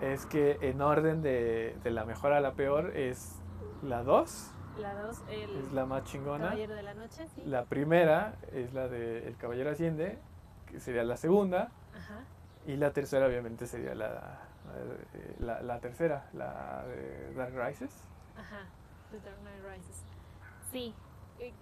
es 0.00 0.26
que 0.26 0.58
en 0.60 0.80
orden 0.80 1.22
de, 1.22 1.76
de 1.82 1.90
la 1.90 2.04
mejor 2.04 2.32
a 2.32 2.40
la 2.40 2.52
peor 2.52 2.96
es 2.96 3.40
la 3.82 4.02
2, 4.02 4.52
la 4.78 4.94
dos, 4.94 5.22
el 5.30 5.56
es 5.56 5.72
la 5.72 5.86
más 5.86 6.04
chingona. 6.04 6.44
Caballero 6.48 6.74
de 6.74 6.82
la 6.82 6.94
Noche, 6.94 7.26
sí. 7.34 7.42
La 7.46 7.64
primera 7.64 8.34
es 8.52 8.74
la 8.74 8.88
de 8.88 9.26
El 9.26 9.36
Caballero 9.36 9.70
Asciende, 9.70 10.18
que 10.66 10.80
sería 10.80 11.02
la 11.02 11.16
segunda. 11.16 11.70
Ajá. 11.94 12.24
Y 12.66 12.76
la 12.76 12.92
tercera 12.92 13.26
obviamente 13.26 13.66
sería 13.66 13.94
la, 13.94 14.40
la, 15.38 15.80
tercera, 15.80 16.28
la 16.34 16.84
de 16.86 17.32
Dark 17.34 17.54
Rises. 17.54 17.90
Ajá, 18.36 18.66
The 19.12 19.20
Dark 19.20 19.38
Knight 19.40 19.64
Rises. 19.64 20.04
Sí, 20.70 20.94
eh, 21.38 21.54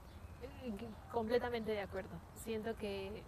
eh, 0.43 0.75
completamente 1.13 1.71
de 1.71 1.83
acuerdo. 1.83 2.17
Siento 2.35 2.75
que 2.77 3.23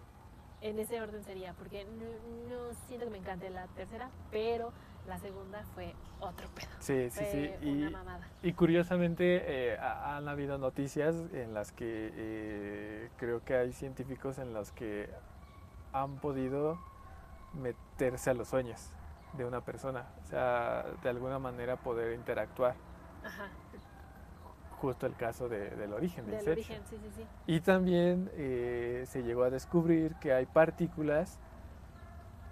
en 0.61 0.79
ese 0.79 0.99
orden 0.99 1.23
sería, 1.23 1.53
porque 1.53 1.85
no, 1.85 2.49
no 2.49 2.73
siento 2.87 3.05
que 3.05 3.11
me 3.11 3.19
encante 3.19 3.49
la 3.49 3.67
tercera, 3.67 4.09
pero 4.31 4.73
la 5.07 5.17
segunda 5.19 5.63
fue 5.73 5.93
otro 6.19 6.47
pedo. 6.49 6.67
Sí, 6.79 7.09
sí, 7.09 7.23
sí. 7.61 7.89
Mamada. 7.91 8.27
Y 8.43 8.53
curiosamente 8.53 9.71
eh, 9.73 9.77
ha- 9.79 10.17
han 10.17 10.27
habido 10.27 10.57
noticias 10.57 11.15
en 11.33 11.53
las 11.53 11.71
que 11.71 12.11
eh, 12.13 13.09
creo 13.17 13.43
que 13.43 13.55
hay 13.55 13.71
científicos 13.73 14.37
en 14.37 14.53
los 14.53 14.71
que 14.71 15.09
han 15.93 16.17
podido 16.17 16.77
meterse 17.53 18.29
a 18.29 18.33
los 18.33 18.49
sueños 18.49 18.91
de 19.33 19.45
una 19.45 19.61
persona, 19.61 20.07
o 20.23 20.25
sea, 20.25 20.85
de 21.01 21.09
alguna 21.09 21.39
manera 21.39 21.77
poder 21.77 22.13
interactuar. 22.13 22.75
Ajá, 23.23 23.47
Justo 24.79 25.07
el 25.07 25.15
caso 25.15 25.49
de- 25.49 25.71
del 25.71 25.91
origen 25.91 26.25
de 26.27 26.33
del 26.37 26.39
Inception. 26.49 26.79
origen, 26.81 26.99
sí, 27.01 27.09
sí, 27.15 27.21
sí. 27.23 27.27
Y 27.47 27.61
también 27.61 28.29
eh, 28.35 29.05
se 29.07 29.23
llegó 29.23 29.43
a 29.43 29.49
descubrir 29.49 30.13
que 30.15 30.33
hay 30.33 30.45
partículas 30.45 31.39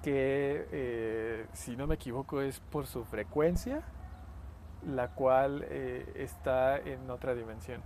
que, 0.06 0.68
eh, 0.72 1.48
si 1.54 1.76
no 1.76 1.88
me 1.88 1.96
equivoco, 1.96 2.40
es 2.40 2.60
por 2.60 2.86
su 2.86 3.04
frecuencia, 3.06 3.82
la 4.86 5.08
cual 5.16 5.66
eh, 5.68 6.06
está 6.14 6.78
en 6.78 7.10
otra 7.10 7.34
dimensión. 7.34 7.82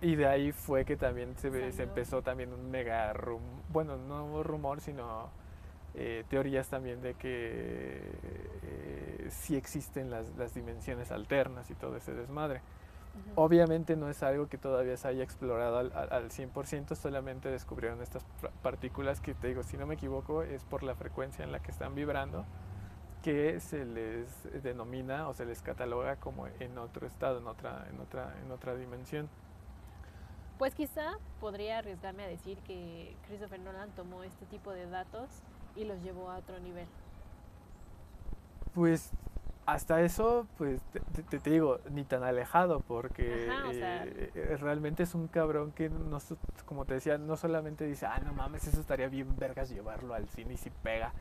Y 0.00 0.14
de 0.14 0.28
ahí 0.28 0.52
fue 0.52 0.84
que 0.84 0.96
también 0.96 1.36
se, 1.36 1.48
empezó 1.82 2.22
también 2.22 2.52
un 2.52 2.70
mega 2.70 3.12
rum, 3.12 3.42
bueno, 3.70 3.96
no 3.96 4.44
rumor, 4.44 4.80
sino 4.80 5.30
eh, 5.96 6.24
teorías 6.28 6.68
también 6.68 7.00
de 7.02 7.14
que 7.14 8.00
eh, 8.62 9.26
sí 9.30 9.56
existen 9.56 10.10
las, 10.10 10.28
las 10.36 10.54
dimensiones 10.54 11.10
alternas 11.10 11.68
y 11.70 11.74
todo 11.74 11.96
ese 11.96 12.12
desmadre. 12.12 12.60
Obviamente 13.36 13.96
no 13.96 14.08
es 14.08 14.22
algo 14.22 14.48
que 14.48 14.58
todavía 14.58 14.96
se 14.96 15.08
haya 15.08 15.24
explorado 15.24 15.78
al, 15.78 15.92
al- 15.94 16.12
al 16.12 16.30
100%, 16.30 16.94
solamente 16.94 17.48
descubrieron 17.50 18.00
estas 18.02 18.24
partículas 18.62 19.20
que 19.20 19.34
te 19.34 19.48
digo, 19.48 19.62
si 19.62 19.76
no 19.76 19.86
me 19.86 19.94
equivoco, 19.94 20.42
es 20.42 20.64
por 20.64 20.82
la 20.82 20.94
frecuencia 20.94 21.44
en 21.44 21.50
la 21.52 21.60
que 21.60 21.70
están 21.70 21.94
vibrando 21.94 22.44
que 23.22 23.58
se 23.60 23.84
les 23.86 24.28
denomina 24.62 25.28
o 25.28 25.34
se 25.34 25.46
les 25.46 25.62
cataloga 25.62 26.16
como 26.16 26.46
en 26.46 26.76
otro 26.78 27.06
estado, 27.06 27.38
en 27.38 27.46
otra, 27.46 27.86
en 27.90 27.98
otra, 27.98 28.34
en 28.44 28.50
otra 28.52 28.74
dimensión. 28.76 29.28
Pues 30.58 30.74
quizá 30.74 31.12
podría 31.40 31.78
arriesgarme 31.78 32.24
a 32.24 32.28
decir 32.28 32.58
que 32.58 33.16
Christopher 33.26 33.58
Nolan 33.60 33.90
tomó 33.96 34.22
este 34.24 34.44
tipo 34.46 34.70
de 34.72 34.86
datos 34.88 35.28
y 35.74 35.84
los 35.84 36.00
llevó 36.02 36.30
a 36.30 36.36
otro 36.36 36.60
nivel. 36.60 36.86
Pues 38.74 39.10
hasta 39.66 40.00
eso, 40.02 40.46
pues 40.58 40.80
te, 40.92 41.00
te- 41.22 41.38
te 41.38 41.50
digo, 41.50 41.78
ni 41.90 42.04
tan 42.04 42.22
alejado, 42.22 42.80
porque 42.80 43.48
Ajá, 43.50 43.68
o 43.68 43.72
sea- 43.72 44.04
eh, 44.04 44.30
eh, 44.34 44.56
realmente 44.60 45.02
es 45.04 45.14
un 45.14 45.28
cabrón 45.28 45.72
que, 45.72 45.88
no, 45.88 46.18
como 46.66 46.84
te 46.84 46.94
decía, 46.94 47.16
no 47.18 47.36
solamente 47.36 47.84
dice, 47.86 48.06
ah, 48.06 48.20
no 48.24 48.32
mames, 48.34 48.66
eso 48.66 48.80
estaría 48.80 49.08
bien 49.08 49.36
vergas 49.38 49.70
llevarlo 49.70 50.14
al 50.14 50.28
cine 50.28 50.54
y 50.54 50.56
si 50.56 50.70
pega. 50.70 51.12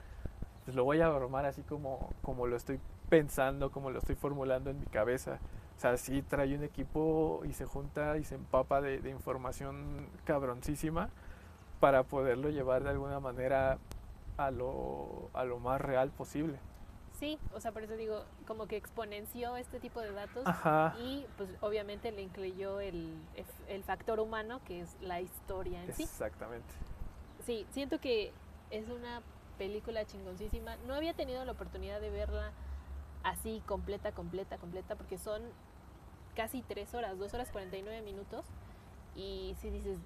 Pues 0.65 0.75
lo 0.75 0.84
voy 0.86 1.01
a 1.01 1.10
bromar 1.10 1.45
así 1.45 1.62
como, 1.63 2.10
como 2.21 2.47
lo 2.47 2.56
estoy 2.56 2.79
pensando, 3.10 3.71
como 3.71 3.91
lo 3.91 3.99
estoy 3.99 4.15
formulando 4.15 4.69
en 4.69 4.79
mi 4.79 4.86
cabeza. 4.86 5.39
O 5.77 5.79
sea, 5.79 5.97
sí 5.97 6.21
trae 6.21 6.56
un 6.56 6.63
equipo 6.63 7.41
y 7.45 7.53
se 7.53 7.65
junta 7.65 8.17
y 8.17 8.23
se 8.23 8.36
empapa 8.36 8.79
de, 8.79 8.99
de 8.99 9.10
información 9.10 10.08
cabroncísima 10.23 11.10
para 11.79 12.03
poderlo 12.03 12.49
llevar 12.49 12.84
de 12.84 12.91
alguna 12.91 13.19
manera 13.19 13.77
a 14.38 14.51
lo, 14.51 15.29
a 15.34 15.43
lo 15.43 15.60
más 15.60 15.82
real 15.82 16.10
posible. 16.12 16.58
Sí, 17.19 17.39
o 17.54 17.60
sea, 17.60 17.71
por 17.71 17.84
eso 17.84 17.95
digo, 17.95 18.23
como 18.47 18.67
que 18.67 18.76
exponenció 18.76 19.56
este 19.56 19.80
tipo 19.80 20.02
de 20.02 20.12
datos 20.12 20.45
Ajá. 20.45 20.95
y 20.99 21.26
pues 21.38 21.49
obviamente 21.62 22.12
le 22.12 22.21
incluyó 22.21 22.80
el, 22.80 23.15
el 23.67 23.84
factor 23.84 24.19
humano 24.19 24.60
que 24.65 24.82
es 24.82 24.97
la 25.02 25.21
historia 25.21 25.84
en 25.84 25.93
sí. 25.93 26.04
Exactamente. 26.04 26.73
Sí, 27.45 27.65
siento 27.71 27.99
que 27.99 28.32
es 28.71 28.89
una 28.89 29.21
película 29.58 30.06
chingoncísima. 30.06 30.76
No 30.88 30.95
había 30.95 31.13
tenido 31.13 31.45
la 31.45 31.52
oportunidad 31.52 32.02
de 32.02 32.10
verla 32.10 32.52
así 33.23 33.62
completa, 33.65 34.12
completa, 34.12 34.58
completa, 34.58 34.95
porque 34.95 35.17
son 35.17 35.41
casi 36.36 36.62
tres 36.62 36.93
horas, 36.93 37.17
dos 37.17 37.34
horas 37.34 37.49
49 37.52 38.02
minutos. 38.02 38.45
Y 39.15 39.56
si 39.62 39.69
dices, 39.69 39.97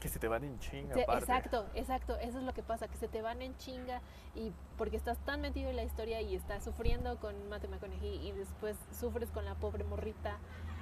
Que 0.00 0.08
se 0.08 0.18
te 0.18 0.28
van 0.28 0.44
en 0.44 0.58
chinga, 0.58 0.94
aparte. 1.02 1.20
exacto, 1.20 1.66
exacto, 1.74 2.16
eso 2.18 2.38
es 2.38 2.44
lo 2.44 2.52
que 2.52 2.62
pasa, 2.62 2.88
que 2.88 2.96
se 2.98 3.08
te 3.08 3.22
van 3.22 3.40
en 3.40 3.56
chinga 3.56 4.02
y 4.34 4.52
porque 4.76 4.96
estás 4.98 5.16
tan 5.24 5.40
metido 5.40 5.70
en 5.70 5.76
la 5.76 5.82
historia 5.84 6.20
y 6.20 6.34
estás 6.36 6.62
sufriendo 6.62 7.16
con 7.20 7.48
Matthew 7.48 7.70
McConaughey 7.70 8.28
y 8.28 8.32
después 8.32 8.76
sufres 8.92 9.30
con 9.30 9.44
la 9.46 9.54
pobre 9.54 9.82
morrita. 9.84 10.36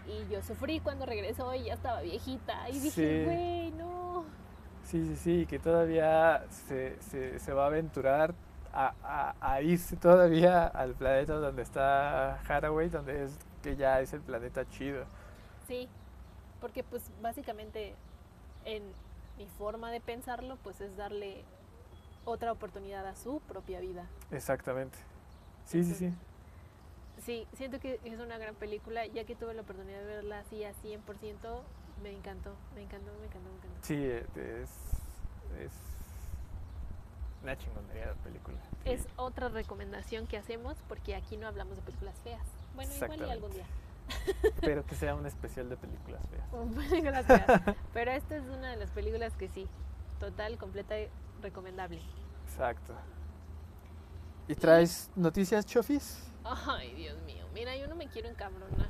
Y 0.09 0.29
yo 0.33 0.43
sufrí 0.43 0.81
cuando 0.81 1.07
regresó 1.07 1.55
y 1.55 1.65
ya 1.65 1.75
estaba 1.75 2.01
viejita. 2.01 2.69
Y 2.69 2.73
Sí. 2.75 2.81
dije, 2.81 3.25
güey, 3.25 3.71
no. 3.73 4.25
Sí, 4.83 5.07
sí, 5.07 5.17
sí, 5.17 5.47
que 5.47 5.61
todavía 5.61 6.45
se, 6.51 7.01
se, 7.01 7.39
se 7.39 7.53
va 7.53 7.65
a 7.65 7.67
aventurar 7.69 8.35
a, 8.73 8.95
a, 9.05 9.35
a 9.53 9.63
irse 9.63 9.95
todavía 9.97 10.67
al 10.67 10.95
planeta 10.95 11.35
donde 11.35 11.63
está 11.63 12.41
Haraway, 12.41 12.89
donde 12.89 13.25
es 13.25 13.39
que 13.63 13.77
ya 13.77 14.01
es 14.01 14.13
el 14.13 14.23
planeta 14.23 14.69
chido. 14.69 15.05
Sí, 15.69 15.89
porque 16.61 16.83
pues 16.83 17.09
básicamente 17.21 17.95
en 18.65 18.83
mi 19.39 19.47
forma 19.59 19.91
de 19.91 20.01
pensarlo 20.01 20.57
pues 20.63 20.81
es 20.81 20.97
darle 20.97 21.45
otra 22.25 22.53
oportunidad 22.53 23.07
a 23.07 23.17
su 23.17 23.41
propia 23.41 23.81
vida. 23.81 24.07
Exactamente. 24.31 24.99
Sí, 25.67 25.85
sí, 25.85 25.95
sí. 25.95 26.13
Sí, 27.25 27.47
siento 27.55 27.79
que 27.79 28.01
es 28.05 28.19
una 28.19 28.37
gran 28.39 28.55
película, 28.57 29.07
ya 29.07 29.25
que 29.25 29.37
tuve 29.37 29.55
la 29.55 29.63
oportunidad 29.63 30.01
de 30.01 30.07
verla 30.07 30.41
así 30.41 30.65
a 30.65 30.73
100%, 30.73 30.99
me 32.03 32.11
encantó, 32.11 32.55
me 32.75 32.83
encantó, 32.83 33.13
me 33.21 33.27
encantó, 33.27 33.51
me 33.51 33.57
encantó. 33.57 33.79
Sí, 33.83 33.95
eh, 33.97 34.27
es, 34.37 34.71
es 35.61 35.73
una 37.43 37.57
chingonería 37.57 38.07
la 38.07 38.15
película. 38.15 38.57
Sí. 38.85 38.91
Es 38.91 39.07
otra 39.17 39.49
recomendación 39.49 40.27
que 40.27 40.37
hacemos 40.37 40.77
porque 40.89 41.15
aquí 41.15 41.37
no 41.37 41.47
hablamos 41.47 41.77
de 41.77 41.83
películas 41.83 42.17
feas. 42.25 42.43
Bueno, 42.75 42.93
igual 42.95 43.21
y 43.21 43.31
algún 43.31 43.53
día. 43.53 43.67
Pero 44.61 44.85
que 44.85 44.95
sea 44.95 45.15
un 45.15 45.27
especial 45.27 45.69
de 45.69 45.77
películas 45.77 46.23
feas. 46.29 46.89
películas 46.89 47.27
feas. 47.27 47.77
Pero 47.93 48.11
esta 48.13 48.37
es 48.37 48.45
una 48.45 48.71
de 48.71 48.77
las 48.77 48.91
películas 48.91 49.35
que 49.37 49.49
sí, 49.49 49.69
total, 50.19 50.59
completa 50.59 50.99
y 50.99 51.09
recomendable. 51.41 52.01
Exacto. 52.47 52.95
¿Y 54.49 54.55
traes 54.55 55.11
noticias, 55.15 55.65
Chofis? 55.65 56.31
Ay, 56.45 56.93
Dios 56.95 57.21
mío. 57.23 57.47
Mira, 57.55 57.77
yo 57.77 57.87
no 57.87 57.95
me 57.95 58.09
quiero 58.09 58.29
encabronar. 58.29 58.89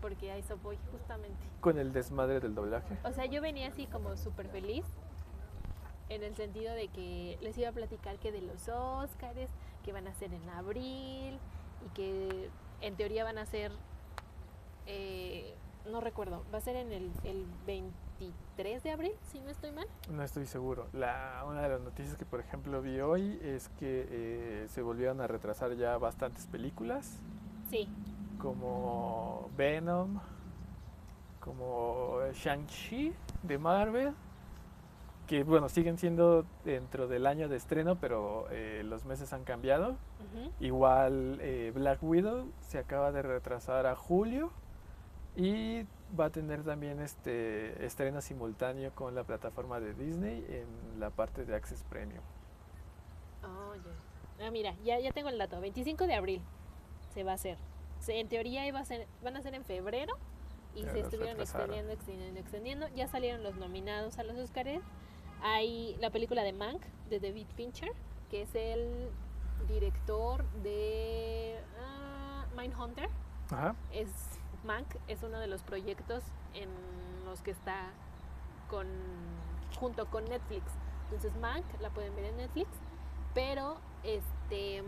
Porque 0.00 0.30
a 0.30 0.36
eso 0.36 0.56
voy, 0.58 0.78
justamente. 0.92 1.44
Con 1.60 1.78
el 1.78 1.92
desmadre 1.92 2.40
del 2.40 2.54
doblaje. 2.54 2.96
O 3.04 3.12
sea, 3.12 3.26
yo 3.26 3.42
venía 3.42 3.68
así 3.68 3.86
como 3.86 4.16
súper 4.16 4.48
feliz. 4.48 4.84
En 6.08 6.22
el 6.22 6.34
sentido 6.34 6.74
de 6.74 6.88
que 6.88 7.38
les 7.40 7.56
iba 7.58 7.68
a 7.68 7.72
platicar 7.72 8.18
que 8.18 8.32
de 8.32 8.40
los 8.40 8.68
Óscares, 8.68 9.50
que 9.84 9.92
van 9.92 10.06
a 10.06 10.14
ser 10.14 10.32
en 10.32 10.48
abril. 10.50 11.38
Y 11.84 11.88
que 11.94 12.50
en 12.80 12.96
teoría 12.96 13.24
van 13.24 13.38
a 13.38 13.46
ser. 13.46 13.72
Eh, 14.86 15.54
no 15.90 16.00
recuerdo, 16.00 16.44
va 16.52 16.58
a 16.58 16.60
ser 16.60 16.76
en 16.76 16.92
el, 16.92 17.10
el 17.24 17.46
23 17.66 18.82
de 18.82 18.90
abril, 18.90 19.12
si 19.30 19.40
no 19.40 19.50
estoy 19.50 19.72
mal. 19.72 19.86
No 20.10 20.22
estoy 20.22 20.46
seguro. 20.46 20.86
La, 20.92 21.44
una 21.46 21.62
de 21.62 21.68
las 21.68 21.80
noticias 21.80 22.16
que, 22.16 22.24
por 22.24 22.40
ejemplo, 22.40 22.82
vi 22.82 23.00
hoy 23.00 23.38
es 23.42 23.68
que 23.78 24.06
eh, 24.10 24.66
se 24.68 24.82
volvieron 24.82 25.20
a 25.20 25.26
retrasar 25.26 25.74
ya 25.76 25.96
bastantes 25.98 26.46
películas, 26.46 27.20
Sí, 27.70 27.88
como 28.40 29.48
Venom, 29.56 30.18
como 31.38 32.18
Shang-Chi 32.32 33.14
de 33.44 33.58
Marvel, 33.58 34.12
que, 35.28 35.44
bueno, 35.44 35.68
siguen 35.68 35.96
siendo 35.96 36.44
dentro 36.64 37.06
del 37.06 37.26
año 37.26 37.48
de 37.48 37.56
estreno, 37.56 37.94
pero 38.00 38.48
eh, 38.50 38.82
los 38.84 39.04
meses 39.04 39.32
han 39.32 39.44
cambiado. 39.44 39.96
Igual 40.58 41.38
eh, 41.40 41.70
Black 41.72 42.02
Widow 42.02 42.50
se 42.60 42.78
acaba 42.78 43.12
de 43.12 43.22
retrasar 43.22 43.86
a 43.86 43.94
julio 43.94 44.50
y 45.36 45.84
va 46.18 46.26
a 46.26 46.30
tener 46.30 46.64
también 46.64 47.00
este 47.00 47.84
estreno 47.86 48.20
simultáneo 48.20 48.92
con 48.94 49.14
la 49.14 49.24
plataforma 49.24 49.78
de 49.80 49.94
Disney 49.94 50.44
en 50.48 51.00
la 51.00 51.10
parte 51.10 51.44
de 51.44 51.54
Access 51.54 51.84
Premium. 51.84 52.22
Oh, 53.42 53.74
ya. 53.76 54.46
Ah, 54.46 54.50
mira, 54.50 54.74
ya, 54.84 54.98
ya 54.98 55.12
tengo 55.12 55.28
el 55.28 55.38
dato. 55.38 55.60
25 55.60 56.06
de 56.06 56.14
abril 56.14 56.42
se 57.14 57.24
va 57.24 57.32
a 57.32 57.34
hacer. 57.34 57.58
Se- 58.00 58.18
en 58.18 58.28
teoría 58.28 58.66
iba 58.66 58.80
a 58.80 58.84
ser, 58.84 59.06
van 59.22 59.36
a 59.36 59.42
ser 59.42 59.54
en 59.54 59.64
febrero 59.64 60.14
y 60.74 60.82
Ya 60.82 60.92
se 60.92 61.00
estuvieron 61.00 61.36
retrasaron. 61.38 61.70
extendiendo, 61.74 61.92
extendiendo, 61.92 62.40
extendiendo. 62.40 62.88
Ya 62.96 63.06
salieron 63.08 63.42
los 63.42 63.54
nominados 63.56 64.18
a 64.18 64.22
los 64.24 64.36
Oscars. 64.36 64.80
Hay 65.42 65.96
la 66.00 66.10
película 66.10 66.42
de 66.42 66.52
Mank 66.52 66.82
de 67.08 67.20
David 67.20 67.46
Fincher, 67.56 67.92
que 68.30 68.42
es 68.42 68.54
el 68.54 69.10
director 69.68 70.44
de 70.62 71.58
ah, 71.80 72.46
Mindhunter. 72.56 73.08
Ajá. 73.50 73.74
Es 73.92 74.08
Mank 74.64 74.86
es 75.08 75.22
uno 75.22 75.38
de 75.38 75.46
los 75.46 75.62
proyectos 75.62 76.22
en 76.54 76.68
los 77.24 77.40
que 77.40 77.50
está 77.50 77.90
con 78.68 78.86
junto 79.78 80.06
con 80.06 80.24
Netflix. 80.24 80.64
Entonces 81.04 81.36
Mank 81.38 81.64
la 81.80 81.90
pueden 81.90 82.14
ver 82.14 82.26
en 82.26 82.36
Netflix, 82.36 82.68
pero 83.34 83.78
este 84.02 84.82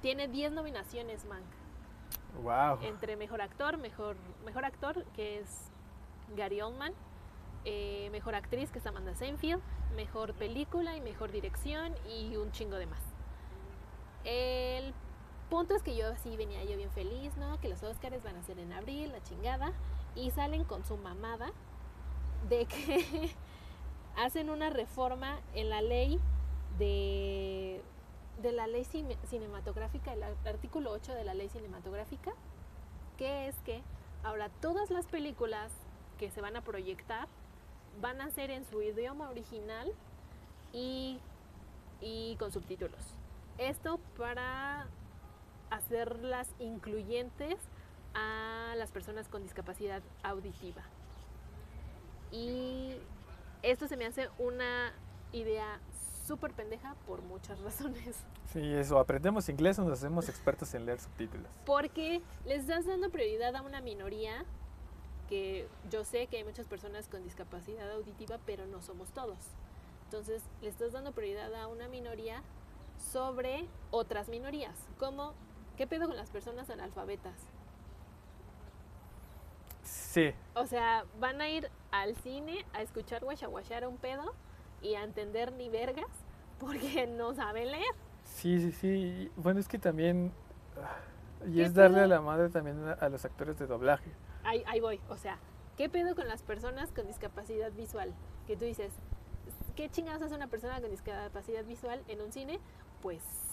tiene 0.00 0.28
10 0.28 0.52
nominaciones 0.52 1.24
Mank 1.24 1.44
Wow. 2.42 2.78
entre 2.82 3.16
mejor 3.16 3.40
actor, 3.42 3.78
mejor 3.78 4.16
mejor 4.44 4.64
actor 4.64 5.04
que 5.14 5.38
es 5.38 5.70
Gary 6.36 6.60
Oldman, 6.60 6.92
eh, 7.64 8.08
mejor 8.10 8.34
actriz 8.34 8.70
que 8.70 8.80
es 8.80 8.86
Amanda 8.86 9.14
Seyfried, 9.14 9.58
mejor 9.94 10.34
película 10.34 10.96
y 10.96 11.00
mejor 11.00 11.30
dirección 11.30 11.94
y 12.08 12.36
un 12.36 12.50
chingo 12.52 12.76
de 12.76 12.86
más. 12.86 13.02
Punto 15.54 15.76
es 15.76 15.84
que 15.84 15.94
yo 15.94 16.08
así 16.08 16.36
venía 16.36 16.64
yo 16.64 16.76
bien 16.76 16.90
feliz, 16.90 17.36
¿no? 17.36 17.60
Que 17.60 17.68
los 17.68 17.80
Oscars 17.84 18.20
van 18.24 18.34
a 18.34 18.42
ser 18.42 18.58
en 18.58 18.72
abril, 18.72 19.12
la 19.12 19.22
chingada. 19.22 19.72
Y 20.16 20.32
salen 20.32 20.64
con 20.64 20.84
su 20.84 20.96
mamada 20.96 21.52
de 22.48 22.66
que 22.66 23.30
hacen 24.16 24.50
una 24.50 24.70
reforma 24.70 25.38
en 25.54 25.70
la 25.70 25.80
ley 25.80 26.18
de, 26.76 27.80
de 28.42 28.50
la 28.50 28.66
ley 28.66 28.84
cinematográfica, 28.84 30.12
el 30.12 30.24
artículo 30.24 30.90
8 30.90 31.14
de 31.14 31.22
la 31.22 31.34
ley 31.34 31.48
cinematográfica, 31.48 32.32
que 33.16 33.46
es 33.46 33.54
que 33.60 33.80
ahora 34.24 34.48
todas 34.60 34.90
las 34.90 35.06
películas 35.06 35.70
que 36.18 36.32
se 36.32 36.40
van 36.40 36.56
a 36.56 36.62
proyectar 36.62 37.28
van 38.00 38.20
a 38.20 38.28
ser 38.32 38.50
en 38.50 38.64
su 38.64 38.82
idioma 38.82 39.30
original 39.30 39.92
y, 40.72 41.20
y 42.00 42.34
con 42.40 42.50
subtítulos. 42.50 43.14
Esto 43.56 44.00
para 44.18 44.88
hacerlas 45.74 46.48
incluyentes 46.58 47.56
a 48.14 48.74
las 48.76 48.90
personas 48.90 49.28
con 49.28 49.42
discapacidad 49.42 50.02
auditiva. 50.22 50.82
Y 52.30 52.96
esto 53.62 53.88
se 53.88 53.96
me 53.96 54.06
hace 54.06 54.28
una 54.38 54.92
idea 55.32 55.80
súper 56.26 56.52
pendeja 56.52 56.94
por 57.06 57.22
muchas 57.22 57.60
razones. 57.64 58.16
Sí, 58.52 58.72
eso, 58.72 58.98
aprendemos 58.98 59.48
inglés 59.48 59.78
o 59.78 59.84
nos 59.84 59.98
hacemos 59.98 60.28
expertos 60.28 60.72
en 60.74 60.86
leer 60.86 61.00
subtítulos. 61.00 61.48
Porque 61.66 62.22
les 62.44 62.60
estás 62.60 62.86
dando 62.86 63.10
prioridad 63.10 63.54
a 63.56 63.62
una 63.62 63.80
minoría 63.80 64.44
que 65.28 65.66
yo 65.90 66.04
sé 66.04 66.26
que 66.26 66.36
hay 66.36 66.44
muchas 66.44 66.66
personas 66.66 67.08
con 67.08 67.22
discapacidad 67.22 67.90
auditiva, 67.92 68.38
pero 68.46 68.66
no 68.66 68.82
somos 68.82 69.10
todos. 69.10 69.38
Entonces, 70.04 70.42
le 70.62 70.68
estás 70.68 70.92
dando 70.92 71.12
prioridad 71.12 71.52
a 71.54 71.66
una 71.66 71.88
minoría 71.88 72.42
sobre 73.12 73.66
otras 73.90 74.28
minorías, 74.28 74.76
como 74.98 75.32
¿qué 75.76 75.86
pedo 75.86 76.06
con 76.06 76.16
las 76.16 76.30
personas 76.30 76.70
analfabetas? 76.70 77.34
Sí. 79.82 80.32
O 80.54 80.66
sea, 80.66 81.04
van 81.18 81.40
a 81.40 81.48
ir 81.48 81.70
al 81.90 82.14
cine 82.16 82.64
a 82.72 82.82
escuchar 82.82 83.24
a 83.24 83.88
un 83.88 83.96
pedo 83.98 84.34
y 84.80 84.94
a 84.94 85.02
entender 85.02 85.52
ni 85.52 85.68
vergas 85.68 86.06
porque 86.58 87.06
no 87.18 87.34
saben 87.34 87.70
leer. 87.70 87.94
Sí, 88.24 88.60
sí, 88.60 88.72
sí. 88.72 89.30
Bueno, 89.36 89.60
es 89.60 89.68
que 89.68 89.78
también... 89.78 90.32
Ah, 90.80 90.96
y 91.46 91.60
es 91.60 91.74
darle 91.74 92.00
a 92.00 92.06
la 92.06 92.20
madre 92.20 92.48
también 92.48 92.82
a 92.98 93.08
los 93.08 93.24
actores 93.24 93.58
de 93.58 93.66
doblaje. 93.66 94.10
Ahí, 94.44 94.62
ahí 94.66 94.80
voy. 94.80 95.00
O 95.10 95.16
sea, 95.16 95.38
¿qué 95.76 95.88
pedo 95.90 96.14
con 96.14 96.26
las 96.26 96.42
personas 96.42 96.90
con 96.92 97.06
discapacidad 97.06 97.70
visual? 97.72 98.14
Que 98.46 98.56
tú 98.56 98.64
dices, 98.64 98.92
¿qué 99.76 99.90
chingados 99.90 100.22
hace 100.22 100.34
una 100.34 100.46
persona 100.46 100.80
con 100.80 100.90
discapacidad 100.90 101.64
visual 101.64 102.02
en 102.08 102.22
un 102.22 102.32
cine? 102.32 102.60
Pues 103.02 103.43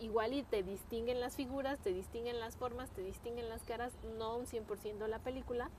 igual 0.00 0.32
y 0.32 0.42
te 0.42 0.62
distinguen 0.62 1.20
las 1.20 1.36
figuras, 1.36 1.78
te 1.80 1.92
distinguen 1.92 2.40
las 2.40 2.56
formas, 2.56 2.90
te 2.90 3.02
distinguen 3.02 3.48
las 3.48 3.62
caras, 3.62 3.92
no 4.18 4.36
un 4.36 4.46
100% 4.46 5.06
la 5.06 5.18
película, 5.18 5.70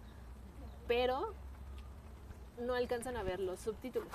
pero 0.87 1.33
no 2.59 2.73
alcanzan 2.73 3.17
a 3.17 3.23
ver 3.23 3.39
los 3.39 3.59
subtítulos. 3.59 4.13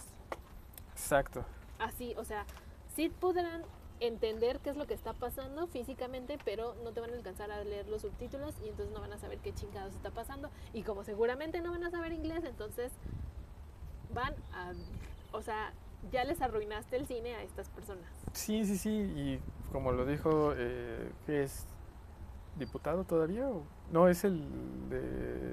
Exacto. 0.93 1.45
Así, 1.79 2.15
o 2.17 2.25
sea, 2.25 2.45
sí 2.95 3.09
podrán 3.09 3.65
entender 4.01 4.61
qué 4.61 4.71
es 4.71 4.77
lo 4.77 4.87
que 4.87 4.95
está 4.95 5.13
pasando 5.13 5.67
físicamente, 5.67 6.39
pero 6.45 6.75
no 6.83 6.93
te 6.93 7.01
van 7.01 7.11
a 7.11 7.15
alcanzar 7.15 7.51
a 7.51 7.63
leer 7.63 7.87
los 7.89 8.03
subtítulos 8.03 8.55
y 8.65 8.69
entonces 8.69 8.95
no 8.95 9.01
van 9.01 9.13
a 9.13 9.19
saber 9.19 9.39
qué 9.39 9.53
chingados 9.53 9.95
está 9.95 10.11
pasando. 10.11 10.51
Y 10.73 10.83
como 10.83 11.05
seguramente 11.05 11.61
no 11.61 11.71
van 11.71 11.85
a 11.85 11.91
saber 11.91 12.13
inglés, 12.13 12.45
entonces 12.45 12.93
van 14.13 14.35
a... 14.53 14.73
O 15.33 15.43
sea, 15.43 15.73
ya 16.11 16.25
les 16.25 16.41
arruinaste 16.41 16.97
el 16.97 17.07
cine 17.07 17.35
a 17.35 17.43
estas 17.43 17.69
personas. 17.69 18.07
Sí, 18.33 18.65
sí, 18.65 18.79
sí, 18.79 18.91
y 18.91 19.41
como 19.73 19.93
lo 19.93 20.07
dijo, 20.07 20.53
eh, 20.57 21.13
que 21.27 21.43
es 21.45 21.67
diputado 22.57 23.05
todavía, 23.05 23.49
no, 23.91 24.09
es 24.09 24.25
el 24.25 24.45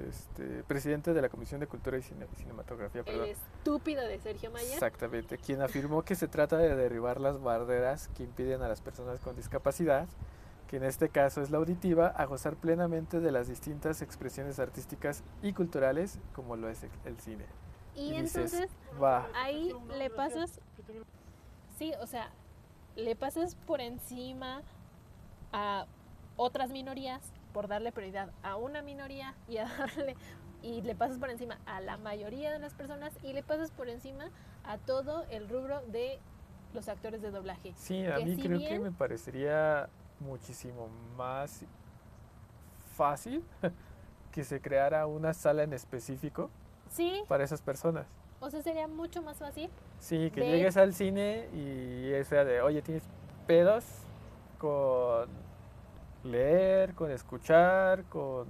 este, 0.08 0.62
presidente 0.64 1.12
de 1.12 1.22
la 1.22 1.28
Comisión 1.28 1.60
de 1.60 1.66
Cultura 1.66 1.98
y 1.98 2.02
Cinematografía. 2.02 3.02
El 3.06 3.24
estúpido 3.24 4.06
de 4.06 4.18
Sergio 4.18 4.50
Mayer. 4.50 4.74
Exactamente, 4.74 5.38
quien 5.38 5.62
afirmó 5.62 6.02
que 6.02 6.14
se 6.14 6.28
trata 6.28 6.56
de 6.56 6.74
derribar 6.74 7.20
las 7.20 7.40
barreras 7.40 8.08
que 8.16 8.24
impiden 8.24 8.62
a 8.62 8.68
las 8.68 8.80
personas 8.80 9.20
con 9.20 9.36
discapacidad, 9.36 10.08
que 10.68 10.76
en 10.76 10.84
este 10.84 11.08
caso 11.08 11.40
es 11.40 11.50
la 11.50 11.58
auditiva, 11.58 12.08
a 12.08 12.26
gozar 12.26 12.56
plenamente 12.56 13.20
de 13.20 13.32
las 13.32 13.48
distintas 13.48 14.02
expresiones 14.02 14.58
artísticas 14.58 15.24
y 15.42 15.52
culturales 15.52 16.18
como 16.34 16.56
lo 16.56 16.68
es 16.68 16.84
el 17.04 17.18
cine. 17.18 17.46
Y, 17.98 18.14
entonces 18.14 18.68
ahí 19.34 19.74
le 19.96 20.08
pasas, 20.08 20.60
sí, 21.78 21.92
o 22.00 22.06
sea, 22.06 22.30
le 22.96 23.16
pasas 23.16 23.56
por 23.66 23.80
encima 23.80 24.62
a 25.52 25.86
otras 26.36 26.70
minorías 26.70 27.32
por 27.52 27.66
darle 27.68 27.90
prioridad 27.92 28.30
a 28.42 28.56
una 28.56 28.82
minoría 28.82 29.34
y 29.48 29.58
a 29.58 29.64
darle 29.78 30.16
y 30.62 30.82
le 30.82 30.94
pasas 30.94 31.18
por 31.18 31.30
encima 31.30 31.58
a 31.66 31.80
la 31.80 31.96
mayoría 31.96 32.52
de 32.52 32.58
las 32.58 32.74
personas 32.74 33.12
y 33.22 33.32
le 33.32 33.42
pasas 33.42 33.70
por 33.70 33.88
encima 33.88 34.30
a 34.64 34.78
todo 34.78 35.24
el 35.30 35.48
rubro 35.48 35.80
de 35.86 36.18
los 36.74 36.88
actores 36.88 37.22
de 37.22 37.30
doblaje. 37.30 37.72
Sí, 37.76 38.04
a 38.06 38.18
mí 38.18 38.36
creo 38.36 38.58
que 38.58 38.78
me 38.78 38.92
parecería 38.92 39.88
muchísimo 40.20 40.88
más 41.16 41.64
fácil 42.96 43.44
que 44.32 44.44
se 44.44 44.60
creara 44.60 45.06
una 45.06 45.32
sala 45.32 45.62
en 45.62 45.72
específico 45.72 46.50
¿Sí? 46.90 47.22
para 47.28 47.44
esas 47.44 47.62
personas. 47.62 48.06
O 48.40 48.50
sea, 48.50 48.62
sería 48.62 48.86
mucho 48.86 49.22
más 49.22 49.38
fácil. 49.38 49.68
Sí, 49.98 50.30
que 50.30 50.40
llegues 50.42 50.76
al 50.76 50.94
cine 50.94 51.48
y 51.52 52.12
sea 52.24 52.44
de, 52.44 52.62
oye, 52.62 52.82
tienes 52.82 53.02
pedos 53.46 53.84
con 54.58 55.28
leer, 56.22 56.94
con 56.94 57.10
escuchar, 57.10 58.04
con 58.04 58.46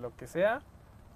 lo 0.00 0.16
que 0.16 0.26
sea. 0.26 0.62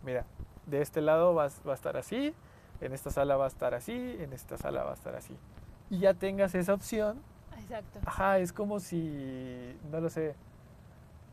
Mira, 0.03 0.27
de 0.67 0.83
este 0.83 1.01
lado 1.01 1.35
va, 1.35 1.49
va 1.67 1.73
a 1.73 1.75
estar 1.75 1.97
así, 1.97 2.35
en 2.81 2.93
esta 2.93 3.11
sala 3.11 3.37
va 3.37 3.45
a 3.45 3.49
estar 3.49 3.75
así, 3.75 4.17
en 4.21 4.33
esta 4.33 4.59
sala 4.59 4.85
va 4.85 4.91
a 4.91 4.95
estar 4.95 5.15
así. 5.15 5.37
Y 5.89 6.01
ya 6.01 6.15
tengas 6.15 6.55
esa 6.55 6.75
opción. 6.75 7.23
Exacto. 7.59 8.01
Ajá, 8.05 8.39
es 8.39 8.53
como 8.53 8.81
si, 8.81 9.79
no 9.91 10.01
lo 10.01 10.11
sé, 10.11 10.35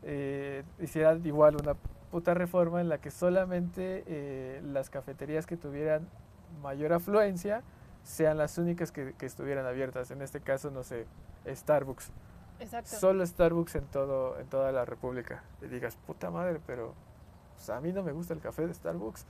eh, 0.02 0.64
hiciera 0.80 1.14
igual 1.24 1.56
una 1.56 1.74
puta 2.12 2.34
reforma 2.34 2.80
en 2.80 2.88
la 2.88 2.98
que 2.98 3.10
solamente 3.10 4.04
eh, 4.06 4.60
las 4.62 4.90
cafeterías 4.90 5.46
que 5.46 5.56
tuvieran 5.56 6.06
mayor 6.62 6.92
afluencia 6.92 7.62
sean 8.04 8.38
las 8.38 8.58
únicas 8.58 8.92
que, 8.92 9.14
que 9.14 9.26
estuvieran 9.26 9.66
abiertas. 9.66 10.12
En 10.12 10.22
este 10.22 10.40
caso, 10.40 10.70
no 10.70 10.84
sé, 10.84 11.06
Starbucks 11.46 12.12
Solo 12.84 13.26
Starbucks 13.26 13.74
en 13.74 13.86
todo 13.86 14.38
en 14.38 14.46
toda 14.46 14.72
la 14.72 14.84
República. 14.84 15.42
Y 15.62 15.66
digas, 15.66 15.96
puta 16.06 16.30
madre, 16.30 16.60
pero 16.66 16.94
pues, 17.56 17.70
a 17.70 17.80
mí 17.80 17.92
no 17.92 18.02
me 18.02 18.12
gusta 18.12 18.34
el 18.34 18.40
café 18.40 18.66
de 18.66 18.74
Starbucks. 18.74 19.26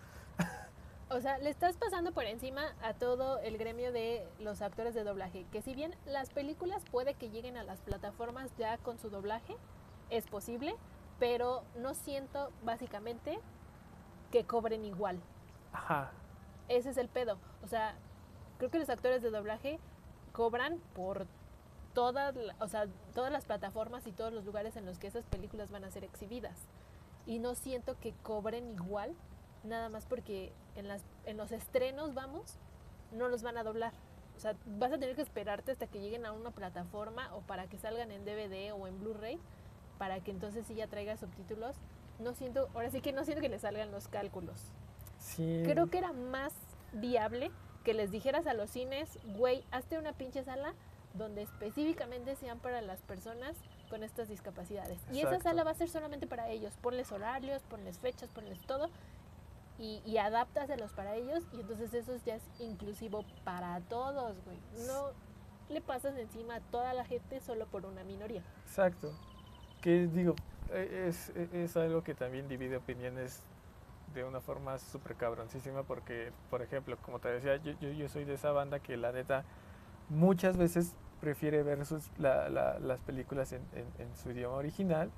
O 1.08 1.20
sea, 1.20 1.36
le 1.38 1.50
estás 1.50 1.76
pasando 1.76 2.12
por 2.12 2.24
encima 2.24 2.62
a 2.82 2.94
todo 2.94 3.38
el 3.40 3.58
gremio 3.58 3.92
de 3.92 4.26
los 4.38 4.62
actores 4.62 4.94
de 4.94 5.04
doblaje, 5.04 5.44
que 5.52 5.60
si 5.60 5.74
bien 5.74 5.94
las 6.06 6.30
películas 6.30 6.82
puede 6.90 7.14
que 7.14 7.28
lleguen 7.28 7.58
a 7.58 7.64
las 7.64 7.80
plataformas 7.80 8.50
ya 8.56 8.78
con 8.78 8.98
su 8.98 9.10
doblaje, 9.10 9.54
es 10.08 10.26
posible, 10.26 10.74
pero 11.18 11.64
no 11.76 11.94
siento 11.94 12.50
básicamente 12.64 13.38
que 14.30 14.44
cobren 14.44 14.84
igual. 14.84 15.20
Ajá. 15.72 16.10
Ese 16.68 16.90
es 16.90 16.96
el 16.96 17.08
pedo. 17.08 17.38
O 17.62 17.66
sea, 17.66 17.94
creo 18.58 18.70
que 18.70 18.78
los 18.78 18.90
actores 18.90 19.22
de 19.22 19.30
doblaje 19.30 19.78
cobran 20.32 20.78
por 20.94 21.26
todas, 21.94 22.34
o 22.60 22.68
sea, 22.68 22.86
todas 23.14 23.30
las 23.30 23.44
plataformas 23.44 24.06
y 24.06 24.12
todos 24.12 24.32
los 24.32 24.44
lugares 24.44 24.76
en 24.76 24.86
los 24.86 24.98
que 24.98 25.06
esas 25.06 25.24
películas 25.26 25.70
van 25.70 25.84
a 25.84 25.90
ser 25.90 26.04
exhibidas. 26.04 26.58
Y 27.26 27.38
no 27.38 27.54
siento 27.54 27.98
que 28.00 28.14
cobren 28.22 28.70
igual, 28.70 29.14
nada 29.62 29.88
más 29.88 30.06
porque 30.06 30.52
en, 30.74 30.88
las, 30.88 31.02
en 31.24 31.36
los 31.36 31.52
estrenos, 31.52 32.14
vamos, 32.14 32.58
no 33.12 33.28
los 33.28 33.42
van 33.42 33.56
a 33.56 33.64
doblar. 33.64 33.92
O 34.36 34.40
sea, 34.40 34.56
vas 34.66 34.92
a 34.92 34.98
tener 34.98 35.14
que 35.14 35.22
esperarte 35.22 35.72
hasta 35.72 35.86
que 35.86 36.00
lleguen 36.00 36.26
a 36.26 36.32
una 36.32 36.50
plataforma 36.50 37.32
o 37.34 37.42
para 37.42 37.66
que 37.68 37.78
salgan 37.78 38.10
en 38.10 38.24
DVD 38.24 38.72
o 38.72 38.86
en 38.86 38.98
Blu-ray, 38.98 39.38
para 39.98 40.20
que 40.20 40.30
entonces 40.30 40.66
sí 40.66 40.74
ya 40.74 40.86
traiga 40.86 41.16
subtítulos. 41.16 41.76
No 42.18 42.34
siento, 42.34 42.68
ahora 42.74 42.90
sí 42.90 43.00
que 43.00 43.12
no 43.12 43.24
siento 43.24 43.42
que 43.42 43.48
le 43.48 43.58
salgan 43.58 43.90
los 43.90 44.08
cálculos. 44.08 44.70
Sí. 45.18 45.62
Creo 45.64 45.88
que 45.88 45.98
era 45.98 46.12
más 46.12 46.52
viable 46.92 47.50
que 47.84 47.94
les 47.94 48.10
dijeras 48.10 48.46
a 48.46 48.54
los 48.54 48.70
cines, 48.70 49.18
güey, 49.36 49.64
hazte 49.70 49.98
una 49.98 50.12
pinche 50.12 50.44
sala 50.44 50.74
donde 51.14 51.42
específicamente 51.42 52.36
sean 52.36 52.58
para 52.58 52.80
las 52.80 53.00
personas 53.02 53.56
con 53.90 54.02
estas 54.02 54.28
discapacidades. 54.28 54.98
Y 55.12 55.20
esa 55.20 55.38
sala 55.40 55.64
va 55.64 55.72
a 55.72 55.74
ser 55.74 55.88
solamente 55.88 56.26
para 56.26 56.48
ellos. 56.48 56.72
Ponles 56.80 57.12
horarios, 57.12 57.62
ponles 57.64 57.98
fechas, 57.98 58.30
ponles 58.30 58.60
todo 58.62 58.88
y, 59.78 60.00
y 60.06 60.18
adáptaselos 60.18 60.92
para 60.92 61.16
ellos 61.16 61.42
y 61.52 61.60
entonces 61.60 61.92
eso 61.92 62.16
ya 62.24 62.36
es 62.36 62.42
inclusivo 62.58 63.24
para 63.44 63.80
todos, 63.80 64.36
güey. 64.44 64.58
No 64.86 65.10
le 65.68 65.80
pasas 65.80 66.16
encima 66.16 66.56
a 66.56 66.60
toda 66.60 66.94
la 66.94 67.04
gente 67.04 67.40
solo 67.40 67.66
por 67.66 67.84
una 67.84 68.04
minoría. 68.04 68.42
Exacto. 68.66 69.12
Que 69.82 70.06
digo, 70.06 70.34
e, 70.72 71.06
es, 71.08 71.30
e, 71.36 71.64
es 71.64 71.76
algo 71.76 72.02
que 72.02 72.14
también 72.14 72.48
divide 72.48 72.76
opiniones 72.78 73.42
de 74.14 74.24
una 74.24 74.40
forma 74.40 74.78
súper 74.78 75.16
cabroncísima 75.16 75.82
porque, 75.84 76.32
por 76.50 76.62
ejemplo, 76.62 76.96
como 77.02 77.18
te 77.18 77.28
decía, 77.28 77.56
yo, 77.56 77.72
yo, 77.80 77.90
yo 77.90 78.08
soy 78.08 78.24
de 78.24 78.34
esa 78.34 78.52
banda 78.52 78.80
que 78.80 78.96
la 78.96 79.12
neta 79.12 79.44
muchas 80.10 80.56
veces 80.56 80.94
prefiere 81.20 81.62
ver 81.62 81.86
sus, 81.86 82.10
la- 82.18 82.48
la- 82.50 82.78
las 82.80 83.00
películas 83.00 83.52
en, 83.52 83.62
en- 83.74 84.02
en 84.06 84.16
su 84.16 84.30
idioma 84.32 84.56
original. 84.56 85.10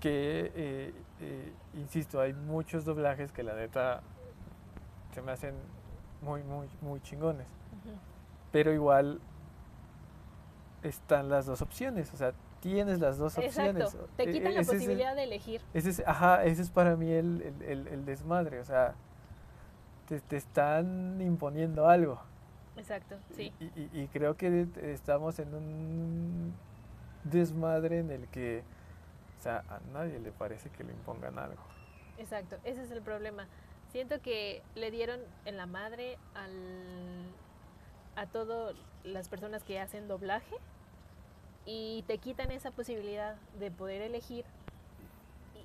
Que, 0.00 0.50
eh, 0.54 0.94
eh, 1.20 1.52
insisto, 1.74 2.20
hay 2.20 2.32
muchos 2.32 2.86
doblajes 2.86 3.32
que 3.32 3.42
la 3.42 3.54
neta 3.54 4.00
se 5.14 5.20
me 5.22 5.32
hacen 5.32 5.54
muy, 6.22 6.42
muy, 6.42 6.68
muy 6.80 7.00
chingones. 7.02 7.46
Pero 8.52 8.72
igual 8.72 9.20
están 10.82 11.28
las 11.28 11.46
dos 11.46 11.62
opciones, 11.62 12.12
o 12.14 12.16
sea, 12.16 12.32
tienes 12.60 13.00
las 13.00 13.18
dos 13.18 13.36
opciones. 13.38 13.82
Exacto. 13.84 14.08
Te 14.16 14.24
E- 14.24 14.32
quitan 14.32 14.54
la 14.54 14.60
ese 14.60 14.62
es 14.62 14.68
el- 14.70 14.78
posibilidad 14.78 15.14
de 15.16 15.22
elegir. 15.24 15.60
ese 15.74 15.90
es, 15.90 16.02
ajá, 16.06 16.44
ese 16.44 16.62
es 16.62 16.70
para 16.70 16.96
mí 16.96 17.10
el, 17.10 17.42
el- 17.42 17.62
el- 17.62 17.88
el 17.88 18.04
desmadre, 18.04 18.60
o 18.60 18.64
sea, 18.64 18.94
te, 20.06 20.20
te 20.20 20.36
están 20.36 21.20
imponiendo 21.20 21.88
algo. 21.88 22.20
Exacto, 22.76 23.16
sí. 23.36 23.52
Y, 23.60 23.64
y- 23.64 23.90
y 23.92 24.08
creo 24.08 24.36
que 24.36 24.66
estamos 24.82 25.38
en 25.38 25.54
un 25.54 26.54
desmadre 27.24 27.98
en 27.98 28.10
el 28.10 28.26
que, 28.28 28.62
o 29.38 29.42
sea, 29.42 29.64
a 29.68 29.80
nadie 29.92 30.18
le 30.18 30.32
parece 30.32 30.70
que 30.70 30.84
le 30.84 30.92
impongan 30.92 31.38
algo. 31.38 31.62
Exacto, 32.18 32.56
ese 32.64 32.82
es 32.82 32.90
el 32.90 33.02
problema. 33.02 33.46
Siento 33.92 34.20
que 34.22 34.62
le 34.74 34.90
dieron 34.90 35.20
en 35.46 35.56
la 35.56 35.66
madre 35.66 36.16
al, 36.34 37.24
a 38.16 38.26
todas 38.26 38.76
las 39.04 39.28
personas 39.28 39.64
que 39.64 39.80
hacen 39.80 40.06
doblaje 40.08 40.54
y 41.66 42.04
te 42.06 42.18
quitan 42.18 42.50
esa 42.50 42.70
posibilidad 42.70 43.36
de 43.58 43.70
poder 43.70 44.02
elegir. 44.02 44.44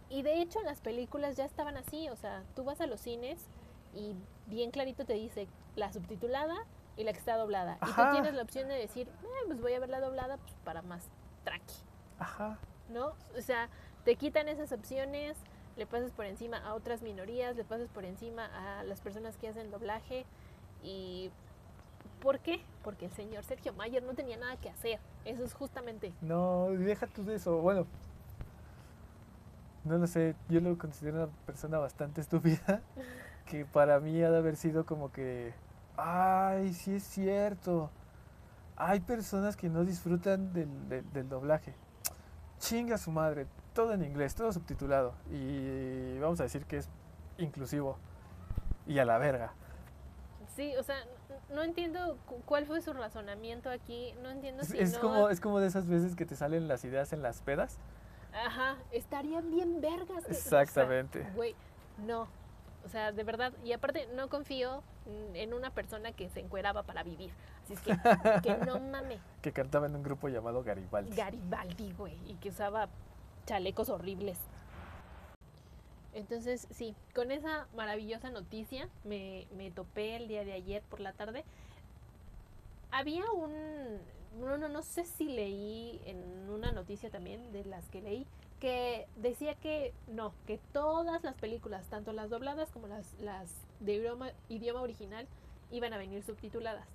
Y, 0.09 0.19
y 0.19 0.21
de 0.21 0.41
hecho 0.41 0.61
las 0.61 0.81
películas 0.81 1.35
ya 1.37 1.45
estaban 1.45 1.77
así, 1.77 2.09
o 2.09 2.15
sea, 2.15 2.43
tú 2.55 2.63
vas 2.63 2.81
a 2.81 2.87
los 2.87 2.99
cines 2.99 3.45
y 3.93 4.13
bien 4.47 4.71
clarito 4.71 5.05
te 5.05 5.13
dice 5.13 5.47
la 5.75 5.91
subtitulada 5.91 6.55
y 6.97 7.03
la 7.03 7.13
que 7.13 7.19
está 7.19 7.37
doblada. 7.37 7.77
Y 7.81 7.91
tú 7.91 8.01
tienes 8.11 8.33
la 8.33 8.41
opción 8.43 8.67
de 8.67 8.75
decir, 8.75 9.07
"Eh, 9.07 9.43
pues 9.47 9.61
voy 9.61 9.73
a 9.73 9.79
ver 9.79 9.89
la 9.89 9.99
doblada 9.99 10.37
pues, 10.37 10.53
para 10.63 10.81
más 10.81 11.07
tranqui. 11.43 11.75
Ajá. 12.19 12.57
¿no? 12.89 13.13
O 13.37 13.41
sea, 13.41 13.69
te 14.03 14.15
quitan 14.15 14.47
esas 14.47 14.71
opciones, 14.71 15.37
le 15.75 15.85
pasas 15.85 16.11
por 16.11 16.25
encima 16.25 16.57
a 16.57 16.73
otras 16.73 17.01
minorías, 17.01 17.55
le 17.55 17.63
pasas 17.63 17.89
por 17.89 18.05
encima 18.05 18.45
a 18.45 18.83
las 18.83 19.01
personas 19.01 19.37
que 19.37 19.47
hacen 19.47 19.71
doblaje 19.71 20.25
y 20.83 21.31
¿por 22.26 22.39
qué? 22.39 22.59
Porque 22.84 23.05
el 23.05 23.11
señor 23.11 23.43
Sergio 23.43 23.71
Mayer 23.73 24.01
no 24.01 24.15
tenía 24.15 24.36
nada 24.36 24.57
que 24.57 24.67
hacer. 24.67 24.99
Eso 25.26 25.43
es 25.43 25.53
justamente. 25.53 26.11
No, 26.21 26.69
deja 26.71 27.05
tú 27.05 27.23
de 27.23 27.36
eso. 27.36 27.57
Bueno, 27.61 27.86
no 29.84 29.99
lo 29.99 30.07
sé, 30.07 30.36
yo 30.49 30.59
lo 30.59 30.76
considero 30.78 31.17
una 31.17 31.28
persona 31.45 31.78
bastante 31.78 32.19
estúpida, 32.26 32.82
que 33.45 33.63
para 33.65 33.99
mí 33.99 34.21
ha 34.23 34.32
de 34.32 34.38
haber 34.39 34.55
sido 34.55 34.88
como 34.88 35.11
que, 35.11 35.53
ay, 35.97 36.73
sí 36.73 36.95
es 36.95 37.03
cierto, 37.03 37.91
hay 38.76 39.01
personas 39.01 39.55
que 39.55 39.69
no 39.69 39.86
disfrutan 39.86 40.51
del, 40.51 40.89
del- 40.89 41.13
del 41.13 41.30
doblaje. 41.30 41.76
Chinga 42.57 42.97
su 42.97 43.11
madre, 43.11 43.45
todo 43.73 43.93
en 43.93 44.03
inglés, 44.03 44.34
todo 44.34 44.51
subtitulado. 44.51 45.13
Y 45.32 46.17
vamos 46.17 46.39
a 46.39 46.43
decir 46.43 46.65
que 46.65 46.78
es 46.78 46.89
inclusivo. 47.38 47.97
Y 48.88 48.97
a 48.97 49.05
la 49.05 49.19
verga. 49.19 49.53
Sí, 50.55 50.76
o 50.78 50.82
sea, 50.84 50.95
no 51.53 51.63
entiendo 51.63 52.17
cu- 52.26 52.41
cuál 52.45 52.65
fue 52.65 52.82
su 52.82 52.93
razonamiento 52.93 53.69
aquí, 53.69 54.13
no 54.21 54.30
entiendo 54.30 54.63
si 54.63 54.78
es 54.80 54.93
no... 54.93 54.99
como, 55.01 55.30
es 55.30 55.39
como 55.39 55.59
de 55.59 55.67
esas 55.67 55.88
veces 55.88 56.15
que 56.15 56.26
te 56.26 56.36
salen 56.36 56.67
las 56.67 56.84
ideas 56.86 57.13
en 57.13 57.21
las 57.21 57.41
pedas. 57.41 57.78
Ajá, 58.45 58.78
estarían 58.91 59.49
bien 59.51 59.82
vergas. 59.82 60.26
que- 60.26 60.32
o 60.32 60.36
sea, 60.36 60.61
Exactamente. 60.61 61.26
Güey, 61.36 61.55
no. 62.05 62.28
O 62.86 62.89
sea, 62.89 63.11
de 63.11 63.23
verdad, 63.23 63.51
y 63.63 63.71
aparte 63.73 64.07
no 64.15 64.30
confío 64.30 64.84
en 65.34 65.53
una 65.53 65.71
persona 65.71 66.11
que 66.11 66.30
se 66.30 66.39
encueraba 66.39 66.84
para 66.84 67.01
vivir. 67.03 67.32
Así 67.63 67.73
es 67.73 67.82
que, 67.82 67.91
que 68.43 68.57
no 68.65 68.80
mame. 68.80 69.19
Que 69.41 69.51
cantaba 69.51 69.88
en 69.88 69.95
un 69.95 70.03
grupo 70.03 70.28
llamado 70.30 70.63
Garibaldi. 70.63 71.15
Garibaldi, 71.15 71.93
güey, 71.93 72.15
y 72.30 72.36
que 72.36 72.49
usaba 72.49 72.89
chalecos 73.45 73.89
horribles. 73.89 74.38
Entonces, 76.16 76.66
sí, 76.72 76.95
con 77.13 77.30
esa 77.30 77.68
maravillosa 77.76 78.30
noticia 78.30 78.88
me, 79.03 79.47
me 79.55 79.70
topé 79.70 80.16
el 80.16 80.30
día 80.30 80.45
de 80.45 80.53
ayer 80.53 80.82
por 80.84 81.01
la 81.01 81.11
tarde. 81.11 81.43
Había 82.89 83.30
un, 83.32 83.51
no, 84.39 84.57
no, 84.57 84.70
no 84.70 84.82
sé 84.82 85.03
si 85.03 85.26
leí 85.26 86.01
en 86.05 86.49
una 86.49 86.72
noticia 86.72 87.09
también 87.09 87.51
de 87.51 87.66
las 87.66 87.89
que 87.89 88.01
leí, 88.01 88.26
que 88.61 89.07
decía 89.18 89.55
que 89.55 89.93
no, 90.07 90.34
que 90.47 90.57
todas 90.72 91.22
las 91.22 91.36
películas, 91.36 91.86
tanto 91.89 92.13
las 92.13 92.30
dobladas 92.30 92.72
como 92.72 92.88
las, 92.88 93.13
las 93.20 93.49
de 93.82 93.95
idioma, 93.95 94.32
idioma 94.47 94.82
original, 94.82 95.28
iban 95.70 95.91
a 95.91 95.97
venir 95.97 96.24
subtituladas. 96.24 96.88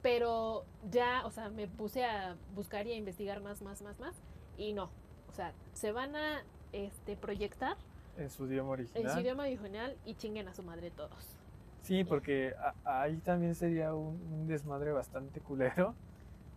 Pero 0.00 0.64
ya, 0.92 1.26
o 1.26 1.32
sea, 1.32 1.48
me 1.48 1.66
puse 1.66 2.04
a 2.04 2.36
buscar 2.54 2.86
y 2.86 2.92
a 2.92 2.96
investigar 2.96 3.40
más, 3.40 3.62
más, 3.62 3.82
más, 3.82 3.98
más, 3.98 4.14
y 4.56 4.74
no. 4.74 4.90
O 5.28 5.32
sea, 5.32 5.52
se 5.72 5.90
van 5.90 6.14
a 6.14 6.44
este, 6.72 7.16
proyectar 7.16 7.76
En 8.16 8.30
su 8.30 8.46
idioma 8.46 8.74
en 8.74 8.80
original. 8.80 9.12
su 9.12 9.20
idioma 9.20 9.42
original 9.44 9.96
y 10.04 10.14
chinguen 10.14 10.48
a 10.48 10.54
su 10.54 10.62
madre 10.62 10.90
todos. 10.90 11.36
Sí, 11.82 12.04
porque 12.04 12.54
a- 12.84 13.00
ahí 13.02 13.16
también 13.18 13.54
sería 13.54 13.94
un, 13.94 14.20
un 14.32 14.46
desmadre 14.46 14.92
bastante 14.92 15.40
culero. 15.40 15.94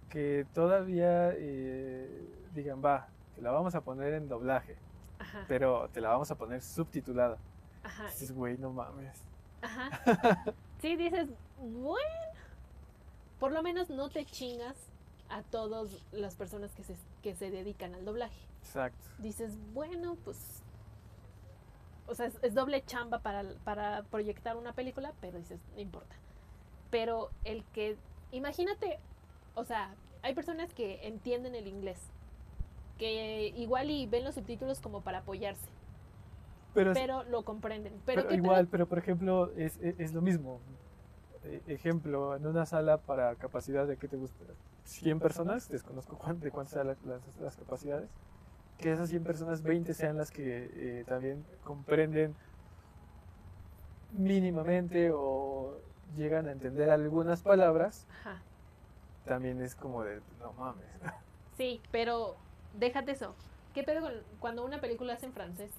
Que 0.09 0.45
todavía 0.53 1.31
eh, 1.37 2.27
digan, 2.53 2.83
va, 2.83 3.07
te 3.35 3.41
la 3.41 3.51
vamos 3.51 3.75
a 3.75 3.81
poner 3.81 4.13
en 4.13 4.27
doblaje, 4.27 4.75
Ajá, 5.19 5.45
pero 5.47 5.87
te 5.93 6.01
la 6.01 6.09
vamos 6.09 6.29
a 6.31 6.35
poner 6.35 6.61
subtitulada. 6.61 7.37
ajá, 7.83 8.07
Dices, 8.07 8.33
güey, 8.33 8.57
no 8.57 8.71
mames. 8.73 9.23
ajá. 9.61 10.43
Sí, 10.81 10.97
dices, 10.97 11.29
bueno, 11.59 12.09
por 13.39 13.53
lo 13.53 13.63
menos 13.63 13.89
no 13.89 14.09
te 14.09 14.25
chingas 14.25 14.75
a 15.31 15.43
todas 15.43 15.89
las 16.11 16.35
personas 16.35 16.73
que 16.75 16.83
se, 16.83 16.95
que 17.23 17.35
se 17.35 17.49
dedican 17.51 17.95
al 17.95 18.05
doblaje. 18.05 18.39
Exacto. 18.61 18.99
Dices, 19.19 19.57
bueno, 19.73 20.15
pues... 20.23 20.61
O 22.07 22.15
sea, 22.15 22.25
es, 22.25 22.37
es 22.41 22.53
doble 22.53 22.83
chamba 22.85 23.19
para, 23.19 23.43
para 23.63 24.03
proyectar 24.03 24.57
una 24.57 24.73
película, 24.73 25.13
pero 25.21 25.37
dices, 25.37 25.59
no 25.75 25.79
importa. 25.81 26.15
Pero 26.89 27.29
el 27.45 27.63
que... 27.73 27.97
Imagínate, 28.31 28.99
o 29.55 29.63
sea, 29.63 29.93
hay 30.21 30.33
personas 30.33 30.73
que 30.73 31.07
entienden 31.07 31.55
el 31.55 31.67
inglés, 31.67 31.99
que 32.97 33.47
igual 33.55 33.89
y 33.89 34.07
ven 34.07 34.23
los 34.23 34.35
subtítulos 34.35 34.79
como 34.79 35.01
para 35.01 35.19
apoyarse, 35.19 35.67
Pero, 36.73 36.93
pero 36.93 37.23
lo 37.23 37.43
comprenden. 37.43 37.93
Pero, 38.05 38.21
pero 38.23 38.29
¿qué 38.29 38.35
igual, 38.35 38.67
pero 38.67 38.85
por 38.87 38.97
ejemplo, 38.99 39.51
es, 39.57 39.77
es- 39.81 39.99
es 39.99 40.13
lo 40.13 40.21
mismo. 40.21 40.59
E- 41.43 41.61
ejemplo, 41.67 42.35
en 42.35 42.45
una 42.45 42.65
sala 42.65 42.97
para 42.97 43.35
capacidad 43.35 43.87
de, 43.87 43.97
¿qué 43.97 44.07
te 44.07 44.15
gusta? 44.17 44.43
100 44.83 45.19
personas, 45.19 45.69
desconozco 45.69 46.17
cuán- 46.17 46.39
de 46.39 46.51
cuántas 46.51 46.73
sean 46.73 46.87
las, 46.87 47.01
las- 47.03 47.37
las 47.37 47.55
capacidades, 47.55 48.09
que 48.77 48.91
esas 48.91 49.09
100 49.09 49.23
personas, 49.23 49.61
20 49.61 49.93
sean 49.93 50.17
las 50.17 50.31
que 50.31 50.69
eh, 50.73 51.03
también 51.07 51.45
comprenden 51.63 52.35
mínimamente 54.13 55.11
o 55.13 55.77
llegan 56.15 56.47
a 56.47 56.51
entender 56.51 56.89
algunas 56.89 57.41
palabras, 57.41 58.05
Ajá. 58.21 58.41
también 59.25 59.61
es 59.61 59.75
como 59.75 60.03
de, 60.03 60.21
no 60.39 60.53
mames. 60.53 60.85
Sí, 61.57 61.79
pero 61.91 62.37
déjate 62.79 63.11
eso. 63.11 63.35
¿Qué 63.75 63.83
pedo 63.83 64.01
con- 64.01 64.23
cuando 64.39 64.65
una 64.65 64.81
película 64.81 65.13
es 65.13 65.21
en 65.23 65.31
francés? 65.31 65.69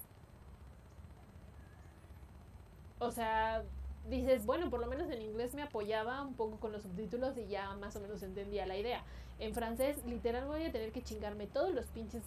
O 2.99 3.11
sea, 3.11 3.63
dices, 4.09 4.45
bueno, 4.45 4.69
por 4.69 4.79
lo 4.79 4.87
menos 4.87 5.09
en 5.09 5.21
inglés 5.21 5.53
me 5.55 5.61
apoyaba 5.63 6.21
un 6.21 6.35
poco 6.35 6.57
con 6.59 6.71
los 6.71 6.83
subtítulos 6.83 7.37
y 7.37 7.47
ya 7.47 7.73
más 7.75 7.95
o 7.95 7.99
menos 8.01 8.21
entendía 8.23 8.65
la 8.65 8.77
idea. 8.77 9.03
En 9.39 9.53
francés, 9.53 10.03
literal, 10.05 10.45
voy 10.45 10.63
a 10.65 10.71
tener 10.71 10.91
que 10.91 11.01
chingarme 11.01 11.47
todos 11.47 11.73
los 11.73 11.85
pinches 11.87 12.23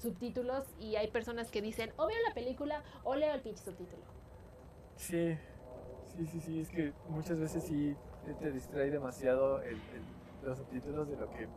subtítulos 0.00 0.64
y 0.80 0.96
hay 0.96 1.08
personas 1.08 1.50
que 1.50 1.62
dicen, 1.62 1.92
o 1.96 2.06
veo 2.06 2.16
la 2.28 2.34
película 2.34 2.82
o 3.04 3.14
leo 3.14 3.34
el 3.34 3.40
pinche 3.40 3.64
subtítulo. 3.64 4.02
Sí, 4.96 5.36
sí, 6.16 6.26
sí, 6.26 6.40
sí, 6.40 6.60
es 6.60 6.68
que 6.68 6.92
muchas 7.08 7.38
veces 7.38 7.64
sí 7.64 7.96
te- 8.40 8.52
distrae 8.52 8.90
demasiado 8.90 9.62
el- 9.62 9.74
el- 9.74 10.16
los 10.46 10.58
subtítulos 10.58 11.08
de 11.08 11.16
lo 11.16 11.30
que 11.30 11.48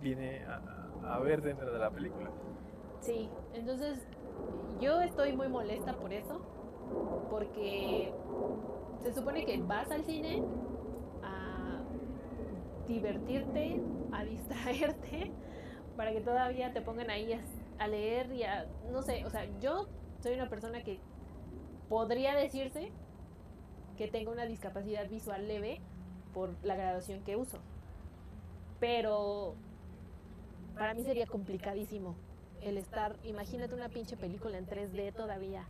viene 0.00 0.44
a- 0.44 1.14
a 1.14 1.18
ver 1.18 1.42
dentro 1.42 1.72
de 1.72 1.78
la 1.78 1.90
película. 1.90 2.30
Sí, 3.00 3.28
entonces 3.54 3.98
yo 4.80 5.00
estoy 5.02 5.32
muy 5.36 5.48
molesta 5.48 5.94
por 5.96 6.12
eso, 6.12 6.40
porque 7.30 8.12
se 9.02 9.14
supone 9.14 9.44
que 9.44 9.58
vas 9.58 9.90
al 9.90 10.04
cine 10.04 10.42
a 11.22 11.80
divertirte, 12.86 13.80
a 14.12 14.24
distraerte, 14.24 15.32
para 15.96 16.12
que 16.12 16.20
todavía 16.20 16.72
te 16.72 16.80
pongan 16.80 17.10
ahí 17.10 17.38
a, 17.78 17.86
leer 17.88 18.32
y 18.32 18.42
a, 18.42 18.66
no 18.90 19.02
sé, 19.02 19.24
o 19.24 19.30
sea, 19.30 19.46
yo 19.60 19.86
soy 20.20 20.34
una 20.34 20.48
persona 20.48 20.82
que 20.82 20.98
podría 21.88 22.34
decirse 22.34 22.92
que 23.96 24.08
tengo 24.08 24.32
una 24.32 24.46
discapacidad 24.46 25.08
visual 25.08 25.46
leve 25.48 25.80
por 26.34 26.50
la 26.62 26.76
graduación 26.76 27.22
que 27.24 27.36
uso, 27.36 27.58
pero 28.80 29.54
para 30.74 30.94
mí 30.94 31.02
sería 31.02 31.26
complicadísimo 31.26 32.14
el 32.62 32.78
estar, 32.78 33.16
imagínate 33.24 33.74
una 33.74 33.88
pinche 33.88 34.16
película 34.16 34.58
en 34.58 34.66
3D 34.66 35.14
todavía 35.14 35.66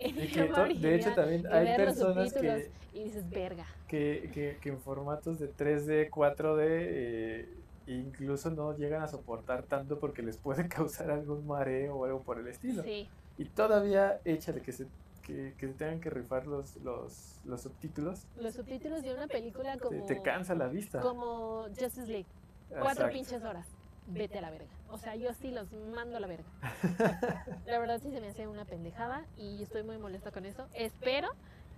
de 0.00 0.94
hecho 0.94 1.14
también 1.14 1.46
hay 1.52 1.76
personas 1.76 2.32
que, 2.32 2.70
y 2.92 3.04
dices, 3.04 3.28
verga. 3.30 3.66
que, 3.88 4.30
que, 4.32 4.58
que 4.60 4.68
en 4.70 4.80
formatos 4.80 5.38
de 5.38 5.52
3D, 5.52 6.10
4D, 6.10 6.58
eh, 6.60 7.48
incluso 7.86 8.50
no 8.50 8.76
llegan 8.76 9.02
a 9.02 9.08
soportar 9.08 9.62
tanto 9.64 9.98
porque 9.98 10.22
les 10.22 10.36
puede 10.36 10.68
causar 10.68 11.10
algún 11.10 11.46
mareo 11.46 11.96
o 11.96 12.04
algo 12.04 12.22
por 12.22 12.38
el 12.38 12.48
estilo. 12.48 12.82
Sí, 12.82 13.08
Y 13.38 13.44
todavía 13.44 14.20
échale 14.24 14.60
que 14.62 14.72
se, 14.72 14.86
que, 15.22 15.54
que 15.58 15.66
se 15.68 15.74
tengan 15.74 16.00
que 16.00 16.10
rifar 16.10 16.46
los, 16.46 16.76
los, 16.76 17.40
los 17.44 17.60
subtítulos, 17.62 18.26
los 18.40 18.54
subtítulos 18.54 19.02
de 19.02 19.14
una 19.14 19.26
película 19.26 19.74
te, 19.74 19.80
como, 19.80 20.06
te 20.06 20.22
cansa 20.22 20.54
la 20.54 20.68
vista. 20.68 21.00
como 21.00 21.64
Justice 21.68 22.06
League. 22.06 22.26
Cuatro 22.68 22.90
Exacto. 23.06 23.12
pinches 23.12 23.42
horas. 23.42 23.66
Vete 24.06 24.38
a 24.38 24.42
la 24.42 24.50
verga. 24.50 24.66
O 24.92 24.98
sea, 24.98 25.14
yo 25.16 25.32
sí 25.34 25.50
los 25.50 25.72
mando 25.72 26.16
a 26.16 26.20
la 26.20 26.26
verga. 26.26 26.48
La 27.66 27.78
verdad 27.78 28.00
sí 28.02 28.10
se 28.10 28.20
me 28.20 28.28
hace 28.28 28.46
una 28.48 28.64
pendejada 28.64 29.24
y 29.36 29.62
estoy 29.62 29.82
muy 29.82 29.98
molesta 29.98 30.30
con 30.32 30.44
eso. 30.44 30.66
Espero 30.74 31.28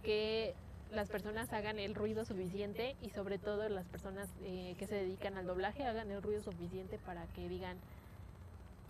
que 0.02 0.54
las 0.90 1.08
personas 1.08 1.52
hagan 1.52 1.78
el 1.78 1.94
ruido 1.94 2.24
suficiente 2.24 2.96
y 3.02 3.10
sobre 3.10 3.38
todo 3.38 3.68
las 3.68 3.86
personas 3.86 4.28
eh, 4.44 4.74
que 4.78 4.86
se 4.86 4.94
dedican 4.94 5.36
al 5.36 5.46
doblaje 5.46 5.84
hagan 5.86 6.10
el 6.10 6.22
ruido 6.22 6.42
suficiente 6.42 6.98
para 6.98 7.26
que 7.28 7.48
digan, 7.48 7.76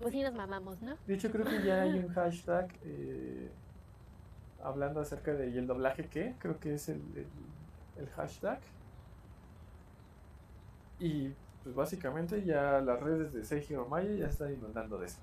pues 0.01 0.13
sí 0.13 0.23
nos 0.23 0.35
mamamos, 0.35 0.81
¿no? 0.83 0.97
De 1.07 1.15
hecho, 1.15 1.31
creo 1.31 1.45
que 1.45 1.63
ya 1.65 1.83
hay 1.83 1.99
un 1.99 2.09
hashtag 2.13 2.69
eh, 2.85 3.51
hablando 4.65 5.01
acerca 5.01 5.33
de 5.33 5.51
¿y 5.51 5.59
el 5.59 5.67
doblaje 5.67 6.07
qué? 6.09 6.35
Creo 6.39 6.59
que 6.59 6.75
es 6.75 6.89
el, 6.89 7.01
el- 7.17 8.03
el 8.03 8.09
hashtag. 8.11 8.59
Y 10.99 11.33
pues 11.63 11.75
básicamente 11.75 12.43
ya 12.45 12.81
las 12.81 13.01
redes 13.01 13.33
de 13.33 13.45
Seiji 13.45 13.75
Maya 13.75 14.13
ya 14.15 14.27
están 14.27 14.53
inundando 14.53 14.99
de 14.99 15.07
eso. 15.07 15.19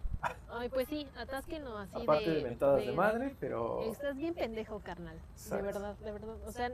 Ay, 0.49 0.69
pues 0.69 0.87
sí, 0.87 1.07
atásquenos 1.17 1.77
así 1.79 2.03
Aparte 2.03 2.29
de, 2.29 2.35
de... 2.37 2.43
mentadas 2.43 2.79
de, 2.81 2.85
de- 2.87 2.91
madre, 2.93 3.35
pero 3.39 3.81
Estás 3.91 4.15
bien 4.15 4.33
pendejo, 4.33 4.79
carnal. 4.79 5.17
Exacto. 5.33 5.55
De 5.57 5.61
verdad, 5.73 5.95
de 5.97 6.11
verdad. 6.11 6.35
O 6.47 6.51
sea, 6.51 6.71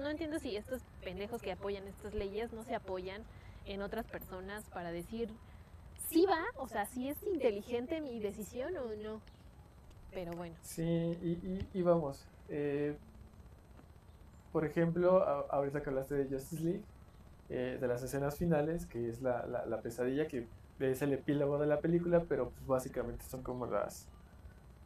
no 0.00 0.08
entiendo 0.08 0.38
si 0.38 0.56
estos 0.56 0.80
pendejos 1.02 1.42
que 1.42 1.52
apoyan 1.52 1.86
estas 1.86 2.14
leyes 2.14 2.52
no 2.52 2.64
se 2.64 2.74
apoyan 2.74 3.22
en 3.66 3.82
otras 3.82 4.06
personas 4.06 4.64
para 4.70 4.90
decir, 4.92 5.28
sí 6.08 6.24
va, 6.26 6.42
o 6.56 6.68
sea, 6.68 6.86
si 6.86 7.08
es 7.08 7.22
inteligente 7.24 8.00
mi 8.00 8.20
decisión 8.20 8.76
o 8.76 8.94
no. 9.02 9.20
Pero 10.12 10.32
bueno, 10.32 10.54
sí, 10.62 10.82
y, 10.82 11.30
y- 11.46 11.68
y 11.74 11.82
vamos. 11.82 12.24
eh, 12.48 12.96
por 14.52 14.64
ejemplo, 14.64 15.22
a- 15.24 15.46
ahorita 15.50 15.82
que 15.82 15.90
hablaste 15.90 16.14
de 16.14 16.24
Justice 16.32 16.62
League, 16.62 16.82
eh, 17.50 17.78
de 17.80 17.88
las 17.88 18.02
escenas 18.02 18.36
finales, 18.36 18.86
que 18.86 19.08
es 19.08 19.20
la, 19.22 19.46
la- 19.46 19.66
la 19.66 19.80
pesadilla, 19.80 20.26
que 20.28 20.46
es 20.80 21.02
el 21.02 21.12
epílogo 21.12 21.58
de 21.58 21.66
la 21.66 21.80
película, 21.80 22.24
pero 22.28 22.50
pues 22.50 22.66
básicamente 22.66 23.24
son 23.26 23.42
como 23.42 23.66
las, 23.66 24.06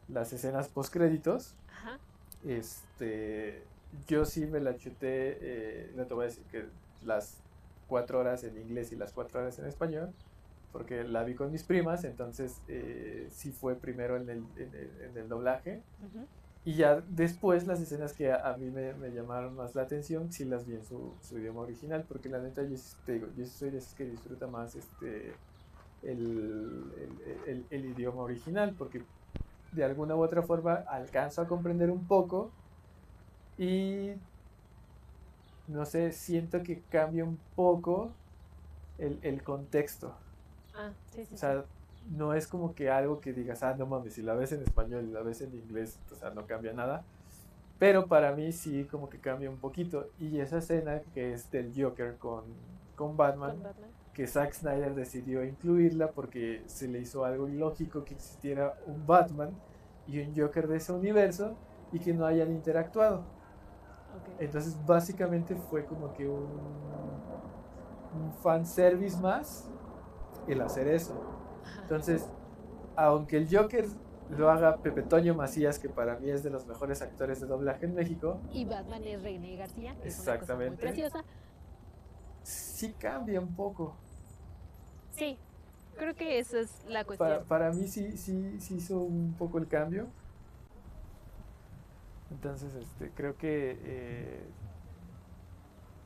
las 0.09 0.33
escenas 0.33 0.69
post 0.69 0.93
créditos. 0.93 1.55
ajá, 1.71 1.99
Este, 2.45 3.63
yo 4.07 4.25
sí 4.25 4.47
me 4.47 4.61
la 4.61 4.77
chuté, 4.77 5.39
eh, 5.41 5.93
no 5.97 6.07
te 6.07 6.15
voy 6.15 6.25
a 6.25 6.29
decir 6.29 6.45
que 6.51 6.67
las 7.05 7.39
cuatro 7.89 8.19
horas 8.21 8.45
en 8.45 8.57
inglés 8.59 8.93
y 8.93 8.97
las 8.97 9.13
cuatro 9.13 9.41
horas 9.41 9.59
en 9.59 9.67
español, 9.67 10.13
porque 10.73 11.05
la 11.05 11.25
vi 11.25 11.35
con 11.35 11.51
mis 11.51 11.65
primas, 11.65 12.05
entonces 12.05 12.61
eh, 12.69 13.29
sí 13.31 13.51
fue 13.53 13.75
primero 13.77 14.17
en 14.17 14.29
el, 14.29 14.45
en 14.57 14.75
el- 14.75 15.03
en 15.11 15.17
el 15.17 15.29
doblaje. 15.29 15.83
Y 16.65 16.75
ya 16.77 17.01
después 17.09 17.67
las 17.67 17.81
escenas 17.81 18.13
que 18.13 18.31
a, 18.33 18.51
a 18.53 18.57
mí 18.59 18.71
me, 18.71 18.93
me 18.95 19.11
llamaron 19.11 19.55
más 19.57 19.75
la 19.75 19.83
atención, 19.83 20.31
sí 20.33 20.45
las 20.45 20.67
vi 20.67 20.75
en 20.75 20.85
su, 20.85 21.17
su 21.23 21.39
idioma 21.39 21.61
original, 21.63 22.05
porque 22.07 22.29
la 22.29 22.41
neta 22.41 22.63
yo, 22.65 22.77
sí 22.77 22.97
te 23.07 23.13
digo, 23.15 23.29
yo 23.37 23.45
sí 23.47 23.53
soy 23.53 23.71
de 23.71 23.79
esos 23.79 23.95
que 23.95 24.05
disfruta 24.05 24.47
más 24.49 24.75
este 24.77 25.41
el, 26.03 26.93
el- 26.97 27.43
el- 27.47 27.67
el 27.71 27.87
idioma 27.87 28.23
original, 28.23 28.75
porque 28.79 29.03
de 29.73 29.85
alguna 29.85 30.17
u 30.17 30.23
otra 30.23 30.43
forma 30.43 30.75
alcanzo 30.89 31.43
a 31.43 31.49
comprender 31.49 31.91
un 31.91 32.07
poco 32.07 32.51
y 33.59 34.15
no 35.69 35.85
sé, 35.87 36.11
siento 36.13 36.63
que 36.65 36.83
cambia 36.91 37.25
un 37.25 37.39
poco 37.55 38.11
el, 38.99 39.19
el 39.23 39.43
contexto. 39.43 40.15
ah, 40.75 40.93
sí, 41.13 41.25
sí, 41.27 41.35
O 41.35 41.37
sea, 41.39 41.65
no 42.09 42.35
es 42.35 42.47
como 42.49 42.75
que 42.75 42.91
algo 42.91 43.21
que 43.21 43.33
digas, 43.33 43.63
ah, 43.63 43.75
no 43.79 43.87
mames, 43.87 44.15
si 44.15 44.23
la 44.23 44.35
ves 44.35 44.53
en 44.53 44.63
español 44.63 45.07
y 45.09 45.13
la 45.13 45.23
ves 45.23 45.41
en 45.43 45.55
inglés, 45.55 46.01
o 46.11 46.15
sea, 46.15 46.31
no 46.31 46.47
cambia 46.47 46.73
nada. 46.73 47.07
Pero 47.79 48.09
para 48.09 48.33
mí 48.35 48.53
sí 48.53 48.87
como 48.87 49.09
que 49.09 49.21
cambia 49.21 49.51
un 49.51 49.59
poquito. 49.61 50.11
Y 50.19 50.41
esa 50.41 50.59
escena 50.59 51.03
que 51.15 51.33
es 51.33 51.51
del 51.51 51.73
Joker 51.77 52.19
con, 52.19 52.45
con 52.97 53.17
Batman, 53.17 53.57
con 53.57 53.63
Batman. 53.63 53.91
que 54.13 54.27
Zack 54.27 54.53
Snyder 54.55 54.95
decidió 54.95 55.45
incluirla 55.45 56.13
porque 56.13 56.63
se 56.67 56.89
le 56.89 57.01
hizo 57.01 57.25
algo 57.25 57.49
ilógico 57.49 58.05
que 58.05 58.15
existiera 58.15 58.79
un 58.87 59.07
Batman 59.07 59.53
y 60.07 60.21
un 60.21 60.35
Joker 60.37 60.69
de 60.69 60.77
ese 60.79 60.93
universo 60.93 61.57
y 61.93 62.01
que 62.01 62.15
no 62.15 62.27
hayan 62.27 62.51
interactuado. 62.53 63.25
Entonces 64.39 64.77
básicamente 64.87 65.57
fue 65.57 65.85
como 65.85 66.13
que 66.13 66.29
un, 66.29 66.49
un 68.15 68.33
fanservice 68.43 69.19
más 69.21 69.69
el 70.47 70.61
hacer 70.61 70.89
eso. 70.89 71.38
Entonces, 71.83 72.27
aunque 72.97 73.37
el 73.39 73.49
Joker 73.55 73.87
lo 74.31 74.51
haga 74.51 74.77
Pepe 74.79 75.03
Toño 75.03 75.35
Macías, 75.35 75.79
que 75.79 75.89
para 75.89 76.19
mí 76.19 76.31
es 76.31 76.43
de 76.43 76.51
los 76.51 76.67
mejores 76.67 77.01
actores 77.01 77.41
de 77.41 77.47
doblaje 77.47 77.87
en 77.87 77.95
México, 77.95 78.41
Y 78.53 78.65
Batman 78.65 79.03
es 79.05 79.23
René 79.23 79.57
García, 79.57 79.95
que 80.03 80.09
es 80.09 80.19
una 80.21 80.39
cosa 80.39 80.55
muy 80.57 80.65
Exactamente. 80.67 80.81
preciosa. 80.83 81.25
sí 82.43 82.93
cambia 82.99 83.41
un 83.41 83.55
poco. 83.55 83.95
Sí, 85.13 85.39
creo 85.97 86.15
que 86.15 86.39
esa 86.39 86.61
es 86.61 86.85
la 86.89 87.05
cuestión. 87.05 87.29
Para, 87.29 87.43
para 87.45 87.73
mí 87.73 87.89
sí, 87.89 88.17
sí, 88.17 88.61
sí 88.61 88.77
hizo 88.77 89.01
un 89.01 89.35
poco 89.39 89.59
el 89.59 89.67
cambio. 89.67 90.07
Entonces, 92.31 92.75
este, 92.75 93.11
creo 93.13 93.37
que 93.37 93.79
eh, 93.83 94.45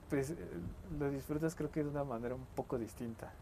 pues 0.08 0.30
eh, 0.30 0.36
lo 0.98 1.10
disfrutas 1.10 1.54
creo 1.54 1.70
que 1.70 1.82
de 1.82 1.90
una 1.90 2.04
manera 2.04 2.34
un 2.34 2.46
poco 2.54 2.78
distinta. 2.78 3.32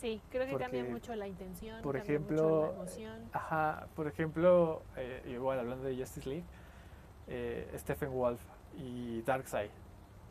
Sí, 0.00 0.20
creo 0.30 0.46
que 0.46 0.56
cambia 0.56 0.80
porque, 0.80 0.92
mucho 0.92 1.14
la 1.16 1.26
intención, 1.26 1.82
por 1.82 1.96
cambia 1.96 2.20
mucho 2.20 2.34
ejemplo, 2.34 2.60
la 2.60 2.72
emoción. 2.74 3.30
Ajá, 3.32 3.88
por 3.96 4.06
ejemplo, 4.06 4.82
eh, 4.96 5.22
igual 5.26 5.58
hablando 5.58 5.84
de 5.84 5.96
Justice 5.96 6.28
League, 6.28 6.44
eh, 7.26 7.68
Stephen 7.76 8.12
Wolf 8.12 8.40
y 8.76 9.22
Darkseid, 9.22 9.70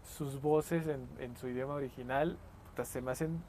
sus 0.03 0.41
voces 0.41 0.88
en, 0.88 1.05
en 1.20 1.36
su 1.36 1.49
idioma 1.49 1.74
original 1.74 2.38
puta, 2.70 2.86
se 2.86 3.01
me 3.01 3.11
hacen 3.11 3.43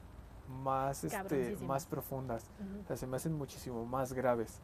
más, 0.49 1.05
este, 1.05 1.55
más 1.61 1.85
profundas, 1.85 2.49
o 2.83 2.87
sea, 2.87 2.97
se 2.97 3.07
me 3.07 3.15
hacen 3.15 3.33
muchísimo 3.33 3.85
más 3.85 4.11
graves 4.11 4.59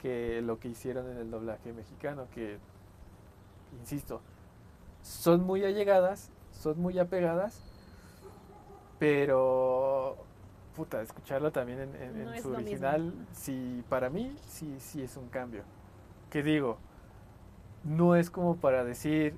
que 0.00 0.40
lo 0.40 0.60
que 0.60 0.68
hicieron 0.68 1.10
en 1.10 1.16
el 1.16 1.30
doblaje 1.30 1.72
mexicano, 1.72 2.28
que, 2.32 2.58
insisto, 3.80 4.20
son 5.02 5.42
muy 5.42 5.64
allegadas, 5.64 6.30
son 6.52 6.78
muy 6.80 6.98
apegadas, 6.98 7.60
pero, 8.98 10.16
puta, 10.72 11.02
escucharlo 11.02 11.52
también 11.52 11.80
en, 11.80 12.24
No 12.24 12.36
su 12.38 12.52
original, 12.52 13.12
sí, 13.32 13.84
para 13.88 14.10
mí, 14.10 14.36
sí, 14.46 14.76
sí 14.78 15.02
es 15.02 15.16
un 15.16 15.28
cambio. 15.28 15.62
Que 16.30 16.42
digo, 16.42 16.78
no 17.84 18.16
es 18.16 18.30
como 18.30 18.56
para 18.56 18.84
decir, 18.84 19.36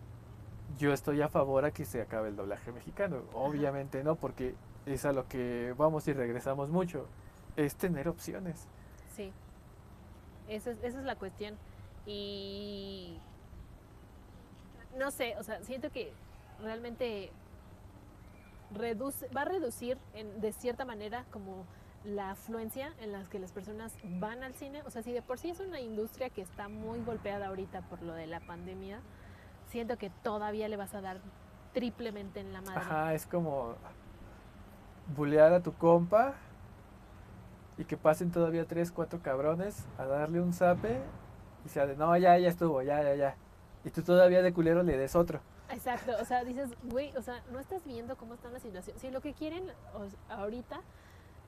yo 0.79 0.93
estoy 0.93 1.23
a 1.23 1.29
favor 1.29 1.65
a 1.65 1.71
que 1.71 1.85
se 1.85 2.01
acabe 2.01 2.29
el 2.29 2.37
doblaje 2.37 2.73
mexicano. 2.73 3.23
Obviamente 3.33 4.05
no, 4.05 4.17
porque 4.17 4.55
es 4.87 5.05
a 5.05 5.13
lo 5.13 5.29
que 5.29 5.75
vamos 5.77 6.07
y 6.09 6.13
regresamos 6.13 6.71
mucho. 6.71 7.07
Es 7.57 7.77
tener 7.77 8.09
opciones. 8.09 8.67
Sí, 9.15 9.33
esa 10.49 10.71
es, 10.71 10.79
esa 10.83 10.99
es 10.99 11.05
la 11.05 11.17
cuestión. 11.17 11.57
Y 12.07 13.19
no 14.99 15.11
sé, 15.11 15.37
o 15.39 15.43
sea, 15.43 15.63
siento 15.63 15.91
que 15.91 16.13
realmente 16.63 17.31
va 18.75 19.43
a 19.43 19.45
reducir 19.45 19.99
de 20.41 20.53
cierta 20.53 20.85
manera 20.85 21.25
como 21.31 21.67
la 22.05 22.33
afluencia 22.33 22.93
en 23.01 23.13
las 23.13 23.29
que 23.29 23.39
las 23.39 23.53
personas 23.53 23.97
van 24.05 24.43
al 24.43 24.55
cine. 24.55 24.83
O 24.87 24.91
sea, 24.91 25.03
si 25.03 25.13
de 25.13 25.23
por 25.23 25.39
sí 25.39 25.51
es 25.51 25.61
una 25.61 25.81
industria 25.81 26.31
que 26.31 26.43
está 26.43 26.69
muy 26.69 27.03
golpeada 27.03 27.49
ahorita 27.49 27.83
por 27.83 28.03
lo 28.03 28.13
de 28.15 28.27
la 28.27 28.41
pandemia, 28.41 29.01
siento 29.69 29.97
que 29.97 30.11
todavía 30.11 30.69
le 30.69 30.77
vas 30.77 30.95
a 30.95 31.01
dar 31.01 31.21
triplemente 31.73 32.41
en 32.41 32.53
la 32.53 32.61
madre. 32.61 32.81
Ajá, 32.81 33.15
es 33.15 33.27
como 33.27 33.75
bulear 35.17 35.53
a 35.53 35.63
tu 35.63 35.73
compa 35.73 36.35
y 37.77 37.85
que 37.85 37.97
pasen 37.97 38.31
todavía 38.31 38.65
tres, 38.67 38.93
cuatro 38.93 39.21
cabrones 39.21 39.85
a 39.99 40.05
darle 40.05 40.41
un 40.41 40.53
zape 40.53 41.01
y 41.65 41.69
sea 41.69 41.87
de, 41.87 41.97
no, 41.97 42.17
ya, 42.17 42.39
ya 42.39 42.49
estuvo, 42.49 42.83
ya, 42.83 43.03
ya, 43.03 43.15
ya. 43.15 43.37
Y 43.85 43.91
tú 43.91 44.03
todavía 44.03 44.43
de 44.43 44.53
culero 44.53 44.83
le 44.83 44.97
des 44.97 45.17
otro. 45.17 45.41
Exacto, 45.71 46.13
o 46.21 46.25
sea, 46.25 46.45
dices, 46.45 46.71
güey, 46.85 47.17
o 47.17 47.23
sea, 47.23 47.43
no 47.51 47.59
estás 47.59 47.85
viendo 47.85 48.17
cómo 48.17 48.35
está 48.35 48.51
la 48.51 48.61
situación. 48.61 48.99
Si 48.99 49.11
lo 49.11 49.21
que 49.21 49.33
quieren 49.33 49.65
o 49.95 50.33
ahorita 50.33 50.81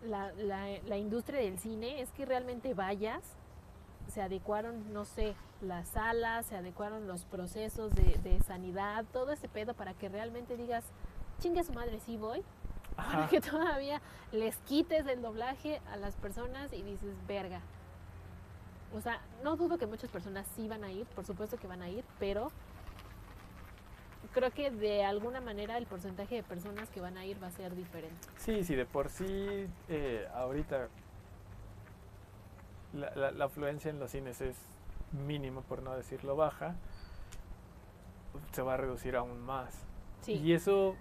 la, 0.02 0.32
la, 0.32 0.66
la 0.86 0.96
industria 0.96 1.40
del 1.40 1.58
cine 1.58 2.00
es 2.00 2.10
que 2.12 2.24
realmente 2.24 2.74
vayas, 2.74 3.22
se 4.08 4.22
adecuaron, 4.22 4.92
no 4.92 5.04
sé, 5.04 5.34
las 5.60 5.88
salas, 5.88 6.46
se 6.46 6.56
adecuaron 6.56 7.06
los 7.06 7.24
procesos 7.24 7.94
de, 7.94 8.18
de 8.22 8.40
sanidad, 8.42 9.04
todo 9.12 9.32
ese 9.32 9.48
pedo 9.48 9.74
para 9.74 9.94
que 9.94 10.08
realmente 10.08 10.56
digas, 10.56 10.84
chingue 11.40 11.60
a 11.60 11.64
su 11.64 11.72
madre, 11.72 12.00
sí 12.00 12.16
voy, 12.16 12.42
para 12.96 13.24
Ajá. 13.24 13.28
que 13.28 13.40
todavía 13.42 14.00
les 14.32 14.56
quites 14.58 15.06
el 15.06 15.22
doblaje 15.22 15.80
a 15.92 15.96
las 15.96 16.14
personas 16.16 16.72
y 16.72 16.82
dices, 16.82 17.14
verga. 17.26 17.60
O 18.94 19.00
sea, 19.00 19.20
no 19.42 19.56
dudo 19.56 19.78
que 19.78 19.86
muchas 19.86 20.10
personas 20.10 20.46
sí 20.54 20.68
van 20.68 20.84
a 20.84 20.92
ir, 20.92 21.06
por 21.08 21.24
supuesto 21.26 21.58
que 21.58 21.66
van 21.66 21.82
a 21.82 21.88
ir, 21.88 22.04
pero 22.18 22.50
creo 24.36 24.50
que 24.50 24.70
de 24.70 25.02
alguna 25.02 25.40
manera 25.40 25.78
el 25.78 25.86
porcentaje 25.86 26.34
de 26.34 26.42
personas 26.42 26.90
que 26.90 27.00
van 27.00 27.16
a 27.16 27.24
ir 27.24 27.42
va 27.42 27.46
a 27.46 27.50
ser 27.52 27.74
diferente. 27.74 28.14
Sí, 28.36 28.64
sí, 28.64 28.74
de 28.74 28.84
por 28.84 29.08
sí 29.08 29.66
eh, 29.88 30.28
ahorita 30.34 30.88
la, 32.92 33.30
la, 33.30 33.44
afluencia 33.46 33.90
en 33.90 33.98
los 33.98 34.10
cines 34.10 34.42
es 34.42 34.54
mínima, 35.26 35.62
por 35.62 35.82
no 35.82 35.96
decirlo 35.96 36.36
baja, 36.36 36.74
se 38.52 38.60
va 38.60 38.74
a 38.74 38.76
reducir 38.76 39.16
aún 39.16 39.40
más. 39.40 39.86
Y 40.26 40.52
eso, 40.52 40.96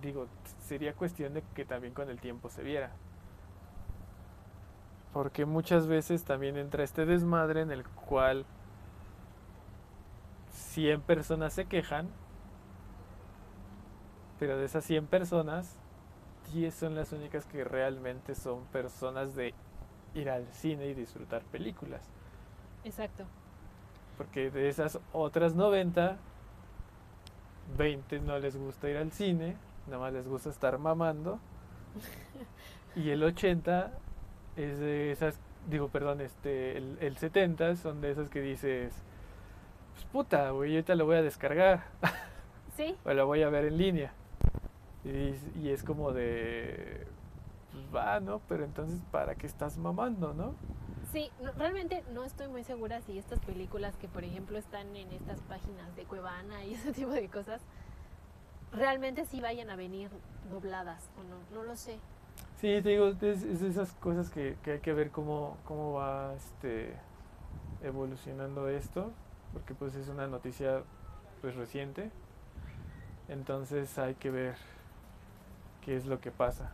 digo, 0.00 0.28
sería 0.60 0.94
cuestión 0.94 1.34
de 1.34 1.42
que 1.56 1.64
también 1.64 1.94
con 1.94 2.10
el 2.10 2.20
tiempo 2.20 2.48
se 2.48 2.62
viera. 2.62 2.92
Porque 5.12 5.46
muchas 5.46 5.88
veces 5.88 6.22
también 6.22 6.56
entra 6.56 6.84
este 6.84 7.06
desmadre 7.06 7.62
en 7.62 7.72
el 7.72 7.82
cual 7.84 8.46
100 10.52 11.00
personas 11.00 11.54
se 11.54 11.64
quejan, 11.64 12.08
pero 14.42 14.58
de 14.58 14.64
esas 14.64 14.84
100 14.86 15.06
personas, 15.06 15.76
10 16.52 16.74
son 16.74 16.96
las 16.96 17.12
únicas 17.12 17.46
que 17.46 17.62
realmente 17.62 18.34
son 18.34 18.64
personas 18.72 19.36
de 19.36 19.54
ir 20.14 20.28
al 20.28 20.48
cine 20.48 20.88
y 20.88 20.94
disfrutar 20.94 21.42
películas. 21.42 22.02
Exacto. 22.82 23.22
Porque 24.18 24.50
de 24.50 24.68
esas 24.68 24.98
otras 25.12 25.54
90, 25.54 26.16
20 27.78 28.18
no 28.18 28.36
les 28.40 28.56
gusta 28.56 28.90
ir 28.90 28.96
al 28.96 29.12
cine, 29.12 29.56
nada 29.86 30.00
más 30.00 30.12
les 30.12 30.26
gusta 30.26 30.50
estar 30.50 30.76
mamando. 30.76 31.38
y 32.96 33.10
el 33.10 33.22
80 33.22 33.92
es 34.56 34.80
de 34.80 35.12
esas, 35.12 35.38
digo, 35.70 35.86
perdón, 35.86 36.20
este, 36.20 36.78
el, 36.78 36.98
el 37.00 37.16
70 37.16 37.76
son 37.76 38.00
de 38.00 38.10
esas 38.10 38.28
que 38.28 38.40
dices, 38.40 38.92
pues 39.92 40.04
puta, 40.06 40.50
güey, 40.50 40.72
ahorita 40.72 40.96
lo 40.96 41.06
voy 41.06 41.18
a 41.18 41.22
descargar. 41.22 41.84
Sí. 42.76 42.96
o 43.04 43.12
lo 43.12 43.28
voy 43.28 43.44
a 43.44 43.48
ver 43.48 43.66
en 43.66 43.78
línea. 43.78 44.12
Y, 45.04 45.34
y 45.58 45.70
es 45.70 45.82
como 45.82 46.12
de, 46.12 47.06
pues 47.72 47.84
va, 47.94 48.20
¿no? 48.20 48.40
Pero 48.48 48.64
entonces, 48.64 49.00
¿para 49.10 49.34
qué 49.34 49.46
estás 49.46 49.76
mamando, 49.76 50.34
no? 50.34 50.54
Sí, 51.12 51.30
realmente 51.58 52.02
no 52.12 52.24
estoy 52.24 52.48
muy 52.48 52.64
segura 52.64 53.00
si 53.02 53.18
estas 53.18 53.38
películas 53.40 53.96
que, 53.96 54.08
por 54.08 54.24
ejemplo, 54.24 54.56
están 54.58 54.96
en 54.96 55.10
estas 55.12 55.40
páginas 55.40 55.94
de 55.96 56.04
Cuevana 56.04 56.64
y 56.64 56.74
ese 56.74 56.92
tipo 56.94 57.10
de 57.10 57.28
cosas, 57.28 57.60
realmente 58.72 59.24
sí 59.26 59.40
vayan 59.40 59.70
a 59.70 59.76
venir 59.76 60.10
dobladas 60.50 61.10
o 61.18 61.22
no, 61.24 61.36
no 61.54 61.66
lo 61.66 61.76
sé. 61.76 61.98
Sí, 62.60 62.80
te 62.80 62.90
digo, 62.90 63.08
es, 63.08 63.42
esas 63.42 63.92
cosas 63.94 64.30
que, 64.30 64.56
hay 64.64 64.80
que 64.80 64.92
ver 64.92 65.10
cómo, 65.10 65.58
cómo 65.64 65.94
va 65.94 66.34
este, 66.34 66.94
evolucionando 67.82 68.68
esto, 68.68 69.12
porque 69.52 69.74
pues 69.74 69.94
es 69.94 70.08
una 70.08 70.26
noticia 70.28 70.82
pues 71.40 71.56
reciente, 71.56 72.10
entonces 73.28 73.98
hay 73.98 74.14
que 74.14 74.30
ver 74.30 74.54
qué 75.84 75.96
es 75.96 76.06
lo 76.06 76.20
que 76.20 76.30
pasa. 76.30 76.70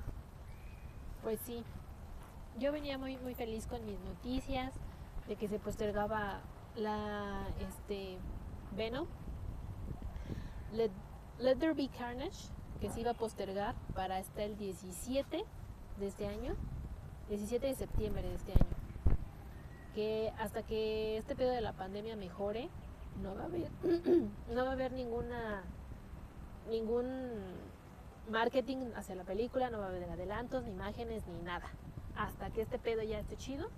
Pues 1.23 1.41
sí, 1.41 1.65
yo 2.59 2.73
venía 2.73 2.99
muy 2.99 3.17
muy 3.19 3.35
feliz 3.35 3.67
con 3.67 3.85
mis 3.85 3.99
noticias 4.01 4.73
de 5.27 5.37
que 5.37 5.49
se 5.49 5.59
postergaba 5.59 6.41
la 6.77 7.47
este 7.61 8.19
Venom, 8.77 9.07
Let, 10.73 10.91
Let 11.39 11.57
There 11.57 11.75
Be 11.75 11.89
Carnage, 11.89 12.49
que 12.81 12.91
se 12.91 13.01
iba 13.01 13.13
a 13.13 13.15
postergar 13.15 13.75
para 13.95 14.17
hasta 14.17 14.43
el 14.45 14.57
17 14.57 15.45
de 15.99 16.07
este 16.07 16.27
año, 16.27 16.55
17 17.29 17.67
de 17.67 17.75
septiembre 17.75 18.23
de 18.23 18.35
este 18.35 18.53
año. 18.53 18.77
Que 19.95 20.33
hasta 20.39 20.63
que 20.63 21.19
este 21.19 21.35
pedo 21.35 21.51
de 21.51 21.61
la 21.61 21.73
pandemia 21.73 22.15
mejore, 22.15 22.69
no 23.23 23.35
va 23.35 23.43
a 23.43 23.45
haber, 23.47 23.71
no 24.55 24.65
va 24.65 24.71
a 24.71 24.73
haber 24.73 24.93
ninguna, 24.93 25.63
ningún 26.71 27.07
marketing 28.31 28.93
hacia 28.97 29.15
la 29.15 29.25
película, 29.25 29.71
no 29.71 29.79
va 29.79 29.87
a 29.87 29.89
haber 29.89 30.05
adelantos, 30.05 30.65
ni 30.65 30.71
imágenes, 30.71 31.27
ni 31.27 31.43
nada. 31.43 31.69
Hasta 32.17 32.51
que 32.51 32.63
este 32.63 32.79
pedo 32.79 33.03
ya 33.03 33.19
esté 33.19 33.37
chido, 33.37 33.69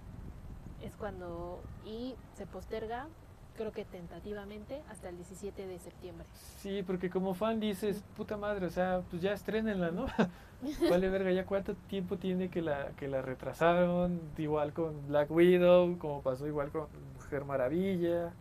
es 0.83 0.97
cuando 0.97 1.61
y 1.85 2.15
se 2.37 2.47
posterga 2.47 3.09
creo 3.57 3.73
que 3.73 3.85
tentativamente 3.85 4.81
hasta 4.89 5.11
el 5.11 5.17
17 5.17 5.67
de 5.67 5.79
septiembre. 5.79 6.27
Sí, 6.61 6.83
porque 6.83 7.11
como 7.11 7.35
fan 7.35 7.61
dices, 7.61 8.03
puta 8.17 8.39
madre, 8.39 8.65
o 8.65 8.71
sea, 8.71 9.03
pues 9.11 9.21
ya 9.21 9.35
estrenenla, 9.35 9.91
¿no? 9.91 10.07
vale 10.91 11.11
verga, 11.11 11.31
ya 11.31 11.45
cuánto 11.45 11.75
tiempo 11.75 12.17
tiene 12.17 12.49
que 12.49 12.63
la, 12.63 12.93
que 12.97 13.07
la 13.07 13.21
retrasaron, 13.21 14.19
igual 14.39 14.73
con 14.73 15.07
Black 15.09 15.31
Widow, 15.31 15.99
como 15.99 16.23
pasó 16.23 16.47
igual 16.47 16.71
con 16.71 16.87
Mujer 17.17 17.45
Maravilla, 17.45 18.33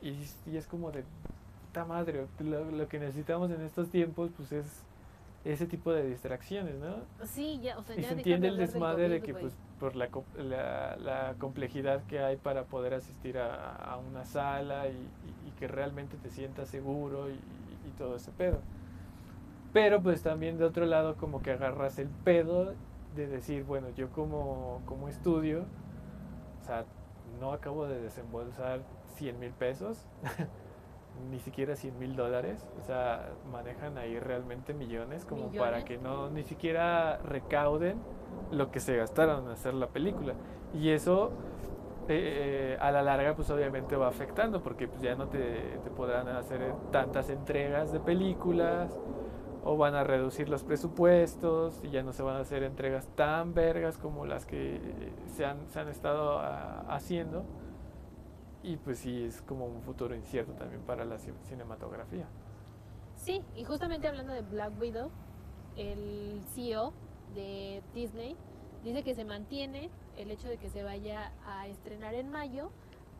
y, 0.00 0.16
es 0.56 0.66
como 0.66 0.90
de, 0.90 1.04
puta 1.66 1.84
madre, 1.84 2.26
lo, 2.40 2.70
lo 2.70 2.88
que 2.88 2.98
necesitamos 2.98 3.50
en 3.50 3.60
estos 3.60 3.90
tiempos, 3.90 4.30
pues 4.34 4.50
es 4.52 4.82
ese 5.44 5.66
tipo 5.66 5.92
de 5.92 6.06
distracciones, 6.06 6.76
¿no? 6.76 6.96
Sí, 7.26 7.60
ya, 7.60 7.78
o 7.78 7.82
sea, 7.82 7.96
y 7.98 8.02
se 8.02 8.12
entiende 8.12 8.48
el 8.48 8.56
desmadre 8.56 9.08
de 9.08 9.20
que, 9.20 9.34
pues, 9.34 9.56
por 9.80 9.96
la, 9.96 10.08
la, 10.96 11.34
complejidad 11.38 12.04
que 12.04 12.20
hay 12.20 12.36
para 12.36 12.64
poder 12.64 12.94
asistir 12.94 13.38
a, 13.38 13.98
una 14.08 14.24
sala 14.24 14.88
y, 14.88 15.08
que 15.58 15.68
realmente 15.68 16.16
te 16.16 16.28
sientas 16.30 16.68
seguro 16.68 17.30
y, 17.30 17.38
todo 17.98 18.16
ese 18.16 18.30
pedo. 18.32 18.58
Pero, 19.72 20.02
pues, 20.02 20.22
también 20.22 20.58
de 20.58 20.64
otro 20.64 20.86
lado, 20.86 21.16
como 21.16 21.42
que 21.42 21.50
agarras 21.50 21.98
el 21.98 22.08
pedo 22.08 22.74
de 23.14 23.26
decir, 23.26 23.64
bueno, 23.64 23.88
yo 23.90 24.10
como, 24.10 24.80
como 24.86 25.08
estudio, 25.08 25.66
o 26.62 26.64
sea, 26.64 26.84
no 27.38 27.52
acabo 27.52 27.86
de 27.86 28.00
desembolsar 28.00 28.80
100 29.16 29.38
mil 29.40 29.50
pesos. 29.50 30.06
ni 31.30 31.38
siquiera 31.38 31.76
100 31.76 31.98
mil 31.98 32.16
dólares, 32.16 32.66
o 32.80 32.84
sea, 32.84 33.30
manejan 33.50 33.98
ahí 33.98 34.18
realmente 34.18 34.74
millones 34.74 35.24
como 35.24 35.50
para 35.52 35.84
que 35.84 35.98
no 35.98 36.30
ni 36.30 36.42
siquiera 36.42 37.18
recauden 37.18 37.98
lo 38.50 38.70
que 38.70 38.80
se 38.80 38.96
gastaron 38.96 39.44
en 39.44 39.50
hacer 39.50 39.74
la 39.74 39.88
película. 39.88 40.34
Y 40.74 40.90
eso 40.90 41.32
eh, 42.08 42.76
a 42.80 42.90
la 42.90 43.02
larga 43.02 43.34
pues 43.36 43.48
obviamente 43.50 43.96
va 43.96 44.08
afectando 44.08 44.62
porque 44.62 44.88
pues 44.88 45.00
ya 45.02 45.14
no 45.14 45.28
te, 45.28 45.78
te, 45.84 45.90
podrán 45.90 46.28
hacer 46.28 46.74
tantas 46.90 47.30
entregas 47.30 47.92
de 47.92 48.00
películas 48.00 48.98
o 49.64 49.76
van 49.76 49.94
a 49.94 50.02
reducir 50.02 50.48
los 50.48 50.64
presupuestos 50.64 51.80
y 51.84 51.90
ya 51.90 52.02
no 52.02 52.12
se 52.12 52.22
van 52.22 52.36
a 52.36 52.40
hacer 52.40 52.64
entregas 52.64 53.06
tan 53.14 53.54
vergas 53.54 53.98
como 53.98 54.26
las 54.26 54.46
que 54.46 54.80
se 55.26 55.44
han, 55.44 55.70
se 55.70 55.78
han 55.78 55.88
estado 55.88 56.40
ah, 56.40 56.84
haciendo 56.88 57.44
y 58.62 58.76
pues 58.76 58.98
sí, 58.98 59.24
es 59.24 59.42
como 59.42 59.66
un 59.66 59.82
futuro 59.82 60.14
incierto 60.14 60.52
también 60.52 60.82
para 60.82 61.04
la 61.04 61.18
cinematografía. 61.18 62.26
Sí, 63.16 63.42
y 63.56 63.64
justamente 63.64 64.08
hablando 64.08 64.32
de 64.32 64.42
Black 64.42 64.72
Widow, 64.80 65.10
el 65.76 66.42
CEO 66.54 66.92
de 67.34 67.82
Disney 67.94 68.36
dice 68.82 69.02
que 69.02 69.14
se 69.14 69.24
mantiene 69.24 69.90
el 70.16 70.30
hecho 70.30 70.48
de 70.48 70.58
que 70.58 70.68
se 70.68 70.82
vaya 70.82 71.32
a 71.46 71.66
estrenar 71.68 72.14
en 72.14 72.30
mayo, 72.30 72.70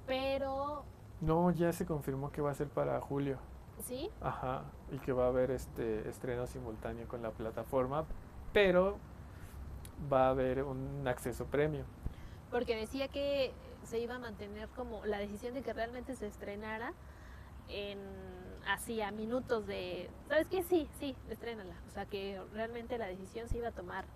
pero... 0.07 0.85
No, 1.21 1.51
ya 1.53 1.73
se 1.73 1.87
confirmó 1.87 2.33
que 2.33 2.43
va 2.43 2.51
a 2.51 2.55
ser 2.55 2.69
para 2.69 3.01
julio. 3.01 3.39
¿Sí? 3.85 4.11
Ajá, 4.21 4.65
y 4.91 4.99
que 4.99 5.13
va 5.13 5.27
a 5.27 5.29
haber 5.29 5.51
este 5.51 6.09
estreno 6.09 6.47
simultáneo 6.47 7.09
con 7.09 7.23
la 7.23 7.31
plataforma, 7.31 8.05
pero 8.53 8.99
va 10.13 10.27
a 10.27 10.31
haber 10.31 10.65
un 10.65 11.07
acceso 11.07 11.47
premio. 11.47 11.85
Porque 12.51 12.77
decía 12.77 13.09
que 13.09 13.53
se 13.93 13.99
iba 13.99 14.15
a 14.15 14.19
mantener 14.19 14.71
como 14.71 15.05
la 15.05 15.19
decisión 15.19 15.53
de 15.53 15.61
que 15.61 15.75
realmente 15.75 16.17
se 16.17 16.27
estrenara 16.27 16.95
en 17.69 17.99
así 18.67 19.03
a 19.03 19.11
minutos 19.11 19.67
de, 19.67 20.09
¿sabes 20.29 20.49
qué? 20.49 20.63
Sí, 20.63 20.89
sí, 20.99 21.15
estrénala. 21.29 21.75
O 21.89 21.91
sea, 21.93 22.07
que 22.07 22.41
realmente 22.55 22.97
la 22.97 23.07
decisión 23.07 23.51
se 23.51 23.59
iba 23.59 23.69
a 23.69 23.73
tomar 23.73 24.07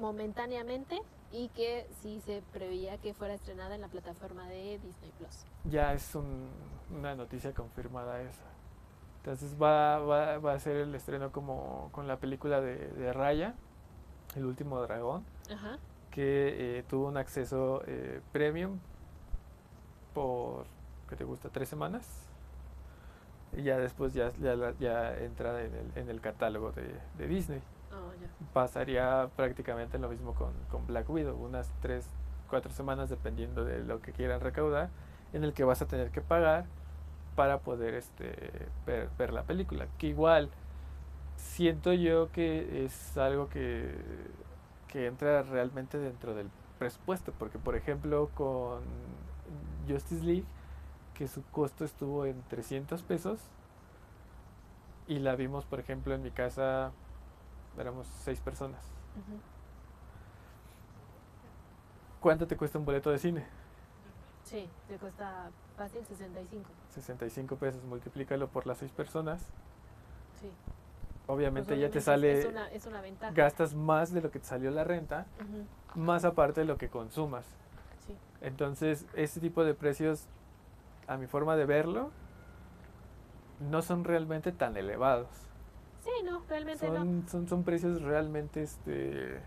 momentáneamente 0.00 1.00
y 1.30 1.50
que 1.50 1.86
sí 2.02 2.20
se 2.26 2.42
preveía 2.52 2.98
que 2.98 3.14
fuera 3.14 3.34
estrenada 3.34 3.76
en 3.76 3.80
la 3.80 3.88
plataforma 3.88 4.48
de 4.48 4.80
Disney 4.80 5.12
Plus. 5.16 5.44
Ya 5.64 5.92
es 5.92 6.12
una 6.90 7.14
noticia 7.14 7.54
confirmada 7.54 8.20
esa. 8.22 8.42
Entonces 9.18 9.54
va, 9.54 9.98
va, 10.00 10.38
va, 10.38 10.54
a 10.54 10.58
ser 10.58 10.78
el 10.78 10.92
estreno 10.96 11.30
como 11.30 11.90
con 11.92 12.08
la 12.08 12.16
película 12.16 12.60
de, 12.60 12.88
de 12.88 13.12
Raya, 13.12 13.54
El 14.34 14.46
último 14.46 14.80
dragón. 14.82 15.24
Ajá 15.48 15.78
que 16.10 16.78
eh, 16.78 16.84
tuvo 16.88 17.08
un 17.08 17.16
acceso 17.16 17.82
eh, 17.86 18.20
premium 18.32 18.78
por, 20.14 20.64
¿qué 21.08 21.16
te 21.16 21.24
gusta? 21.24 21.48
¿Tres 21.48 21.68
semanas? 21.68 22.26
Y 23.56 23.62
ya 23.62 23.78
después 23.78 24.14
ya, 24.14 24.30
ya, 24.78 25.16
entra 25.18 25.64
en 25.64 25.74
el, 25.74 25.92
en 25.96 26.08
el 26.08 26.20
catálogo 26.20 26.72
de, 26.72 27.26
Disney. 27.26 27.60
Oh, 27.92 28.12
Pasaría 28.52 29.28
prácticamente 29.36 29.98
lo 29.98 30.08
mismo 30.08 30.34
con, 30.34 30.52
con 30.70 30.86
Black 30.86 31.08
Widow, 31.10 31.36
unas 31.36 31.70
tres, 31.80 32.06
cuatro 32.48 32.70
semanas 32.72 33.10
dependiendo 33.10 33.64
de 33.64 33.80
lo 33.84 34.00
que 34.00 34.12
quieran 34.12 34.40
recaudar, 34.40 34.90
en 35.32 35.44
el 35.44 35.52
que 35.52 35.64
vas 35.64 35.82
a 35.82 35.86
tener 35.86 36.10
que 36.10 36.20
pagar 36.20 36.66
para 37.34 37.58
poder 37.58 37.94
este, 37.94 38.68
ver, 38.86 39.08
ver 39.18 39.32
la 39.32 39.42
película. 39.42 39.86
Que 39.98 40.08
igual 40.08 40.50
siento 41.36 41.92
yo 41.92 42.30
que 42.30 42.84
es 42.84 43.16
algo 43.16 43.48
que 43.48 43.92
que 44.90 45.06
entra 45.06 45.42
realmente 45.42 45.98
dentro 45.98 46.34
del 46.34 46.50
presupuesto, 46.78 47.32
porque 47.38 47.58
por 47.58 47.76
ejemplo 47.76 48.30
con 48.34 48.82
Justice 49.88 50.24
League, 50.24 50.44
que 51.14 51.28
su 51.28 51.42
costo 51.44 51.84
estuvo 51.84 52.26
en 52.26 52.42
300 52.48 53.02
pesos, 53.02 53.40
y 55.06 55.18
la 55.18 55.34
vimos, 55.34 55.64
por 55.64 55.80
ejemplo, 55.80 56.14
en 56.14 56.22
mi 56.22 56.30
casa, 56.30 56.92
éramos 57.76 58.06
seis 58.06 58.40
personas. 58.40 58.80
¿Cuánto 62.20 62.46
te 62.46 62.56
cuesta 62.56 62.78
un 62.78 62.84
boleto 62.84 63.10
de 63.10 63.18
cine? 63.18 63.44
Sí, 64.44 64.68
te 64.88 64.96
cuesta 64.98 65.50
fácil 65.76 66.04
65. 66.06 66.70
65 66.90 67.56
pesos, 67.56 67.82
multiplícalo 67.84 68.48
por 68.48 68.66
las 68.66 68.78
seis 68.78 68.92
personas. 68.92 69.40
Sí. 70.40 70.50
Obviamente 71.26 71.68
Pues 71.74 71.80
ya 71.80 71.90
te 71.90 72.00
sale, 72.00 72.40
Es 72.40 72.46
una, 72.46 72.68
es 72.72 72.86
una 72.86 73.00
ventaja. 73.00 73.32
gastas 73.32 73.74
más 73.74 74.12
de 74.12 74.20
lo 74.20 74.30
que 74.30 74.40
te 74.40 74.46
salió 74.46 74.70
la 74.70 74.84
renta, 74.84 75.26
más 75.94 76.24
aparte 76.24 76.60
de 76.60 76.66
lo 76.66 76.76
que 76.76 76.88
consumas. 76.88 77.44
Sí. 78.06 78.16
Entonces, 78.40 79.06
este 79.14 79.38
tipo 79.40 79.62
de 79.64 79.74
precios, 79.74 80.26
a 81.06 81.16
mi 81.16 81.26
forma 81.26 81.54
de 81.56 81.66
verlo, 81.66 82.10
no 83.60 83.82
son 83.82 84.04
realmente 84.04 84.50
tan 84.52 84.76
elevados. 84.76 85.28
Sí, 86.02 86.10
no, 86.24 86.42
realmente 86.48 86.88
no. 86.88 86.96
Son, 86.96 87.28
son, 87.28 87.48
son 87.48 87.62
precios 87.62 88.00
realmente 88.02 88.62
este, 88.62 89.40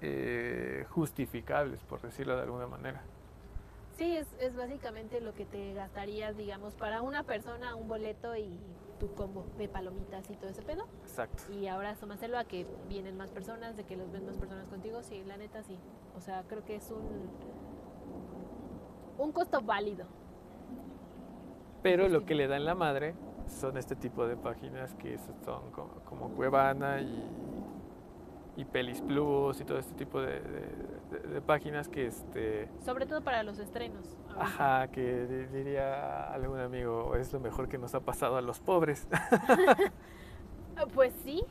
eh, 0.00 0.86
justificables, 0.90 1.80
por 1.84 2.00
decirlo 2.00 2.36
de 2.36 2.42
alguna 2.42 2.66
manera. 2.66 3.02
Sí, 3.98 4.16
es, 4.16 4.26
es 4.40 4.54
básicamente 4.56 5.20
lo 5.20 5.32
que 5.34 5.44
te 5.46 5.74
gastarías, 5.74 6.36
digamos, 6.36 6.74
para 6.74 7.02
una 7.02 7.22
persona, 7.22 7.74
un 7.74 7.88
boleto 7.88 8.34
y 8.36 8.58
tu 8.98 9.12
combo 9.14 9.44
de 9.58 9.68
palomitas 9.68 10.28
y 10.30 10.34
todo 10.34 10.50
ese 10.50 10.62
pedo. 10.62 10.84
Exacto. 11.02 11.42
Y 11.52 11.66
ahora 11.68 11.94
sumárselo 11.96 12.38
a 12.38 12.44
que 12.44 12.66
vienen 12.88 13.16
más 13.16 13.30
personas, 13.30 13.76
de 13.76 13.84
que 13.84 13.96
los 13.96 14.10
ven 14.12 14.26
más 14.26 14.36
personas 14.36 14.66
contigo. 14.68 15.02
Sí, 15.02 15.22
la 15.26 15.36
neta 15.36 15.62
sí. 15.62 15.76
O 16.16 16.20
sea, 16.20 16.42
creo 16.48 16.64
que 16.64 16.76
es 16.76 16.90
un, 16.90 17.28
un 19.18 19.32
costo 19.32 19.60
válido. 19.62 20.06
Pero 21.82 22.08
lo 22.08 22.24
que 22.24 22.34
le 22.34 22.48
dan 22.48 22.64
la 22.64 22.74
madre 22.74 23.14
son 23.46 23.76
este 23.76 23.94
tipo 23.94 24.26
de 24.26 24.36
páginas 24.36 24.94
que 24.94 25.18
son 25.44 25.70
como, 25.70 25.88
como 26.04 26.28
Cuevana 26.30 27.00
y, 27.00 27.24
y 28.56 28.64
Pelis 28.64 29.00
Plus 29.02 29.60
y 29.60 29.64
todo 29.64 29.78
este 29.78 29.94
tipo 29.94 30.20
de, 30.20 30.40
de- 30.40 30.95
de- 31.10 31.20
de 31.20 31.40
páginas 31.40 31.88
que 31.88 32.06
este 32.06 32.68
Sobre 32.84 33.06
todo 33.06 33.22
para 33.22 33.42
los 33.42 33.58
estrenos. 33.58 34.04
ahorita. 34.28 34.42
ajá 34.42 34.88
que 34.88 35.26
di- 35.26 35.46
diría 35.56 36.32
algún 36.32 36.58
amigo 36.60 37.14
es 37.16 37.32
lo 37.32 37.40
mejor 37.40 37.68
que 37.68 37.78
nos 37.78 37.94
ha 37.94 38.00
pasado 38.00 38.36
a 38.36 38.42
los 38.42 38.60
pobres 38.60 39.06
Ah, 40.76 40.84
Pues 40.92 41.12
sí, 41.24 41.42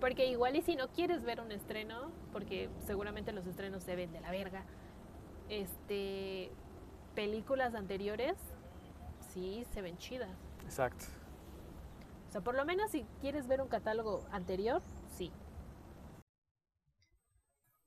porque 0.00 0.26
igual 0.26 0.56
y 0.56 0.62
si 0.62 0.74
no 0.76 0.88
quieres 0.88 1.22
ver 1.22 1.40
un 1.40 1.52
estreno, 1.52 2.10
porque 2.32 2.68
seguramente 2.86 3.32
los 3.32 3.46
estrenos 3.46 3.82
se 3.84 3.94
ven 3.94 4.10
de 4.12 4.20
la 4.20 4.30
verga, 4.32 4.64
este, 5.48 6.50
películas 7.14 7.74
anteriores 7.74 8.36
sí 9.32 9.64
se 9.72 9.82
ven 9.82 9.96
chidas. 9.98 10.30
exacto 10.64 11.04
O 12.28 12.32
sea, 12.32 12.40
por 12.40 12.54
lo 12.56 12.64
menos 12.64 12.90
si 12.90 13.04
quieres 13.20 13.46
ver 13.46 13.60
un 13.60 13.68
catálogo 13.68 14.24
anterior, 14.32 14.82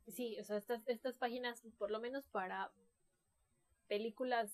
sí. 0.07 0.37
O 0.39 0.43
sea, 0.43 0.57
estas, 0.57 0.87
estas 0.87 1.17
páginas, 1.17 1.61
por 1.77 1.91
lo 1.91 1.99
menos 1.99 2.25
para 2.27 2.71
películas 3.87 4.51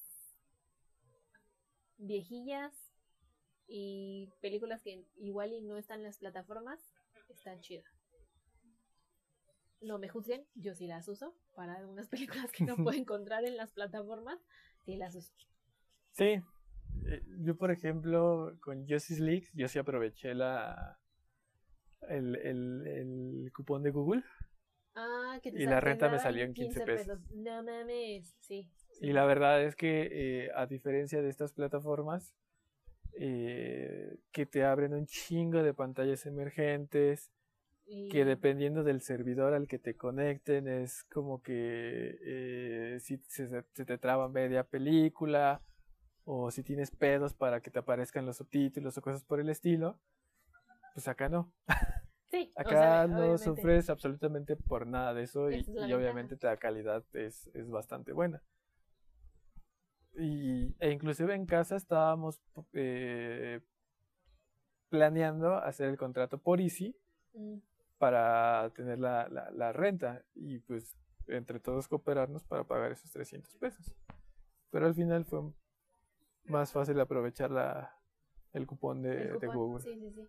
viejillas 1.98 2.74
y 3.68 4.30
películas 4.42 4.82
que 4.82 5.06
igual 5.18 5.54
y 5.54 5.62
no 5.62 5.78
están 5.78 6.00
en 6.00 6.06
las 6.06 6.18
plataformas, 6.18 6.80
están 7.30 7.62
chidas. 7.62 7.86
No 9.82 9.98
me 9.98 10.10
juzguen, 10.10 10.46
yo 10.56 10.76
sí 10.76 10.88
las 10.88 11.08
uso 11.08 11.36
para 11.56 11.76
algunas 11.76 12.08
películas 12.10 12.52
que 12.52 12.66
no 12.66 12.76
puedo 12.78 12.98
encontrar 12.98 13.46
en 13.46 13.58
las 13.58 13.72
plataformas, 13.72 14.40
sí 14.86 14.98
las 14.98 15.16
uso. 15.16 15.34
sí 16.14 16.42
Eh, 17.06 17.24
yo 17.46 17.56
por 17.56 17.72
ejemplo 17.72 18.58
con 18.62 18.88
Justice 18.88 19.22
League 19.22 19.48
yo 19.54 19.68
sí 19.68 19.80
aproveché 19.80 20.34
la 20.34 21.00
el, 22.10 22.36
el, 22.36 22.88
el 22.88 23.52
cupón 23.54 23.84
de 23.84 23.92
Google 23.92 24.24
Ah, 24.96 25.40
que 25.42 25.52
te 25.52 25.62
Y 25.64 25.66
la 25.68 25.80
renta 25.80 26.10
me 26.10 26.20
salió 26.20 26.44
en 26.44 26.54
15 26.54 26.82
pesos. 26.82 27.20
No 27.34 27.64
mames, 27.64 28.36
sí. 28.40 28.70
sí. 28.92 29.06
Y 29.08 29.14
la 29.14 29.26
verdad 29.26 29.62
es 29.64 29.76
que, 29.76 30.10
eh, 30.12 30.50
a 30.56 30.66
diferencia 30.66 31.22
de 31.22 31.30
estas 31.30 31.54
plataformas, 31.54 32.34
eh, 33.14 34.18
que 34.32 34.46
te 34.46 34.64
abren 34.64 34.94
un 34.94 35.06
chingo 35.06 35.64
de 35.64 35.74
pantallas 35.74 36.26
emergentes, 36.26 37.32
Y- 37.88 38.10
que 38.10 38.26
dependiendo 38.26 38.84
del 38.84 39.02
servidor 39.02 39.54
al 39.54 39.68
que 39.68 39.80
te 39.80 39.96
conecten, 39.96 40.68
es 40.68 41.04
como 41.06 41.42
que 41.42 42.18
eh, 42.24 42.98
si 43.02 43.18
se, 43.28 43.48
se 43.48 43.86
te 43.86 43.98
traba 43.98 44.30
media 44.30 44.64
película, 44.64 45.62
o 46.26 46.52
si 46.52 46.64
tienes 46.64 46.92
pedos 46.92 47.34
para 47.34 47.62
que 47.62 47.72
te 47.72 47.80
aparezcan 47.80 48.26
los 48.26 48.38
subtítulos 48.38 48.98
o 48.98 49.02
cosas 49.02 49.24
por 49.24 49.40
el 49.40 49.50
estilo, 49.50 50.00
pues 50.94 51.08
acá 51.08 51.30
no. 51.30 51.52
Sí, 52.40 52.52
o 52.56 52.60
Acá 52.60 52.70
sea, 52.70 53.08
no 53.08 53.18
obviamente. 53.18 53.44
sufres 53.62 53.90
absolutamente 53.90 54.56
por 54.56 54.88
nada 54.88 55.14
de 55.14 55.24
eso 55.24 55.50
y, 55.52 55.56
es 55.56 55.68
y 55.68 55.72
ventaja. 55.72 55.96
obviamente 55.96 56.38
la 56.42 56.58
calidad 56.58 57.04
es, 57.14 57.48
es 57.54 57.70
bastante 57.70 58.14
buena. 58.14 58.42
Y, 60.18 60.76
e 60.80 60.92
inclusive 60.92 61.34
en 61.36 61.46
casa 61.46 61.76
estábamos 61.76 62.40
eh, 62.74 63.62
planeando 64.90 65.56
hacer 65.56 65.90
el 65.90 65.98
contrato 65.98 66.38
por 66.38 66.60
Easy 66.62 66.96
Mm, 67.34 67.58
para 68.00 68.72
tener 68.76 68.98
la, 69.00 69.28
la, 69.30 69.52
la 69.52 69.72
renta 69.72 70.24
y 70.34 70.60
pues 70.60 70.96
entre 71.28 71.60
todos 71.60 71.88
cooperarnos 71.88 72.44
para 72.44 72.64
pagar 72.64 72.92
esos 72.92 73.12
300 73.12 73.56
pesos. 73.58 73.94
Pero 74.72 74.88
al 74.88 74.96
final 74.96 75.26
fue 75.26 75.42
más 76.46 76.72
fácil 76.72 77.00
aprovechar 77.00 77.52
la, 77.52 77.96
el 78.54 78.66
cupón 78.66 79.04
de, 79.04 79.22
el 79.24 79.28
de 79.40 79.48
cupón, 79.48 79.56
Google. 79.56 79.84
Sí, 79.84 79.94
sí, 80.00 80.12
sí. 80.12 80.28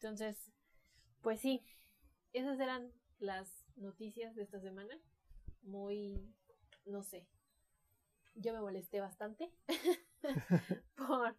Entonces, 0.00 0.52
pues 1.26 1.40
sí, 1.40 1.60
esas 2.32 2.60
eran 2.60 2.92
las 3.18 3.66
noticias 3.74 4.36
de 4.36 4.44
esta 4.44 4.60
semana. 4.60 4.96
Muy, 5.62 6.32
no 6.84 7.02
sé, 7.02 7.26
yo 8.36 8.54
me 8.54 8.60
molesté 8.60 9.00
bastante 9.00 9.52
por, 10.96 11.36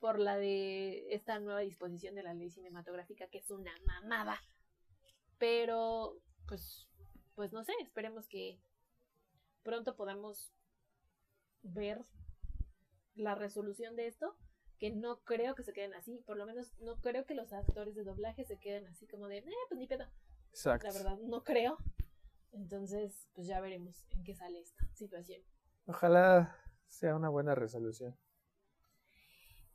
por 0.00 0.18
la 0.18 0.36
de 0.38 1.14
esta 1.14 1.38
nueva 1.38 1.60
disposición 1.60 2.16
de 2.16 2.24
la 2.24 2.34
ley 2.34 2.50
cinematográfica, 2.50 3.28
que 3.28 3.38
es 3.38 3.48
una 3.52 3.70
mamada. 3.86 4.42
Pero, 5.38 6.20
pues, 6.48 6.88
pues 7.36 7.52
no 7.52 7.62
sé, 7.62 7.74
esperemos 7.80 8.26
que 8.26 8.58
pronto 9.62 9.94
podamos 9.94 10.52
ver 11.62 12.04
la 13.14 13.36
resolución 13.36 13.94
de 13.94 14.08
esto, 14.08 14.36
que 14.82 14.90
no 14.90 15.20
creo 15.20 15.54
que 15.54 15.62
se 15.62 15.72
queden 15.72 15.94
así, 15.94 16.18
por 16.26 16.36
lo 16.36 16.44
menos 16.44 16.76
no 16.80 17.00
creo 17.00 17.24
que 17.24 17.34
los 17.34 17.52
actores 17.52 17.94
de 17.94 18.02
doblaje 18.02 18.44
se 18.44 18.58
queden 18.58 18.88
así 18.88 19.06
como 19.06 19.28
de, 19.28 19.38
eh, 19.38 19.44
pues 19.68 19.78
ni 19.78 19.86
pedo, 19.86 20.04
Exacto. 20.50 20.88
la 20.88 20.92
verdad, 20.92 21.18
no 21.18 21.44
creo. 21.44 21.78
Entonces, 22.50 23.28
pues 23.32 23.46
ya 23.46 23.60
veremos 23.60 24.04
en 24.10 24.24
qué 24.24 24.34
sale 24.34 24.58
esta 24.58 24.84
situación. 24.94 25.40
Ojalá 25.86 26.58
sea 26.88 27.14
una 27.14 27.28
buena 27.28 27.54
resolución. 27.54 28.18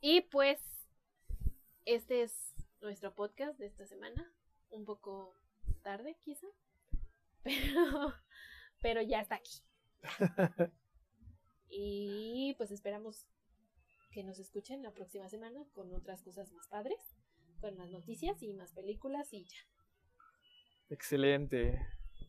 Y 0.02 0.20
pues, 0.20 0.60
este 1.86 2.20
es 2.20 2.54
nuestro 2.82 3.14
podcast 3.14 3.58
de 3.58 3.64
esta 3.64 3.86
semana, 3.86 4.30
un 4.68 4.84
poco 4.84 5.34
tarde 5.80 6.18
quizá, 6.20 6.48
pero, 7.42 8.12
pero 8.82 9.00
ya 9.00 9.22
está 9.22 9.36
aquí. 9.36 9.62
Y 11.70 12.54
pues 12.56 12.70
esperamos 12.70 13.26
que 14.10 14.22
nos 14.24 14.38
escuchen 14.38 14.82
la 14.82 14.92
próxima 14.92 15.28
semana 15.28 15.64
con 15.72 15.94
otras 15.94 16.22
cosas 16.22 16.52
más 16.52 16.66
padres, 16.68 16.98
con 17.60 17.76
más 17.76 17.90
noticias 17.90 18.42
y 18.42 18.52
más 18.54 18.72
películas 18.72 19.32
y 19.32 19.44
ya. 19.44 19.58
Excelente. 20.90 21.80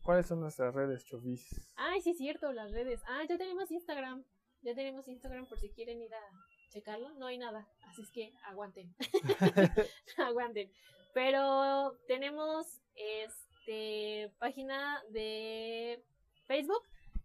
¿Cuáles 0.02 0.26
son 0.26 0.40
nuestras 0.40 0.74
redes, 0.74 1.04
Chovis? 1.04 1.68
Ay, 1.76 2.00
sí 2.00 2.10
es 2.10 2.18
cierto, 2.18 2.52
las 2.52 2.72
redes. 2.72 3.00
Ah, 3.06 3.22
ya 3.28 3.36
tenemos 3.36 3.70
Instagram. 3.70 4.24
Ya 4.62 4.74
tenemos 4.74 5.08
Instagram 5.08 5.46
por 5.46 5.58
si 5.58 5.70
quieren 5.70 6.00
ir 6.02 6.14
a 6.14 6.22
checarlo. 6.70 7.14
No 7.14 7.26
hay 7.26 7.38
nada, 7.38 7.68
así 7.86 8.02
es 8.02 8.10
que 8.10 8.32
aguanten. 8.44 8.94
aguanten. 10.18 10.70
Pero 11.14 11.98
tenemos 12.06 12.80
este 12.94 14.32
página 14.38 15.02
de 15.10 16.02
Facebook, 16.46 16.82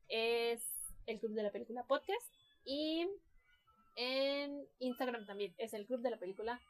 es 0.08 0.62
el 1.06 1.20
Club 1.20 1.34
de 1.34 1.43
la 1.43 1.51
Película 1.51 1.84
Podcast 1.84 2.34
y 2.64 3.08
en 3.95 4.67
Instagram 4.79 5.25
también 5.25 5.53
es 5.57 5.73
el 5.73 5.85
Club 5.85 6.01
de 6.01 6.11
la 6.11 6.17
Película 6.19 6.61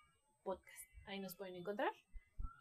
Podcast. 0.44 0.92
Ahí 1.08 1.20
nos 1.20 1.36
pueden 1.36 1.56
encontrar. 1.56 1.92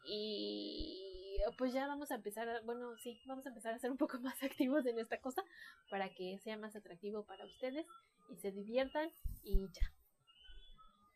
Y 0.07 1.39
pues 1.57 1.73
ya 1.73 1.87
vamos 1.87 2.11
a 2.11 2.15
empezar, 2.15 2.47
a- 2.49 2.61
bueno, 2.61 2.95
sí, 2.97 3.19
vamos 3.25 3.45
a 3.45 3.49
empezar 3.49 3.73
a 3.73 3.79
ser 3.79 3.91
un 3.91 3.97
poco 3.97 4.19
más 4.21 4.41
activos 4.43 4.85
en 4.85 4.99
esta 4.99 5.19
cosa 5.19 5.43
para 5.89 6.09
que 6.13 6.37
sea 6.39 6.57
más 6.57 6.75
atractivo 6.75 7.25
para 7.25 7.45
ustedes 7.45 7.85
y 8.29 8.37
se 8.37 8.51
diviertan 8.51 9.11
y 9.43 9.67
ya. 9.71 9.93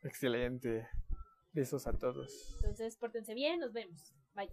Excelente. 0.04 0.88
Besos 1.52 1.88
a 1.88 1.94
todos. 1.98 2.54
Entonces, 2.58 2.96
pórtense 2.98 3.34
bien, 3.34 3.60
nos 3.60 3.74
vemos. 3.74 4.14
Bye. 4.36 4.50